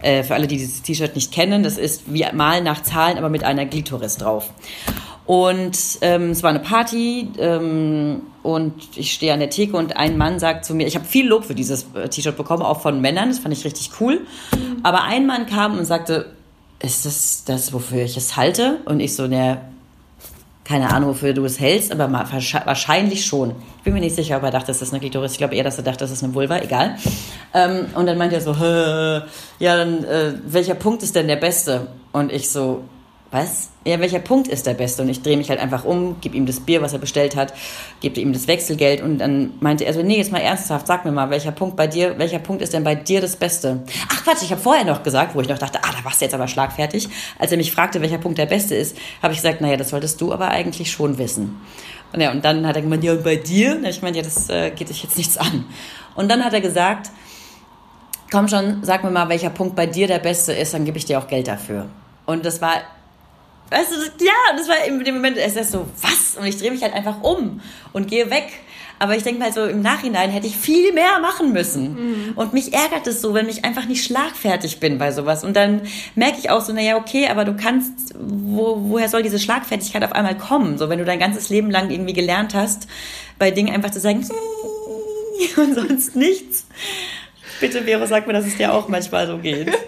Äh, 0.00 0.22
für 0.22 0.34
alle, 0.34 0.46
die 0.46 0.56
dieses 0.56 0.82
T-Shirt 0.82 1.14
nicht 1.14 1.32
kennen, 1.32 1.62
das 1.62 1.76
ist 1.76 2.12
wie 2.12 2.24
Malen 2.32 2.64
nach 2.64 2.82
Zahlen, 2.82 3.18
aber 3.18 3.28
mit 3.28 3.44
einer 3.44 3.66
Glitoris 3.66 4.16
drauf. 4.16 4.50
Und 5.26 5.76
ähm, 6.00 6.30
es 6.30 6.42
war 6.42 6.50
eine 6.50 6.60
Party 6.60 7.28
ähm, 7.38 8.22
und 8.42 8.74
ich 8.96 9.12
stehe 9.12 9.34
an 9.34 9.40
der 9.40 9.50
Theke 9.50 9.76
und 9.76 9.94
ein 9.94 10.16
Mann 10.16 10.38
sagt 10.38 10.64
zu 10.64 10.74
mir, 10.74 10.86
ich 10.86 10.94
habe 10.94 11.04
viel 11.04 11.26
Lob 11.26 11.44
für 11.44 11.54
dieses 11.54 11.86
äh, 11.94 12.08
T-Shirt 12.08 12.36
bekommen, 12.36 12.62
auch 12.62 12.80
von 12.80 13.02
Männern, 13.02 13.28
das 13.28 13.40
fand 13.40 13.54
ich 13.54 13.64
richtig 13.64 13.90
cool. 14.00 14.22
Aber 14.82 15.02
ein 15.02 15.26
Mann 15.26 15.44
kam 15.44 15.76
und 15.78 15.84
sagte, 15.84 16.32
ist 16.80 17.04
das 17.04 17.44
das, 17.44 17.72
wofür 17.72 18.04
ich 18.04 18.16
es 18.16 18.36
halte? 18.36 18.78
Und 18.86 19.00
ich 19.00 19.16
so, 19.16 19.26
ne, 19.26 19.60
keine 20.68 20.90
Ahnung, 20.90 21.10
wofür 21.10 21.32
du 21.32 21.46
es 21.46 21.58
hältst, 21.58 21.90
aber 21.92 22.12
wahrscheinlich 22.12 23.24
schon. 23.24 23.54
Ich 23.78 23.84
bin 23.84 23.94
mir 23.94 24.00
nicht 24.00 24.14
sicher, 24.14 24.36
ob 24.36 24.42
er 24.42 24.50
dachte, 24.50 24.66
das 24.66 24.82
ist 24.82 24.92
eine 24.92 25.00
Klitoris. 25.00 25.32
Ich 25.32 25.38
glaube 25.38 25.54
eher, 25.54 25.64
dass 25.64 25.78
er 25.78 25.84
dachte, 25.84 26.00
das 26.00 26.10
ist 26.10 26.22
eine 26.22 26.34
Vulva, 26.34 26.58
egal. 26.58 26.96
Ähm, 27.54 27.86
und 27.94 28.04
dann 28.04 28.18
meinte 28.18 28.34
er 28.34 28.42
so, 28.42 28.52
ja, 29.58 29.76
dann, 29.78 30.04
äh, 30.04 30.34
welcher 30.44 30.74
Punkt 30.74 31.02
ist 31.02 31.16
denn 31.16 31.26
der 31.26 31.36
beste? 31.36 31.86
Und 32.12 32.30
ich 32.30 32.50
so, 32.50 32.82
was? 33.30 33.68
Ja, 33.84 34.00
welcher 34.00 34.20
Punkt 34.20 34.48
ist 34.48 34.66
der 34.66 34.74
beste? 34.74 35.02
Und 35.02 35.10
ich 35.10 35.22
drehe 35.22 35.36
mich 35.36 35.50
halt 35.50 35.60
einfach 35.60 35.84
um, 35.84 36.18
gebe 36.20 36.36
ihm 36.36 36.46
das 36.46 36.60
Bier, 36.60 36.80
was 36.80 36.94
er 36.94 36.98
bestellt 36.98 37.36
hat, 37.36 37.52
gebe 38.00 38.20
ihm 38.20 38.32
das 38.32 38.48
Wechselgeld 38.48 39.02
und 39.02 39.18
dann 39.18 39.52
meinte 39.60 39.84
er 39.84 39.92
so, 39.92 40.02
nee, 40.02 40.16
jetzt 40.16 40.32
mal 40.32 40.40
ernsthaft, 40.40 40.86
sag 40.86 41.04
mir 41.04 41.12
mal, 41.12 41.28
welcher 41.28 41.52
Punkt 41.52 41.76
bei 41.76 41.86
dir, 41.86 42.18
welcher 42.18 42.38
Punkt 42.38 42.62
ist 42.62 42.72
denn 42.72 42.84
bei 42.84 42.94
dir 42.94 43.20
das 43.20 43.36
Beste? 43.36 43.82
Ach 44.10 44.24
Quatsch, 44.24 44.42
ich 44.42 44.50
habe 44.50 44.60
vorher 44.60 44.84
noch 44.84 45.02
gesagt, 45.02 45.34
wo 45.34 45.40
ich 45.40 45.48
noch 45.48 45.58
dachte, 45.58 45.78
ah, 45.82 45.92
da 45.96 46.04
warst 46.04 46.20
du 46.20 46.24
jetzt 46.24 46.34
aber 46.34 46.48
schlagfertig. 46.48 47.08
Als 47.38 47.52
er 47.52 47.58
mich 47.58 47.72
fragte, 47.72 48.00
welcher 48.00 48.18
Punkt 48.18 48.38
der 48.38 48.46
beste 48.46 48.74
ist, 48.74 48.96
habe 49.22 49.34
ich 49.34 49.40
gesagt, 49.40 49.60
naja, 49.60 49.76
das 49.76 49.90
solltest 49.90 50.20
du 50.20 50.32
aber 50.32 50.48
eigentlich 50.48 50.90
schon 50.90 51.18
wissen. 51.18 51.60
Und, 52.12 52.20
ja, 52.22 52.30
und 52.30 52.42
dann 52.44 52.66
hat 52.66 52.76
er 52.76 52.82
gemeint, 52.82 53.04
ja, 53.04 53.12
und 53.12 53.24
bei 53.24 53.36
dir? 53.36 53.76
Und 53.76 53.84
ich 53.84 54.00
meinte, 54.00 54.20
ja, 54.20 54.24
das 54.24 54.48
äh, 54.48 54.70
geht 54.70 54.88
dich 54.88 55.02
jetzt 55.02 55.18
nichts 55.18 55.36
an. 55.36 55.66
Und 56.14 56.30
dann 56.30 56.42
hat 56.42 56.54
er 56.54 56.62
gesagt, 56.62 57.10
komm 58.30 58.48
schon, 58.48 58.78
sag 58.82 59.04
mir 59.04 59.10
mal, 59.10 59.28
welcher 59.28 59.50
Punkt 59.50 59.76
bei 59.76 59.86
dir 59.86 60.06
der 60.06 60.18
beste 60.18 60.54
ist, 60.54 60.72
dann 60.72 60.86
gebe 60.86 60.96
ich 60.96 61.04
dir 61.04 61.18
auch 61.18 61.28
Geld 61.28 61.48
dafür. 61.48 61.86
Und 62.24 62.46
das 62.46 62.60
war 62.60 62.72
Weißt 63.70 63.92
du, 63.92 64.24
ja, 64.24 64.56
das 64.56 64.68
war 64.68 64.84
in 64.86 65.02
dem 65.04 65.16
Moment, 65.16 65.36
es 65.36 65.56
ist 65.56 65.72
so, 65.72 65.86
was? 66.00 66.36
Und 66.40 66.46
ich 66.46 66.58
drehe 66.58 66.70
mich 66.70 66.82
halt 66.82 66.94
einfach 66.94 67.22
um 67.22 67.60
und 67.92 68.08
gehe 68.08 68.30
weg. 68.30 68.48
Aber 69.00 69.16
ich 69.16 69.22
denke 69.22 69.38
mal 69.38 69.52
so, 69.52 69.64
im 69.64 69.80
Nachhinein 69.80 70.30
hätte 70.30 70.46
ich 70.46 70.56
viel 70.56 70.92
mehr 70.92 71.20
machen 71.20 71.52
müssen. 71.52 71.92
Mhm. 71.94 72.32
Und 72.34 72.52
mich 72.52 72.74
ärgert 72.74 73.06
es 73.06 73.20
so, 73.20 73.32
wenn 73.32 73.48
ich 73.48 73.64
einfach 73.64 73.84
nicht 73.86 74.04
schlagfertig 74.04 74.80
bin 74.80 74.98
bei 74.98 75.12
sowas. 75.12 75.44
Und 75.44 75.54
dann 75.54 75.82
merke 76.16 76.38
ich 76.38 76.50
auch 76.50 76.62
so, 76.62 76.72
naja, 76.72 76.96
okay, 76.96 77.28
aber 77.28 77.44
du 77.44 77.54
kannst, 77.54 78.14
wo, 78.18 78.76
woher 78.88 79.08
soll 79.08 79.22
diese 79.22 79.38
Schlagfertigkeit 79.38 80.02
auf 80.02 80.12
einmal 80.12 80.36
kommen? 80.36 80.78
So, 80.78 80.88
wenn 80.88 80.98
du 80.98 81.04
dein 81.04 81.20
ganzes 81.20 81.48
Leben 81.48 81.70
lang 81.70 81.90
irgendwie 81.90 82.12
gelernt 82.12 82.54
hast, 82.54 82.88
bei 83.38 83.52
Dingen 83.52 83.72
einfach 83.72 83.90
zu 83.90 84.00
sagen, 84.00 84.26
und 85.56 85.74
sonst 85.74 86.16
nichts. 86.16 86.66
Bitte, 87.60 87.82
Vero, 87.82 88.06
sag 88.06 88.26
mir, 88.26 88.32
dass 88.32 88.46
es 88.46 88.56
dir 88.56 88.72
auch 88.72 88.88
manchmal 88.88 89.26
so 89.26 89.38
geht. 89.38 89.70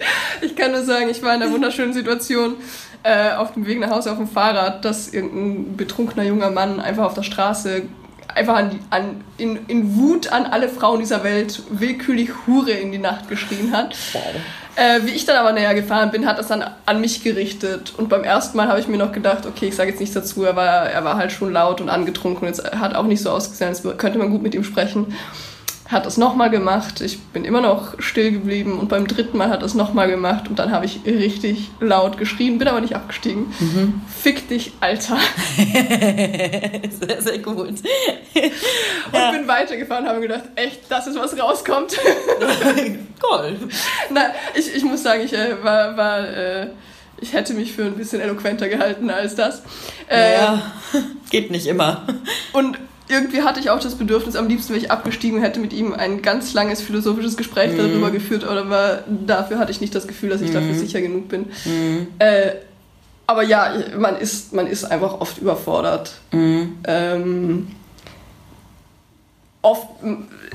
Ich 0.43 0.57
kann 0.57 0.71
nur 0.71 0.87
sagen, 0.87 1.11
ich 1.11 1.23
war 1.23 1.35
in 1.35 1.43
einer 1.43 1.53
wunderschönen 1.53 1.93
Situation 1.93 2.57
äh, 3.03 3.35
auf 3.35 3.53
dem 3.53 3.67
Weg 3.67 3.81
nach 3.81 3.91
Hause 3.91 4.13
auf 4.13 4.19
dem 4.19 4.29
Fahrrad, 4.29 4.85
dass 4.85 5.09
irgendein 5.09 5.77
betrunkener 5.77 6.25
junger 6.25 6.51
Mann 6.51 6.81
einfach 6.81 7.05
auf 7.05 7.15
der 7.15 7.23
Straße 7.23 7.83
einfach 8.35 8.57
an, 8.57 8.79
an, 8.91 9.25
in, 9.39 9.59
in 9.67 9.97
Wut 9.97 10.33
an 10.33 10.47
alle 10.47 10.69
Frauen 10.69 11.01
dieser 11.01 11.25
Welt 11.25 11.63
willkürlich 11.71 12.31
Hure 12.47 12.71
in 12.71 12.93
die 12.93 12.99
Nacht 12.99 13.29
geschrien 13.29 13.73
hat. 13.73 13.97
Äh, 14.77 15.01
wie 15.05 15.11
ich 15.11 15.25
dann 15.27 15.37
aber 15.37 15.53
näher 15.53 15.75
gefahren 15.75 16.11
bin, 16.11 16.27
hat 16.27 16.39
das 16.39 16.47
dann 16.49 16.65
an 16.87 17.01
mich 17.01 17.25
gerichtet. 17.25 17.93
Und 17.97 18.09
beim 18.09 18.23
ersten 18.23 18.57
Mal 18.57 18.69
habe 18.69 18.81
ich 18.81 18.87
mir 18.87 18.99
noch 18.99 19.13
gedacht, 19.13 19.47
okay, 19.47 19.69
ich 19.69 19.77
sage 19.77 19.91
jetzt 19.91 20.01
nichts 20.01 20.15
dazu, 20.15 20.45
er 20.45 20.55
war, 20.55 20.89
er 20.89 21.05
war 21.05 21.17
halt 21.17 21.33
schon 21.33 21.53
laut 21.53 21.81
und 21.81 21.89
angetrunken. 21.89 22.47
Es 22.47 22.63
hat 22.63 22.95
auch 22.95 23.05
nicht 23.05 23.23
so 23.23 23.31
ausgesehen, 23.31 23.71
als 23.71 23.83
könnte 23.99 24.19
man 24.19 24.31
gut 24.31 24.43
mit 24.43 24.55
ihm 24.55 24.65
sprechen 24.65 25.15
hat 25.91 26.07
es 26.07 26.17
nochmal 26.17 26.51
gemacht. 26.51 27.01
Ich 27.01 27.21
bin 27.21 27.45
immer 27.45 27.61
noch 27.61 28.01
still 28.01 28.31
geblieben 28.31 28.79
und 28.79 28.89
beim 28.89 29.09
dritten 29.09 29.37
Mal 29.37 29.51
hat 29.51 29.63
es 29.63 29.75
nochmal 29.75 30.09
gemacht 30.09 30.49
und 30.49 30.59
dann 30.59 30.71
habe 30.71 30.87
ich 30.87 31.01
richtig 31.05 31.71
laut 31.81 32.17
geschrien, 32.17 32.59
bin 32.59 32.69
aber 32.69 32.81
nicht 32.81 32.95
abgestiegen. 32.95 33.53
Mhm. 33.59 34.01
Fick 34.23 34.49
dich, 34.49 34.73
Alter. 34.81 35.19
sehr, 35.57 37.23
sehr 37.23 37.39
gut. 37.39 37.69
und 37.69 37.83
ja. 39.13 39.33
bin 39.33 39.49
weitergefahren 39.49 40.05
und 40.05 40.11
habe 40.11 40.21
gedacht, 40.21 40.45
echt, 40.55 40.83
das 40.89 41.07
ist 41.07 41.19
was 41.19 41.39
rauskommt. 41.39 41.99
Cool. 43.23 43.59
Nein, 44.09 44.31
ich, 44.55 44.75
ich 44.75 44.83
muss 44.83 45.03
sagen, 45.03 45.23
ich 45.23 45.35
äh, 45.35 45.63
war, 45.63 45.95
war 45.97 46.27
äh, 46.27 46.69
ich 47.21 47.35
hätte 47.35 47.53
mich 47.53 47.73
für 47.73 47.85
ein 47.85 47.97
bisschen 47.97 48.21
eloquenter 48.21 48.69
gehalten 48.69 49.11
als 49.11 49.35
das. 49.35 49.63
Äh, 50.09 50.39
naja, 50.39 50.63
geht 51.31 51.51
nicht 51.51 51.67
immer. 51.67 52.07
Und 52.53 52.79
irgendwie 53.11 53.43
hatte 53.43 53.61
ich 53.61 53.71
auch 53.71 53.81
das 53.81 53.97
Bedürfnis, 53.97 54.37
am 54.37 54.49
liebsten 54.49 54.73
wäre 54.73 54.85
ich 54.85 54.91
abgestiegen 54.91 55.39
und 55.39 55.45
hätte 55.45 55.61
mit 55.61 55.73
ihm 55.73 55.93
ein 55.93 56.23
ganz 56.23 56.55
langes 56.55 56.81
philosophisches 56.81 57.37
Gespräch 57.37 57.73
mhm. 57.73 57.79
darüber 57.79 58.11
geführt, 58.11 58.45
aber 58.45 59.05
dafür 59.27 59.59
hatte 59.59 59.73
ich 59.73 59.81
nicht 59.81 59.95
das 59.95 60.07
Gefühl, 60.07 60.31
dass 60.31 60.41
ich 60.41 60.51
mhm. 60.51 60.55
dafür 60.55 60.75
sicher 60.75 61.01
genug 61.01 61.29
bin. 61.29 61.47
Mhm. 61.65 62.07
Äh, 62.19 62.53
aber 63.27 63.43
ja, 63.43 63.75
man 63.97 64.17
ist, 64.17 64.53
man 64.53 64.67
ist 64.67 64.85
einfach 64.85 65.21
oft 65.21 65.39
überfordert. 65.39 66.15
Mhm. 66.33 66.79
Ähm, 66.85 67.69
oft, 69.63 69.89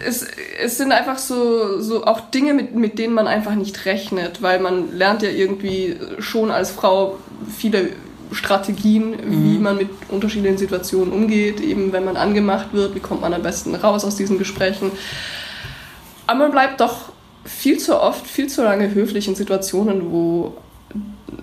es, 0.05 0.27
es 0.61 0.77
sind 0.77 0.91
einfach 0.91 1.17
so, 1.17 1.79
so 1.79 2.05
auch 2.05 2.19
Dinge, 2.31 2.53
mit, 2.53 2.75
mit 2.75 2.99
denen 2.99 3.13
man 3.13 3.27
einfach 3.27 3.55
nicht 3.55 3.85
rechnet, 3.85 4.41
weil 4.41 4.59
man 4.59 4.97
lernt 4.97 5.21
ja 5.21 5.29
irgendwie 5.29 5.97
schon 6.19 6.51
als 6.51 6.71
Frau 6.71 7.17
viele 7.57 7.91
Strategien, 8.31 9.11
mhm. 9.11 9.43
wie 9.43 9.57
man 9.57 9.77
mit 9.77 9.89
unterschiedlichen 10.09 10.57
Situationen 10.57 11.13
umgeht, 11.13 11.59
eben 11.61 11.91
wenn 11.93 12.05
man 12.05 12.17
angemacht 12.17 12.73
wird, 12.73 12.95
wie 12.95 12.99
kommt 12.99 13.21
man 13.21 13.33
am 13.33 13.41
besten 13.41 13.75
raus 13.75 14.03
aus 14.05 14.15
diesen 14.15 14.37
Gesprächen. 14.37 14.91
Aber 16.27 16.39
man 16.39 16.51
bleibt 16.51 16.81
doch 16.81 17.09
viel 17.43 17.77
zu 17.77 17.99
oft, 17.99 18.25
viel 18.25 18.47
zu 18.47 18.63
lange 18.63 18.93
höflich 18.93 19.27
in 19.27 19.35
Situationen, 19.35 20.11
wo 20.11 20.57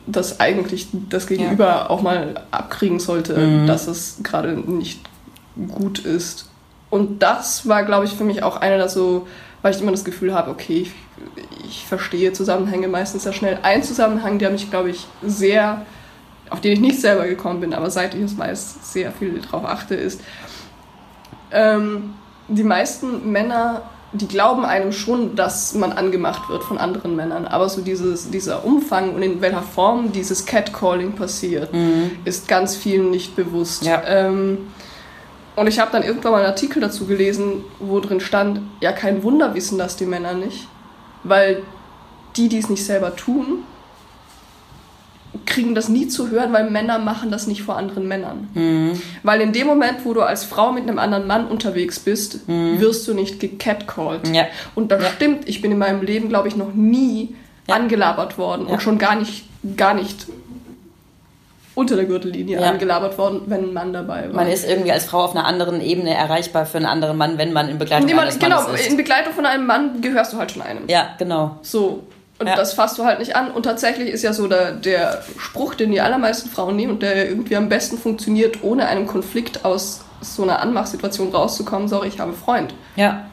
das 0.07 0.41
eigentlich 0.41 0.89
das 1.09 1.27
Gegenüber 1.27 1.67
ja. 1.67 1.91
auch 1.91 2.03
mal 2.03 2.43
abkriegen 2.51 3.01
sollte, 3.01 3.37
mhm. 3.37 3.67
dass 3.67 3.87
es 3.87 4.19
gerade 4.23 4.53
nicht 4.53 5.01
gut 5.69 6.01
ist. 6.01 6.49
Und 6.91 7.23
das 7.23 7.69
war, 7.69 7.85
glaube 7.85 8.05
ich, 8.05 8.13
für 8.13 8.25
mich 8.25 8.43
auch 8.43 8.57
einer 8.57 8.77
der 8.77 8.89
so, 8.89 9.27
weil 9.63 9.75
ich 9.75 9.81
immer 9.81 9.93
das 9.93 10.05
Gefühl 10.05 10.35
habe, 10.35 10.51
okay, 10.51 10.83
ich, 10.83 10.93
ich 11.65 11.87
verstehe 11.87 12.33
Zusammenhänge 12.33 12.89
meistens 12.89 13.23
sehr 13.23 13.33
schnell. 13.33 13.59
Ein 13.63 13.83
Zusammenhang, 13.83 14.39
der 14.39 14.51
mich, 14.51 14.71
glaube 14.71 14.91
ich, 14.91 15.07
sehr 15.25 15.87
auf 16.51 16.61
den 16.61 16.73
ich 16.73 16.81
nicht 16.81 17.01
selber 17.01 17.27
gekommen 17.27 17.61
bin, 17.61 17.75
aber 17.75 17.91
seit 17.91 18.15
ich 18.15 18.23
es 18.23 18.37
weiß, 18.37 18.93
sehr 18.93 19.13
viel 19.13 19.41
darauf 19.41 19.65
achte, 19.65 19.95
ist, 19.95 20.21
ähm, 21.51 22.15
die 22.49 22.65
meisten 22.65 23.31
Männer, 23.31 23.83
die 24.13 24.29
glauben 24.29 24.65
einem 24.65 24.93
schon, 24.93 25.37
dass 25.37 25.75
man 25.75 25.93
angemacht 25.93 26.49
wird 26.51 26.65
von 26.65 26.77
anderen 26.79 27.17
Männern, 27.17 27.47
aber 27.47 27.69
so 27.69 27.81
dieses, 27.81 28.31
dieser 28.31 28.65
Umfang 28.65 29.15
und 29.15 29.23
in 29.23 29.41
welcher 29.41 29.63
Form 29.63 30.13
dieses 30.13 30.45
Catcalling 30.45 31.13
passiert, 31.13 31.73
mhm. 31.73 32.11
ist 32.25 32.49
ganz 32.49 32.77
vielen 32.77 33.11
nicht 33.11 33.35
bewusst. 33.37 33.85
Ja. 33.85 34.03
Ähm, 34.05 34.59
und 35.55 35.67
ich 35.67 35.79
habe 35.79 35.91
dann 35.93 36.03
irgendwann 36.03 36.33
mal 36.33 36.39
einen 36.39 36.47
Artikel 36.47 36.81
dazu 36.81 37.07
gelesen, 37.07 37.65
wo 37.79 38.01
drin 38.01 38.21
stand, 38.21 38.61
ja 38.81 38.93
kein 38.93 39.23
Wunder 39.23 39.55
wissen 39.55 39.79
das 39.79 39.97
die 39.97 40.07
Männer 40.07 40.33
nicht, 40.35 40.67
weil 41.25 41.63
die, 42.37 42.49
die 42.49 42.59
es 42.59 42.71
nicht 42.71 42.85
selber 42.85 43.17
tun, 43.17 43.65
kriegen 45.47 45.75
das 45.75 45.89
nie 45.89 46.09
zu 46.09 46.31
hören, 46.31 46.53
weil 46.53 46.69
Männer 46.69 46.99
machen 46.99 47.31
das 47.31 47.47
nicht 47.47 47.63
vor 47.63 47.77
anderen 47.77 48.07
Männern. 48.07 48.49
Mhm. 48.55 49.01
Weil 49.23 49.41
in 49.41 49.53
dem 49.53 49.67
Moment, 49.67 50.05
wo 50.05 50.13
du 50.13 50.23
als 50.23 50.45
Frau 50.45 50.73
mit 50.73 50.83
einem 50.83 50.99
anderen 50.99 51.27
Mann 51.27 51.47
unterwegs 51.47 52.01
bist, 52.01 52.47
mhm. 52.49 52.81
wirst 52.81 53.09
du 53.09 53.15
nicht 53.15 53.41
gecatcalled. 53.41 54.29
Ja. 54.29 54.47
Und 54.75 54.93
das 54.93 55.03
ja. 55.03 55.09
stimmt, 55.11 55.49
ich 55.49 55.63
bin 55.63 55.73
in 55.73 55.79
meinem 55.79 56.03
Leben, 56.03 56.29
glaube 56.29 56.49
ich, 56.49 56.57
noch 56.57 56.75
nie 56.75 57.35
ja. 57.67 57.77
angelabert 57.77 58.37
worden 58.39 58.67
und 58.67 58.83
schon 58.83 58.99
gar 58.99 59.17
nicht, 59.17 59.45
gar 59.77 59.95
nicht 59.95 60.27
unter 61.75 61.97
der 61.97 62.05
Gürtellinie 62.05 62.61
ja. 62.61 62.69
angelabert 62.69 63.17
worden, 63.17 63.43
wenn 63.47 63.65
ein 63.65 63.73
Mann 63.73 63.93
dabei 63.93 64.29
war. 64.29 64.35
Man 64.35 64.49
ist 64.49 64.69
irgendwie 64.69 64.93
als 64.93 65.07
Frau 65.07 65.25
auf 65.25 65.35
einer 65.35 65.47
anderen 65.47 65.81
Ebene 65.81 66.15
erreichbar 66.15 66.67
für 66.67 66.77
einen 66.77 66.87
anderen 66.87 67.17
Mann, 67.17 67.39
wenn 67.39 67.53
man 67.53 67.69
in 67.69 67.79
Begleitung 67.79 68.07
nee, 68.07 68.15
man, 68.15 68.25
eines 68.25 68.39
Mannes 68.39 68.57
genau, 68.57 68.75
ist. 68.75 68.81
Genau, 68.83 68.91
in 68.91 68.97
Begleitung 68.99 69.33
von 69.33 69.47
einem 69.47 69.67
Mann 69.67 70.03
gehörst 70.03 70.35
du 70.35 70.37
halt 70.37 70.53
schon 70.53 70.63
einem. 70.63 70.87
Ja, 70.89 71.15
genau. 71.19 71.57
So, 71.63 72.03
und 72.39 72.49
ja. 72.49 72.57
das 72.57 72.75
fasst 72.75 72.99
du 72.99 73.05
halt 73.05 73.19
nicht 73.19 73.37
an. 73.37 73.51
Und 73.51 73.63
tatsächlich 73.63 74.09
ist 74.09 74.23
ja 74.23 74.33
so 74.33 74.49
der, 74.49 74.73
der 74.73 75.23
Spruch, 75.39 75.75
den 75.75 75.93
die 75.93 76.01
allermeisten 76.01 76.49
Frauen 76.51 76.77
nehmen 76.77 76.95
und 76.95 77.03
der 77.03 77.29
irgendwie 77.29 77.57
am 77.57 77.69
besten 77.69 77.99
funktioniert, 77.99 78.63
ohne 78.63 78.87
einen 78.89 79.07
Konflikt 79.07 79.65
aus 79.65 80.01
so 80.21 80.43
einer 80.43 80.61
Anmachsituation 80.61 81.33
rauszukommen, 81.33 81.89
sorry, 81.89 82.09
ich 82.09 82.19
habe 82.19 82.33
Freund. 82.33 82.75
Ja. 82.97 83.27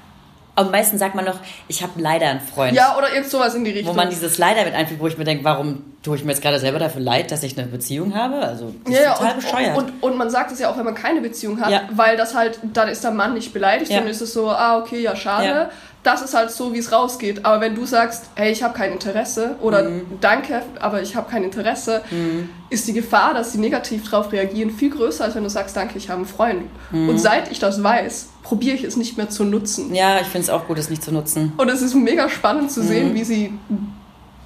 Am 0.55 0.71
meisten 0.71 0.97
sagt 0.97 1.15
man 1.15 1.23
noch, 1.23 1.39
ich 1.69 1.81
habe 1.81 1.93
leider 2.01 2.27
einen 2.27 2.41
Freund. 2.41 2.75
Ja, 2.75 2.97
oder 2.97 3.13
irgend 3.13 3.29
sowas 3.29 3.55
in 3.55 3.63
die 3.63 3.71
Richtung. 3.71 3.93
Wo 3.93 3.97
man 3.97 4.09
dieses 4.09 4.37
leider 4.37 4.65
mit 4.65 4.73
einfügt, 4.73 4.99
wo 4.99 5.07
ich 5.07 5.17
mir 5.17 5.23
denke, 5.23 5.45
warum 5.45 5.83
tue 6.03 6.17
ich 6.17 6.25
mir 6.25 6.31
jetzt 6.31 6.41
gerade 6.41 6.59
selber 6.59 6.79
dafür 6.79 7.01
leid, 7.01 7.31
dass 7.31 7.43
ich 7.43 7.57
eine 7.57 7.67
Beziehung 7.67 8.13
habe? 8.13 8.35
Also, 8.35 8.73
das 8.83 8.93
ja, 8.93 9.13
ist 9.13 9.17
total 9.19 9.31
und, 9.31 9.41
bescheuert. 9.41 9.77
Und, 9.77 10.03
und, 10.03 10.17
man 10.17 10.29
sagt 10.29 10.51
es 10.51 10.59
ja 10.59 10.69
auch, 10.69 10.77
wenn 10.77 10.83
man 10.83 10.95
keine 10.95 11.21
Beziehung 11.21 11.61
hat, 11.61 11.71
ja. 11.71 11.83
weil 11.91 12.17
das 12.17 12.35
halt, 12.35 12.59
dann 12.73 12.89
ist 12.89 13.03
der 13.03 13.11
Mann 13.11 13.35
nicht 13.35 13.53
beleidigt, 13.53 13.89
ja. 13.89 13.99
dann 13.99 14.07
ist 14.07 14.19
es 14.21 14.33
so, 14.33 14.49
ah, 14.49 14.77
okay, 14.77 15.01
ja, 15.01 15.15
schade. 15.15 15.47
Ja 15.47 15.69
das 16.03 16.21
ist 16.21 16.33
halt 16.33 16.51
so, 16.51 16.73
wie 16.73 16.77
es 16.77 16.91
rausgeht. 16.91 17.45
Aber 17.45 17.61
wenn 17.61 17.75
du 17.75 17.85
sagst, 17.85 18.25
hey, 18.35 18.51
ich 18.51 18.63
habe 18.63 18.73
kein 18.73 18.93
Interesse 18.93 19.55
oder 19.61 19.83
mhm. 19.83 20.05
danke, 20.21 20.61
aber 20.79 21.01
ich 21.01 21.15
habe 21.15 21.29
kein 21.29 21.43
Interesse, 21.43 22.01
mhm. 22.09 22.49
ist 22.69 22.87
die 22.87 22.93
Gefahr, 22.93 23.33
dass 23.33 23.51
sie 23.51 23.57
negativ 23.57 24.09
darauf 24.09 24.31
reagieren, 24.31 24.71
viel 24.71 24.91
größer, 24.91 25.25
als 25.25 25.35
wenn 25.35 25.43
du 25.43 25.49
sagst, 25.49 25.75
danke, 25.75 25.97
ich 25.97 26.09
habe 26.09 26.19
einen 26.19 26.27
Freund. 26.27 26.63
Mhm. 26.91 27.09
Und 27.09 27.17
seit 27.19 27.51
ich 27.51 27.59
das 27.59 27.83
weiß, 27.83 28.29
probiere 28.43 28.75
ich 28.75 28.83
es 28.83 28.95
nicht 28.95 29.17
mehr 29.17 29.29
zu 29.29 29.43
nutzen. 29.43 29.93
Ja, 29.93 30.21
ich 30.21 30.27
finde 30.27 30.45
es 30.45 30.49
auch 30.49 30.67
gut, 30.67 30.79
es 30.79 30.89
nicht 30.89 31.03
zu 31.03 31.11
nutzen. 31.11 31.51
Und 31.57 31.69
es 31.69 31.81
ist 31.81 31.95
mega 31.95 32.29
spannend 32.29 32.71
zu 32.71 32.81
sehen, 32.81 33.09
mhm. 33.09 33.15
wie 33.15 33.23
sie 33.23 33.53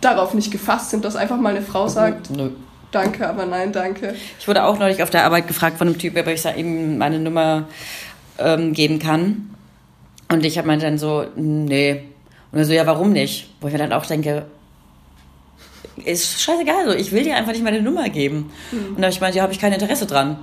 darauf 0.02 0.34
nicht 0.34 0.52
gefasst 0.52 0.90
sind, 0.90 1.06
dass 1.06 1.16
einfach 1.16 1.38
mal 1.38 1.56
eine 1.56 1.62
Frau 1.62 1.88
sagt, 1.88 2.32
Nö. 2.32 2.50
danke, 2.92 3.30
aber 3.30 3.46
nein, 3.46 3.72
danke. 3.72 4.16
Ich 4.40 4.48
wurde 4.48 4.64
auch 4.64 4.80
neulich 4.80 5.04
auf 5.04 5.12
der 5.12 5.24
Arbeit 5.24 5.48
gefragt 5.48 5.78
von 5.78 5.88
einem 5.88 5.98
Typ, 6.00 6.18
ob 6.18 6.28
ich 6.28 6.44
ihm 6.58 6.98
meine 6.98 7.20
Nummer 7.20 7.68
ähm, 8.40 8.74
geben 8.74 8.98
kann. 8.98 9.54
Und 10.34 10.44
ich 10.44 10.58
habe 10.58 10.66
meinte 10.68 10.88
dann 10.88 10.98
so, 10.98 11.26
nee. 11.36 12.06
Und 12.52 12.58
er 12.58 12.66
so, 12.66 12.74
ja, 12.74 12.88
warum 12.88 13.12
nicht? 13.12 13.50
Wo 13.62 13.68
ich 13.68 13.74
mir 13.74 13.78
dann 13.78 13.94
auch 13.94 14.08
denke, 14.08 14.48
ist 16.04 16.42
scheißegal, 16.42 16.90
so, 16.90 16.96
ich 16.96 17.12
will 17.12 17.24
dir 17.24 17.36
einfach 17.36 17.52
nicht 17.52 17.64
meine 17.64 17.84
Nummer 17.84 18.10
geben. 18.10 18.52
Mhm. 18.72 18.80
Und 18.80 18.96
dann 18.96 19.04
habe 19.04 19.14
ich 19.14 19.22
meinte, 19.22 19.38
ja, 19.38 19.44
habe 19.44 19.54
ich 19.54 19.60
kein 19.60 19.74
Interesse 19.74 20.08
dran. 20.08 20.40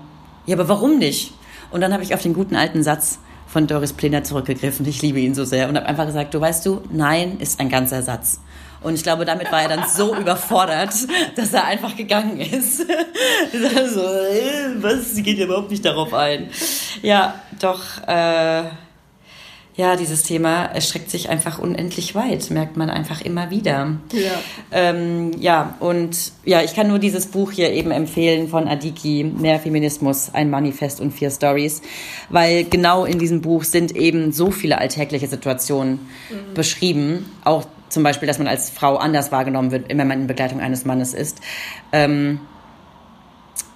Ja, 0.46 0.54
aber 0.54 0.68
warum 0.68 0.98
nicht? 0.98 1.32
Und 1.72 1.80
dann 1.80 1.92
habe 1.92 2.04
ich 2.04 2.14
auf 2.14 2.22
den 2.22 2.34
guten 2.34 2.54
alten 2.54 2.84
Satz 2.84 3.18
von 3.48 3.66
Doris 3.66 3.92
Plener 3.92 4.22
zurückgegriffen. 4.22 4.86
Ich 4.86 5.02
liebe 5.02 5.18
ihn 5.18 5.34
so 5.34 5.44
sehr 5.44 5.68
und 5.68 5.76
habe 5.76 5.86
einfach 5.86 6.06
gesagt, 6.06 6.34
du 6.34 6.40
weißt 6.40 6.64
du, 6.66 6.82
nein 6.92 7.38
ist 7.40 7.58
ein 7.58 7.68
ganzer 7.68 8.02
Satz. 8.04 8.38
Und 8.82 8.94
ich 8.94 9.02
glaube, 9.02 9.24
damit 9.24 9.50
war 9.50 9.62
er 9.62 9.70
dann 9.70 9.88
so 9.88 10.14
überfordert, 10.20 10.94
dass 11.34 11.52
er 11.52 11.64
einfach 11.64 11.96
gegangen 11.96 12.38
ist. 12.38 12.78
so, 12.78 12.84
äh, 12.84 14.76
was, 14.76 15.16
sie 15.16 15.24
geht 15.24 15.38
ja 15.38 15.46
überhaupt 15.46 15.72
nicht 15.72 15.84
darauf 15.84 16.14
ein. 16.14 16.48
Ja, 17.02 17.42
doch, 17.58 17.82
äh, 18.06 18.62
ja, 19.76 19.96
dieses 19.96 20.24
Thema 20.24 20.64
erstreckt 20.64 21.10
sich 21.10 21.28
einfach 21.30 21.58
unendlich 21.58 22.14
weit, 22.14 22.50
merkt 22.50 22.76
man 22.76 22.90
einfach 22.90 23.20
immer 23.20 23.50
wieder. 23.50 23.96
Ja. 24.12 24.32
Ähm, 24.72 25.30
ja, 25.38 25.76
und 25.80 26.32
ja, 26.44 26.62
ich 26.62 26.74
kann 26.74 26.88
nur 26.88 26.98
dieses 26.98 27.26
Buch 27.26 27.52
hier 27.52 27.70
eben 27.72 27.90
empfehlen 27.90 28.48
von 28.48 28.66
Adiki, 28.68 29.24
Mehr 29.24 29.60
Feminismus, 29.60 30.30
ein 30.34 30.50
Manifest 30.50 31.00
und 31.00 31.12
vier 31.12 31.30
Stories, 31.30 31.82
weil 32.28 32.64
genau 32.64 33.04
in 33.04 33.18
diesem 33.18 33.40
Buch 33.40 33.64
sind 33.64 33.96
eben 33.96 34.32
so 34.32 34.50
viele 34.50 34.78
alltägliche 34.78 35.28
Situationen 35.28 36.00
mhm. 36.30 36.54
beschrieben, 36.54 37.26
auch 37.44 37.64
zum 37.88 38.02
Beispiel, 38.02 38.26
dass 38.26 38.38
man 38.38 38.48
als 38.48 38.70
Frau 38.70 38.96
anders 38.96 39.32
wahrgenommen 39.32 39.70
wird, 39.70 39.88
wenn 39.88 40.06
man 40.08 40.22
in 40.22 40.26
Begleitung 40.26 40.60
eines 40.60 40.84
Mannes 40.84 41.14
ist. 41.14 41.40
Ähm, 41.92 42.40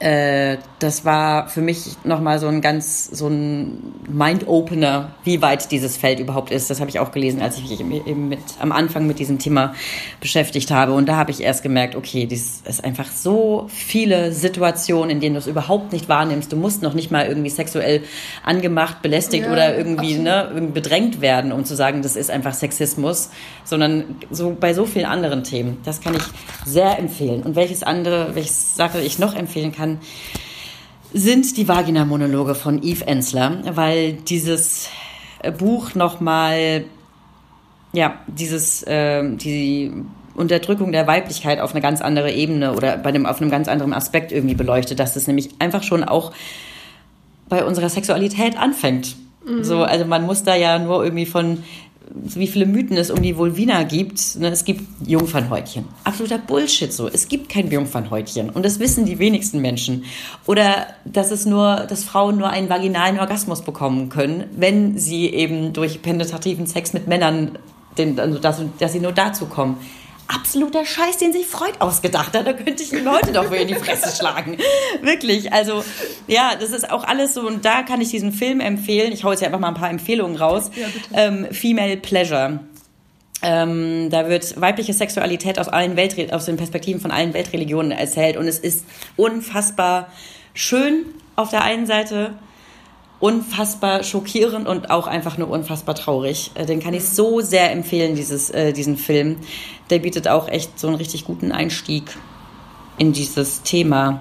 äh, 0.00 0.58
das 0.80 1.04
war 1.04 1.48
für 1.48 1.62
mich 1.62 1.96
nochmal 2.04 2.38
so 2.38 2.48
ein 2.48 2.60
ganz, 2.60 3.06
so 3.06 3.28
ein 3.28 3.94
Mind-Opener, 4.08 5.12
wie 5.22 5.40
weit 5.40 5.70
dieses 5.70 5.96
Feld 5.96 6.20
überhaupt 6.20 6.50
ist. 6.50 6.68
Das 6.68 6.80
habe 6.80 6.90
ich 6.90 6.98
auch 6.98 7.12
gelesen, 7.12 7.40
als 7.40 7.58
ich 7.58 7.82
mich 7.84 8.06
eben 8.06 8.28
mit, 8.28 8.40
am 8.58 8.72
Anfang 8.72 9.06
mit 9.06 9.18
diesem 9.18 9.38
Thema 9.38 9.74
beschäftigt 10.20 10.70
habe. 10.70 10.92
Und 10.92 11.08
da 11.08 11.16
habe 11.16 11.30
ich 11.30 11.42
erst 11.42 11.62
gemerkt, 11.62 11.94
okay, 11.94 12.26
das 12.26 12.62
ist 12.68 12.84
einfach 12.84 13.06
so 13.10 13.66
viele 13.68 14.32
Situationen, 14.32 15.10
in 15.10 15.20
denen 15.20 15.36
du 15.36 15.38
es 15.38 15.46
überhaupt 15.46 15.92
nicht 15.92 16.08
wahrnimmst. 16.08 16.52
Du 16.52 16.56
musst 16.56 16.82
noch 16.82 16.94
nicht 16.94 17.10
mal 17.10 17.26
irgendwie 17.26 17.50
sexuell 17.50 18.02
angemacht, 18.42 19.00
belästigt 19.00 19.46
ja, 19.46 19.52
oder 19.52 19.76
irgendwie 19.76 20.18
ne, 20.18 20.70
bedrängt 20.74 21.20
werden, 21.20 21.52
um 21.52 21.64
zu 21.64 21.76
sagen, 21.76 22.02
das 22.02 22.16
ist 22.16 22.30
einfach 22.30 22.52
Sexismus, 22.52 23.30
sondern 23.64 24.16
so 24.30 24.56
bei 24.58 24.74
so 24.74 24.84
vielen 24.84 25.06
anderen 25.06 25.44
Themen. 25.44 25.78
Das 25.84 26.00
kann 26.00 26.14
ich 26.14 26.22
sehr 26.66 26.98
empfehlen. 26.98 27.42
Und 27.42 27.56
welches 27.56 27.82
andere, 27.82 28.34
welches 28.34 28.74
Sache 28.74 29.00
ich 29.00 29.18
noch 29.18 29.34
empfehlen 29.34 29.72
kann, 29.72 29.93
sind 31.12 31.56
die 31.56 31.68
Vagina-Monologe 31.68 32.54
von 32.54 32.82
Eve 32.82 33.06
Ensler, 33.06 33.62
weil 33.76 34.14
dieses 34.14 34.88
äh, 35.40 35.52
Buch 35.52 35.94
nochmal, 35.94 36.84
ja, 37.92 38.18
dieses, 38.26 38.82
äh, 38.82 39.36
die 39.36 39.92
Unterdrückung 40.34 40.90
der 40.92 41.06
Weiblichkeit 41.06 41.60
auf 41.60 41.72
eine 41.72 41.80
ganz 41.80 42.00
andere 42.00 42.32
Ebene 42.32 42.74
oder 42.74 42.96
bei 42.96 43.10
einem, 43.10 43.26
auf 43.26 43.40
einem 43.40 43.50
ganz 43.50 43.68
anderen 43.68 43.92
Aspekt 43.92 44.32
irgendwie 44.32 44.54
beleuchtet, 44.54 44.98
dass 44.98 45.14
es 45.14 45.26
nämlich 45.26 45.50
einfach 45.60 45.82
schon 45.82 46.02
auch 46.02 46.32
bei 47.48 47.64
unserer 47.64 47.88
Sexualität 47.88 48.58
anfängt. 48.58 49.16
Mhm. 49.46 49.62
So, 49.62 49.84
also 49.84 50.04
man 50.04 50.24
muss 50.24 50.42
da 50.42 50.56
ja 50.56 50.78
nur 50.78 51.04
irgendwie 51.04 51.26
von 51.26 51.62
wie 52.16 52.46
viele 52.46 52.64
Mythen 52.64 52.96
es 52.96 53.10
um 53.10 53.20
die 53.20 53.36
Vulvina 53.36 53.82
gibt. 53.82 54.36
Ne? 54.38 54.48
Es 54.48 54.64
gibt 54.64 54.82
Jungfernhäutchen. 55.04 55.84
Absoluter 56.04 56.38
Bullshit 56.38 56.92
so. 56.92 57.08
Es 57.08 57.26
gibt 57.26 57.48
kein 57.48 57.70
Jungfernhäutchen. 57.70 58.50
Und 58.50 58.64
das 58.64 58.78
wissen 58.78 59.04
die 59.04 59.18
wenigsten 59.18 59.60
Menschen. 59.60 60.04
Oder 60.46 60.86
dass 61.04 61.32
es 61.32 61.44
nur, 61.44 61.86
dass 61.88 62.04
Frauen 62.04 62.38
nur 62.38 62.48
einen 62.50 62.68
vaginalen 62.68 63.18
Orgasmus 63.18 63.62
bekommen 63.62 64.10
können, 64.10 64.44
wenn 64.56 64.96
sie 64.96 65.26
eben 65.26 65.72
durch 65.72 66.02
penetrativen 66.02 66.66
Sex 66.66 66.92
mit 66.92 67.08
Männern, 67.08 67.58
den, 67.98 68.18
also 68.20 68.38
dass, 68.38 68.62
dass 68.78 68.92
sie 68.92 69.00
nur 69.00 69.12
dazu 69.12 69.46
kommen 69.46 69.78
absoluter 70.34 70.84
Scheiß, 70.84 71.18
den 71.18 71.32
sich 71.32 71.46
Freud 71.46 71.74
ausgedacht 71.78 72.36
hat. 72.36 72.46
Da 72.46 72.52
könnte 72.52 72.82
ich 72.82 72.92
ihm 72.92 73.10
heute 73.10 73.32
doch 73.32 73.50
wieder 73.50 73.62
in 73.62 73.68
die 73.68 73.74
Fresse 73.74 74.14
schlagen. 74.16 74.58
Wirklich. 75.02 75.52
Also, 75.52 75.84
ja, 76.26 76.54
das 76.58 76.70
ist 76.70 76.90
auch 76.90 77.04
alles 77.04 77.34
so. 77.34 77.46
Und 77.46 77.64
da 77.64 77.82
kann 77.82 78.00
ich 78.00 78.10
diesen 78.10 78.32
Film 78.32 78.60
empfehlen. 78.60 79.12
Ich 79.12 79.24
hau 79.24 79.30
jetzt 79.30 79.40
ja 79.40 79.46
einfach 79.46 79.60
mal 79.60 79.68
ein 79.68 79.74
paar 79.74 79.90
Empfehlungen 79.90 80.36
raus. 80.36 80.70
Ja, 80.74 80.86
ähm, 81.12 81.46
Female 81.50 81.96
Pleasure. 81.96 82.60
Ähm, 83.42 84.08
da 84.10 84.28
wird 84.28 84.60
weibliche 84.60 84.94
Sexualität 84.94 85.58
aus 85.58 85.68
allen 85.68 85.96
Welt 85.96 86.32
aus 86.32 86.46
den 86.46 86.56
Perspektiven 86.56 87.00
von 87.00 87.10
allen 87.10 87.34
Weltreligionen 87.34 87.92
erzählt. 87.92 88.36
Und 88.36 88.46
es 88.46 88.58
ist 88.58 88.86
unfassbar 89.16 90.08
schön 90.54 91.04
auf 91.36 91.50
der 91.50 91.62
einen 91.62 91.86
Seite 91.86 92.34
unfassbar 93.24 94.02
schockierend 94.02 94.68
und 94.68 94.90
auch 94.90 95.06
einfach 95.06 95.38
nur 95.38 95.48
unfassbar 95.48 95.94
traurig. 95.94 96.50
Äh, 96.56 96.66
den 96.66 96.78
kann 96.78 96.92
ich 96.92 97.08
so 97.08 97.40
sehr 97.40 97.72
empfehlen, 97.72 98.16
dieses, 98.16 98.50
äh, 98.50 98.74
diesen 98.74 98.98
Film. 98.98 99.38
Der 99.88 100.00
bietet 100.00 100.28
auch 100.28 100.46
echt 100.46 100.78
so 100.78 100.88
einen 100.88 100.96
richtig 100.96 101.24
guten 101.24 101.50
Einstieg 101.50 102.04
in 102.98 103.14
dieses 103.14 103.62
Thema. 103.62 104.20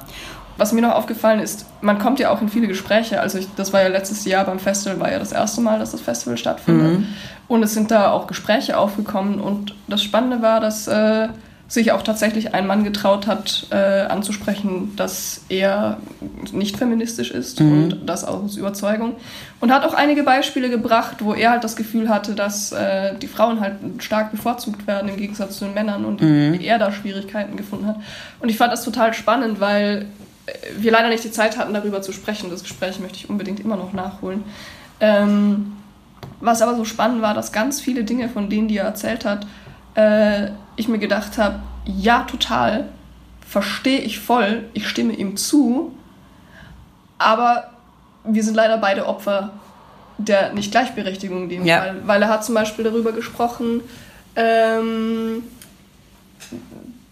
Was 0.55 0.71
mir 0.71 0.79
noch 0.79 0.95
aufgefallen 0.95 1.41
ist, 1.41 1.65
man 1.81 1.99
kommt 1.99 2.19
ja 2.19 2.29
auch 2.29 2.41
in 2.41 2.47
viele 2.47 2.67
Gespräche. 2.67 3.19
Also 3.19 3.39
ich, 3.39 3.47
das 3.57 3.73
war 3.73 3.81
ja 3.81 3.89
letztes 3.89 4.23
Jahr 4.23 4.45
beim 4.45 4.59
Festival, 4.59 5.01
war 5.01 5.11
ja 5.11 5.19
das 5.19 5.33
erste 5.33 5.59
Mal, 5.59 5.79
dass 5.79 5.91
das 5.91 5.99
Festival 5.99 6.37
stattfindet. 6.37 6.99
Mhm. 6.99 7.07
Und 7.49 7.61
es 7.61 7.73
sind 7.73 7.91
da 7.91 8.09
auch 8.09 8.27
Gespräche 8.27 8.77
aufgekommen. 8.77 9.41
Und 9.41 9.75
das 9.89 10.01
Spannende 10.01 10.41
war, 10.41 10.61
dass 10.61 10.87
äh, 10.87 11.27
sich 11.73 11.91
auch 11.91 12.03
tatsächlich 12.03 12.53
ein 12.53 12.67
Mann 12.67 12.83
getraut 12.83 13.25
hat, 13.25 13.65
äh, 13.71 13.75
anzusprechen, 13.75 14.95
dass 14.95 15.41
er 15.49 15.97
nicht 16.51 16.77
feministisch 16.77 17.31
ist 17.31 17.59
mhm. 17.59 17.71
und 17.71 18.05
das 18.05 18.23
aus 18.23 18.57
Überzeugung. 18.57 19.15
Und 19.59 19.71
hat 19.71 19.83
auch 19.83 19.95
einige 19.95 20.21
Beispiele 20.21 20.69
gebracht, 20.69 21.17
wo 21.21 21.33
er 21.33 21.49
halt 21.49 21.63
das 21.63 21.75
Gefühl 21.75 22.09
hatte, 22.09 22.35
dass 22.35 22.73
äh, 22.73 23.15
die 23.17 23.27
Frauen 23.27 23.59
halt 23.59 23.77
stark 23.99 24.29
bevorzugt 24.31 24.85
werden 24.85 25.09
im 25.09 25.17
Gegensatz 25.17 25.57
zu 25.57 25.65
den 25.65 25.73
Männern 25.73 26.05
und 26.05 26.21
mhm. 26.21 26.59
er 26.61 26.77
da 26.77 26.91
Schwierigkeiten 26.91 27.57
gefunden 27.57 27.87
hat. 27.87 27.95
Und 28.39 28.49
ich 28.49 28.57
fand 28.57 28.71
das 28.71 28.83
total 28.83 29.15
spannend, 29.15 29.59
weil 29.59 30.05
äh, 30.45 30.51
wir 30.77 30.91
leider 30.91 31.09
nicht 31.09 31.23
die 31.23 31.31
Zeit 31.31 31.57
hatten, 31.57 31.73
darüber 31.73 32.03
zu 32.03 32.11
sprechen. 32.11 32.51
Das 32.51 32.61
Gespräch 32.61 32.99
möchte 32.99 33.17
ich 33.17 33.31
unbedingt 33.31 33.59
immer 33.59 33.77
noch 33.77 33.93
nachholen. 33.93 34.43
Ähm, 34.99 35.73
was 36.39 36.61
aber 36.61 36.75
so 36.75 36.85
spannend 36.85 37.23
war, 37.23 37.33
dass 37.33 37.51
ganz 37.51 37.81
viele 37.81 38.03
Dinge, 38.03 38.29
von 38.29 38.49
denen 38.49 38.67
die 38.67 38.77
er 38.77 38.85
erzählt 38.85 39.25
hat, 39.25 39.47
äh, 39.95 40.49
ich 40.75 40.87
mir 40.87 40.99
gedacht 40.99 41.37
habe, 41.37 41.59
ja, 41.85 42.23
total, 42.23 42.89
verstehe 43.47 43.99
ich 43.99 44.19
voll, 44.19 44.65
ich 44.73 44.87
stimme 44.87 45.13
ihm 45.13 45.37
zu, 45.37 45.95
aber 47.17 47.71
wir 48.23 48.43
sind 48.43 48.55
leider 48.55 48.77
beide 48.77 49.05
Opfer 49.05 49.51
der 50.17 50.53
Nicht-Gleichberechtigung 50.53 51.43
in 51.43 51.49
dem 51.49 51.65
ja. 51.65 51.79
Fall. 51.79 52.01
Weil 52.05 52.21
er 52.21 52.29
hat 52.29 52.45
zum 52.45 52.55
Beispiel 52.55 52.85
darüber 52.85 53.11
gesprochen, 53.11 53.81
ähm, 54.35 55.43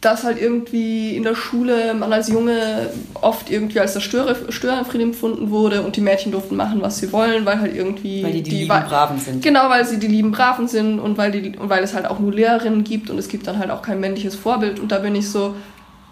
dass 0.02 0.24
halt 0.24 0.42
irgendwie 0.42 1.16
in 1.16 1.22
der 1.22 1.36
Schule 1.36 1.94
man 1.94 2.12
als 2.12 2.28
Junge 2.28 2.90
oft 3.22 3.52
irgendwie 3.52 3.80
als 3.80 3.94
der 3.94 4.00
Störer, 4.00 4.36
Störenfried 4.50 5.02
empfunden 5.02 5.52
wurde 5.52 5.84
und 5.84 5.96
die 5.96 6.02
Mädchen 6.02 6.32
durften 6.32 6.56
machen, 6.56 6.82
was 6.82 6.98
sie 6.98 7.14
wollen, 7.14 7.46
weil 7.46 7.62
halt 7.62 7.76
irgendwie... 7.76 8.24
Weil 8.24 8.34
die 8.34 8.42
die, 8.42 8.50
die 8.50 8.56
lieben 8.62 8.68
Braven 8.68 9.20
sind. 9.20 9.44
Genau, 9.44 9.70
weil 9.70 9.86
sie 9.86 10.00
die 10.00 10.08
lieben 10.08 10.32
Braven 10.32 10.68
sind 10.68 11.00
und 11.00 11.20
weil, 11.20 11.32
die, 11.32 11.56
und 11.56 11.70
weil 11.70 11.84
es 11.84 11.94
halt 11.94 12.08
auch 12.08 12.18
nur 12.18 12.34
Lehrerinnen 12.34 12.84
gibt 12.84 13.12
und 13.12 13.20
es 13.20 13.28
gibt 13.28 13.46
dann 13.46 13.60
halt 13.60 13.70
auch 13.70 13.84
kein 13.84 14.00
männliches 14.00 14.36
Vorbild 14.36 14.80
und 14.80 14.92
da 14.92 14.98
bin 14.98 15.14
ich 15.14 15.30
so, 15.30 15.56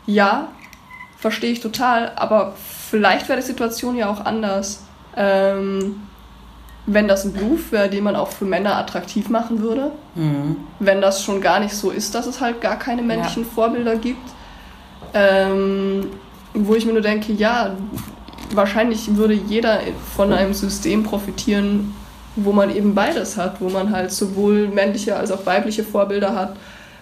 ja, 0.05 0.49
verstehe 1.17 1.51
ich 1.51 1.59
total, 1.59 2.11
aber 2.15 2.53
vielleicht 2.89 3.27
wäre 3.27 3.39
die 3.39 3.45
Situation 3.45 3.95
ja 3.95 4.07
auch 4.07 4.23
anders. 4.23 4.83
Ähm, 5.17 5.95
wenn 6.91 7.07
das 7.07 7.23
ein 7.23 7.33
Beruf 7.33 7.71
wäre, 7.71 7.89
den 7.89 8.03
man 8.03 8.15
auch 8.15 8.29
für 8.29 8.45
Männer 8.45 8.75
attraktiv 8.77 9.29
machen 9.29 9.61
würde. 9.61 9.91
Mhm. 10.15 10.57
Wenn 10.79 11.01
das 11.01 11.23
schon 11.23 11.39
gar 11.39 11.59
nicht 11.59 11.73
so 11.73 11.91
ist, 11.91 12.15
dass 12.15 12.25
es 12.25 12.41
halt 12.41 12.61
gar 12.61 12.79
keine 12.79 13.01
männlichen 13.01 13.43
ja. 13.43 13.49
Vorbilder 13.53 13.95
gibt. 13.95 14.29
Ähm, 15.13 16.07
wo 16.53 16.75
ich 16.75 16.85
mir 16.85 16.93
nur 16.93 17.01
denke, 17.01 17.31
ja, 17.33 17.75
wahrscheinlich 18.53 19.15
würde 19.15 19.33
jeder 19.33 19.79
von 20.15 20.33
einem 20.33 20.53
System 20.53 21.03
profitieren, 21.03 21.93
wo 22.35 22.51
man 22.51 22.75
eben 22.75 22.95
beides 22.95 23.37
hat, 23.37 23.61
wo 23.61 23.69
man 23.69 23.91
halt 23.91 24.11
sowohl 24.11 24.67
männliche 24.67 25.15
als 25.15 25.31
auch 25.31 25.45
weibliche 25.45 25.83
Vorbilder 25.83 26.35
hat, 26.35 26.55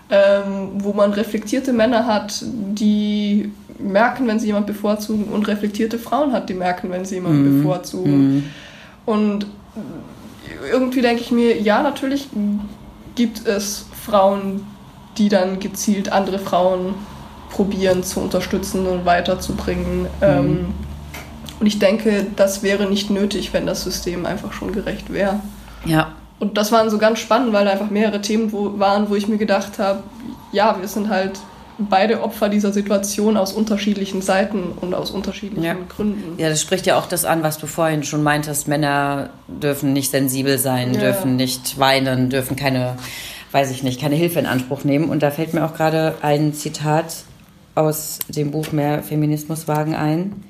ähm, 0.09 0.71
wo 0.75 0.93
man 0.93 1.13
reflektierte 1.13 1.73
Männer 1.73 2.05
hat, 2.05 2.41
die 2.43 3.51
merken, 3.79 4.27
wenn 4.27 4.39
sie 4.39 4.47
jemand 4.47 4.67
bevorzugen, 4.67 5.25
und 5.25 5.47
reflektierte 5.47 5.99
Frauen 5.99 6.31
hat, 6.33 6.49
die 6.49 6.53
merken, 6.53 6.89
wenn 6.89 7.05
sie 7.05 7.15
jemanden 7.15 7.57
mhm. 7.57 7.63
bevorzugen. 7.63 8.35
Mhm. 8.35 8.43
Und 9.05 9.45
irgendwie 10.69 11.01
denke 11.01 11.21
ich 11.21 11.31
mir, 11.31 11.61
ja, 11.61 11.81
natürlich 11.81 12.29
gibt 13.15 13.45
es 13.45 13.85
Frauen, 14.05 14.65
die 15.17 15.29
dann 15.29 15.59
gezielt 15.59 16.11
andere 16.11 16.39
Frauen 16.39 16.95
probieren 17.49 18.03
zu 18.03 18.19
unterstützen 18.19 18.85
und 18.85 19.05
weiterzubringen. 19.05 20.01
Mhm. 20.01 20.07
Ähm, 20.21 20.65
und 21.59 21.65
ich 21.65 21.79
denke, 21.79 22.27
das 22.35 22.61
wäre 22.61 22.87
nicht 22.87 23.09
nötig, 23.09 23.51
wenn 23.53 23.65
das 23.65 23.83
System 23.83 24.25
einfach 24.25 24.53
schon 24.53 24.71
gerecht 24.71 25.11
wäre. 25.11 25.39
Ja. 25.85 26.13
Und 26.39 26.57
das 26.57 26.71
waren 26.71 26.89
so 26.91 26.99
ganz 26.99 27.17
spannend, 27.19 27.51
weil 27.51 27.65
da 27.65 27.71
einfach 27.71 27.89
mehrere 27.89 28.21
Themen 28.21 28.51
wo, 28.51 28.77
waren, 28.77 29.09
wo 29.09 29.15
ich 29.15 29.27
mir 29.27 29.37
gedacht 29.37 29.79
habe, 29.79 30.03
ja, 30.51 30.77
wir 30.79 30.87
sind 30.87 31.09
halt 31.09 31.39
beide 31.77 32.21
Opfer 32.23 32.49
dieser 32.49 32.73
Situation 32.73 33.37
aus 33.37 33.53
unterschiedlichen 33.53 34.21
Seiten 34.21 34.71
und 34.81 34.93
aus 34.93 35.11
unterschiedlichen 35.11 35.63
ja. 35.63 35.75
Gründen. 35.89 36.39
Ja, 36.39 36.49
das 36.49 36.61
spricht 36.61 36.85
ja 36.85 36.97
auch 36.97 37.07
das 37.07 37.25
an, 37.25 37.43
was 37.43 37.57
du 37.57 37.67
vorhin 37.67 38.03
schon 38.03 38.23
meintest. 38.23 38.67
Männer 38.67 39.29
dürfen 39.47 39.93
nicht 39.93 40.11
sensibel 40.11 40.57
sein, 40.57 40.93
ja. 40.93 40.99
dürfen 40.99 41.35
nicht 41.35 41.79
weinen, 41.79 42.29
dürfen 42.29 42.55
keine, 42.55 42.97
weiß 43.51 43.71
ich 43.71 43.83
nicht, 43.83 44.01
keine 44.01 44.15
Hilfe 44.15 44.39
in 44.39 44.45
Anspruch 44.45 44.83
nehmen. 44.83 45.09
Und 45.09 45.23
da 45.23 45.31
fällt 45.31 45.53
mir 45.53 45.65
auch 45.65 45.73
gerade 45.73 46.15
ein 46.21 46.53
Zitat 46.53 47.15
aus 47.75 48.19
dem 48.27 48.51
Buch 48.51 48.71
Mehr 48.71 49.03
Feminismus 49.03 49.67
wagen 49.67 49.95
ein. 49.95 50.43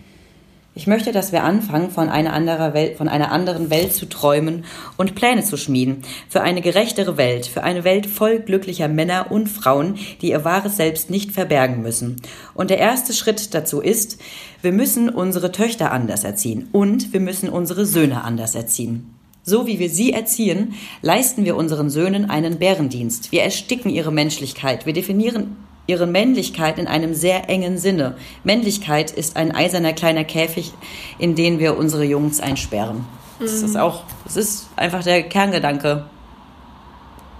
Ich 0.77 0.85
möchte, 0.85 1.11
dass 1.11 1.31
wir 1.31 1.43
anfangen, 1.43 1.89
von 1.89 2.07
einer, 2.07 2.33
anderer 2.33 2.75
Welt, 2.75 2.97
von 2.97 3.07
einer 3.07 3.31
anderen 3.31 3.71
Welt 3.71 3.93
zu 3.93 4.05
träumen 4.05 4.63
und 4.95 5.15
Pläne 5.15 5.43
zu 5.43 5.57
schmieden. 5.57 6.03
Für 6.29 6.41
eine 6.41 6.61
gerechtere 6.61 7.17
Welt, 7.17 7.47
für 7.47 7.63
eine 7.63 7.83
Welt 7.83 8.05
voll 8.05 8.41
glücklicher 8.41 8.87
Männer 8.87 9.31
und 9.31 9.47
Frauen, 9.47 9.95
die 10.21 10.29
ihr 10.29 10.45
wahres 10.45 10.77
Selbst 10.77 11.09
nicht 11.09 11.31
verbergen 11.31 11.81
müssen. 11.81 12.21
Und 12.53 12.69
der 12.69 12.77
erste 12.77 13.13
Schritt 13.13 13.55
dazu 13.55 13.81
ist, 13.81 14.21
wir 14.61 14.71
müssen 14.71 15.09
unsere 15.09 15.51
Töchter 15.51 15.91
anders 15.91 16.23
erziehen 16.23 16.69
und 16.71 17.11
wir 17.11 17.21
müssen 17.21 17.49
unsere 17.49 17.87
Söhne 17.87 18.23
anders 18.23 18.53
erziehen. 18.53 19.15
So 19.41 19.65
wie 19.65 19.79
wir 19.79 19.89
sie 19.89 20.13
erziehen, 20.13 20.75
leisten 21.01 21.43
wir 21.43 21.55
unseren 21.55 21.89
Söhnen 21.89 22.29
einen 22.29 22.59
Bärendienst. 22.59 23.31
Wir 23.31 23.41
ersticken 23.41 23.89
ihre 23.89 24.11
Menschlichkeit. 24.11 24.85
Wir 24.85 24.93
definieren 24.93 25.55
ihre 25.87 26.05
Männlichkeit 26.05 26.77
in 26.77 26.87
einem 26.87 27.13
sehr 27.13 27.49
engen 27.49 27.77
Sinne. 27.77 28.15
Männlichkeit 28.43 29.09
ist 29.11 29.37
ein 29.37 29.53
eiserner 29.53 29.93
kleiner 29.93 30.25
Käfig, 30.25 30.73
in 31.17 31.35
den 31.35 31.59
wir 31.59 31.77
unsere 31.77 32.03
Jungs 32.03 32.39
einsperren. 32.39 33.05
Das 33.39 33.53
ist 33.53 33.73
mhm. 33.73 33.77
auch, 33.81 34.03
das 34.25 34.35
ist 34.35 34.67
einfach 34.75 35.03
der 35.03 35.23
Kerngedanke. 35.23 36.05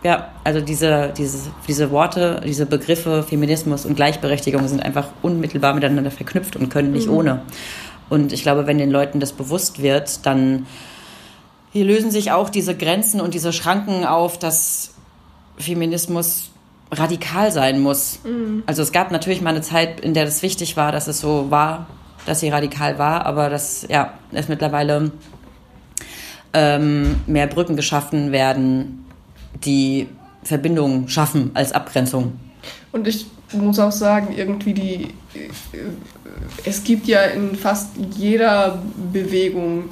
Ja, 0.04 0.30
also 0.44 0.62
diese, 0.62 1.12
diese, 1.18 1.52
diese 1.68 1.92
Worte, 1.92 2.42
diese 2.46 2.66
Begriffe 2.66 3.24
Feminismus 3.24 3.86
und 3.86 3.96
Gleichberechtigung 3.96 4.68
sind 4.68 4.82
einfach 4.82 5.10
unmittelbar 5.22 5.74
miteinander 5.74 6.12
verknüpft 6.12 6.56
und 6.56 6.70
können 6.70 6.92
nicht 6.92 7.08
mhm. 7.08 7.14
ohne. 7.14 7.42
Und 8.10 8.32
ich 8.32 8.44
glaube, 8.44 8.68
wenn 8.68 8.78
den 8.78 8.92
Leuten 8.92 9.20
das 9.20 9.34
bewusst 9.34 9.82
wird, 9.82 10.26
dann 10.26 10.66
hier 11.74 11.84
lösen 11.84 12.12
sich 12.12 12.32
auch 12.32 12.50
diese 12.50 12.76
Grenzen 12.76 13.20
und 13.20 13.34
diese 13.34 13.52
Schranken 13.52 14.06
auf, 14.06 14.40
dass 14.40 14.94
Feminismus 15.58 16.52
radikal 16.92 17.52
sein 17.52 17.80
muss. 17.80 18.20
Mhm. 18.24 18.64
Also 18.66 18.82
es 18.82 18.92
gab 18.92 19.12
natürlich 19.12 19.42
mal 19.42 19.52
eine 19.52 19.62
Zeit, 19.62 20.00
in 20.00 20.14
der 20.14 20.26
das 20.26 20.42
wichtig 20.42 20.78
war, 20.78 20.92
dass 20.92 21.08
es 21.08 21.20
so 21.20 21.52
war, 21.52 21.88
dass 22.26 22.40
sie 22.40 22.50
radikal 22.50 22.98
war, 22.98 23.26
aber 23.26 23.50
dass 23.50 23.86
ja, 23.90 24.14
es 24.32 24.48
mittlerweile 24.48 25.12
ähm, 26.54 27.22
mehr 27.28 27.48
Brücken 27.48 27.76
geschaffen 27.76 28.32
werden, 28.32 29.06
die 29.64 30.08
Verbindungen 30.44 31.10
schaffen 31.10 31.52
als 31.54 31.72
Abgrenzung. 31.72 32.40
Und 32.92 33.08
ich 33.08 33.28
muss 33.54 33.80
auch 33.80 33.92
sagen, 33.92 34.34
irgendwie 34.36 34.74
die, 34.74 35.04
äh, 35.34 35.50
es 36.66 36.84
gibt 36.84 37.08
ja 37.08 37.22
in 37.24 37.56
fast 37.56 37.92
jeder 38.16 38.82
Bewegung 39.12 39.86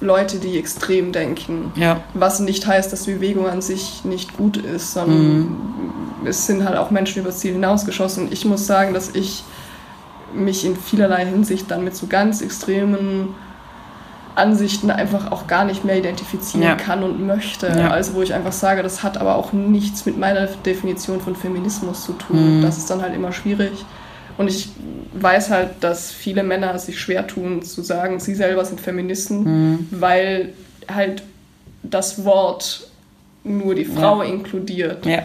Leute, 0.00 0.38
die 0.38 0.58
extrem 0.58 1.12
denken. 1.12 1.72
Ja. 1.74 2.02
Was 2.14 2.40
nicht 2.40 2.66
heißt, 2.66 2.92
dass 2.92 3.06
Bewegung 3.06 3.48
an 3.48 3.62
sich 3.62 4.04
nicht 4.04 4.36
gut 4.36 4.56
ist, 4.56 4.92
sondern 4.92 5.38
mhm. 5.38 5.56
es 6.24 6.46
sind 6.46 6.64
halt 6.64 6.76
auch 6.76 6.90
Menschen 6.90 7.20
über 7.20 7.30
das 7.30 7.40
Ziel 7.40 7.52
hinausgeschossen. 7.52 8.26
Und 8.26 8.32
ich 8.32 8.44
muss 8.44 8.66
sagen, 8.66 8.94
dass 8.94 9.14
ich 9.14 9.44
mich 10.32 10.64
in 10.64 10.76
vielerlei 10.76 11.24
Hinsicht 11.26 11.70
dann 11.70 11.84
mit 11.84 11.96
so 11.96 12.06
ganz 12.06 12.42
extremen 12.42 13.34
Ansichten 14.34 14.90
einfach 14.90 15.32
auch 15.32 15.48
gar 15.48 15.64
nicht 15.64 15.84
mehr 15.84 15.98
identifizieren 15.98 16.62
ja. 16.62 16.76
kann 16.76 17.02
und 17.02 17.26
möchte. 17.26 17.66
Ja. 17.66 17.90
Also 17.90 18.14
wo 18.14 18.22
ich 18.22 18.32
einfach 18.34 18.52
sage, 18.52 18.82
das 18.82 19.02
hat 19.02 19.18
aber 19.18 19.34
auch 19.34 19.52
nichts 19.52 20.06
mit 20.06 20.16
meiner 20.16 20.46
Definition 20.46 21.20
von 21.20 21.34
Feminismus 21.34 22.04
zu 22.04 22.12
tun. 22.12 22.58
Mhm. 22.58 22.62
Das 22.62 22.78
ist 22.78 22.88
dann 22.88 23.02
halt 23.02 23.14
immer 23.14 23.32
schwierig. 23.32 23.84
Und 24.38 24.48
ich 24.48 24.70
weiß 25.14 25.50
halt, 25.50 25.70
dass 25.80 26.10
viele 26.10 26.42
Männer 26.42 26.78
sich 26.78 26.98
schwer 26.98 27.26
tun 27.26 27.62
zu 27.62 27.82
sagen, 27.82 28.20
sie 28.20 28.34
selber 28.34 28.64
sind 28.64 28.80
Feministen, 28.80 29.42
mhm. 29.42 29.88
weil 29.90 30.54
halt 30.88 31.22
das 31.82 32.24
Wort 32.24 32.88
nur 33.44 33.74
die 33.74 33.84
Frau 33.84 34.22
ja. 34.22 34.28
inkludiert. 34.28 35.04
Ja. 35.04 35.22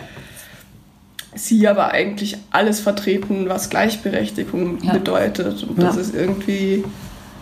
Sie 1.36 1.68
aber 1.68 1.91
eigentlich 1.91 2.38
alles 2.51 2.80
vertreten, 2.80 3.49
was 3.49 3.70
Gleichberechtigung 3.70 4.84
ja. 4.84 4.93
bedeutet. 4.93 5.64
Und 5.64 5.82
das 5.82 5.95
ist 5.95 6.14
irgendwie 6.14 6.84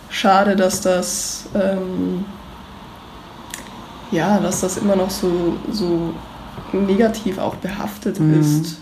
schade, 0.08 0.56
dass 0.56 0.80
das 0.80 1.46
ähm, 1.54 2.24
ja, 4.12 4.38
dass 4.38 4.60
das 4.60 4.76
immer 4.76 4.94
noch 4.94 5.10
so, 5.10 5.56
so 5.70 6.14
negativ 6.72 7.38
auch 7.38 7.56
behaftet 7.56 8.20
mhm. 8.20 8.40
ist. 8.40 8.81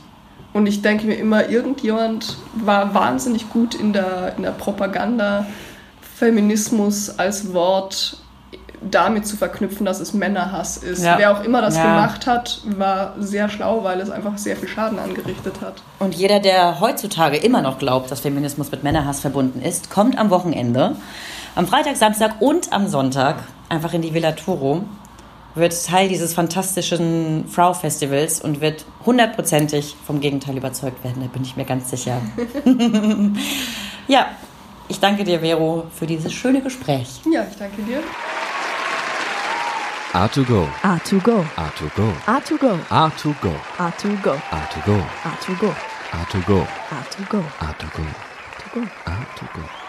Und 0.53 0.67
ich 0.67 0.83
denke 0.83 1.07
mir 1.07 1.15
immer, 1.15 1.49
irgendjemand 1.49 2.37
war 2.55 2.93
wahnsinnig 2.95 3.51
gut 3.51 3.75
in 3.75 3.93
der, 3.93 4.35
in 4.37 4.43
der 4.43 4.51
Propaganda, 4.51 5.47
Feminismus 6.17 7.19
als 7.19 7.55
Wort 7.55 8.19
damit 8.83 9.27
zu 9.27 9.37
verknüpfen, 9.37 9.85
dass 9.85 10.01
es 10.01 10.15
Männerhass 10.15 10.79
ist. 10.79 11.03
Ja. 11.03 11.19
Wer 11.19 11.33
auch 11.33 11.45
immer 11.45 11.61
das 11.61 11.77
ja. 11.77 11.83
gemacht 11.83 12.27
hat, 12.27 12.61
war 12.65 13.15
sehr 13.19 13.49
schlau, 13.49 13.85
weil 13.85 14.01
es 14.01 14.11
einfach 14.11 14.39
sehr 14.39 14.57
viel 14.57 14.69
Schaden 14.69 14.99
angerichtet 14.99 15.61
hat. 15.61 15.83
Und 15.99 16.15
jeder, 16.15 16.41
der 16.41 16.81
heutzutage 16.81 17.37
immer 17.37 17.63
noch 17.63 17.79
glaubt, 17.79 18.11
dass 18.11 18.21
Feminismus 18.21 18.71
mit 18.71 18.83
Männerhass 18.83 19.21
verbunden 19.21 19.61
ist, 19.61 19.91
kommt 19.91 20.19
am 20.19 20.31
Wochenende, 20.31 20.97
am 21.55 21.67
Freitag, 21.67 21.97
Samstag 21.97 22.41
und 22.41 22.73
am 22.73 22.89
Sonntag 22.89 23.37
einfach 23.69 23.93
in 23.93 24.03
die 24.03 24.15
Villa 24.15 24.33
Turo 24.33 24.85
wird 25.55 25.87
Teil 25.87 26.09
dieses 26.09 26.35
fantastischen 26.35 27.47
Frau-Festivals 27.49 28.41
und 28.41 28.61
wird 28.61 28.85
hundertprozentig 29.05 29.97
vom 30.07 30.21
Gegenteil 30.21 30.57
überzeugt 30.57 31.03
werden, 31.05 31.23
da 31.23 31.29
bin 31.29 31.43
ich 31.43 31.57
mir 31.57 31.65
ganz 31.65 31.91
sicher. 31.91 32.21
ja, 34.09 34.27
ich 34.89 35.01
danke 35.01 35.25
dir, 35.25 35.41
Vero, 35.41 35.87
für 35.95 36.07
dieses 36.07 36.33
schöne 36.33 36.61
Gespräch. 36.61 37.21
Ja, 37.33 37.45
ich 37.49 37.57
danke 37.57 37.83
dir. 37.83 38.03
A2Go. 40.13 40.67
A2Go. 40.83 41.45
A2Go. 41.57 42.13
A2Go. 42.27 42.79
A2Go. 42.91 43.55
A2Go. 43.79 44.37
A2Go. 44.51 45.05
A2Go. 45.23 45.77
A2Go. 46.13 46.67
A2Go. 46.91 47.45
A2Go. 47.61 48.05
A2Go. 48.51 48.83
A2Go. 49.07 49.80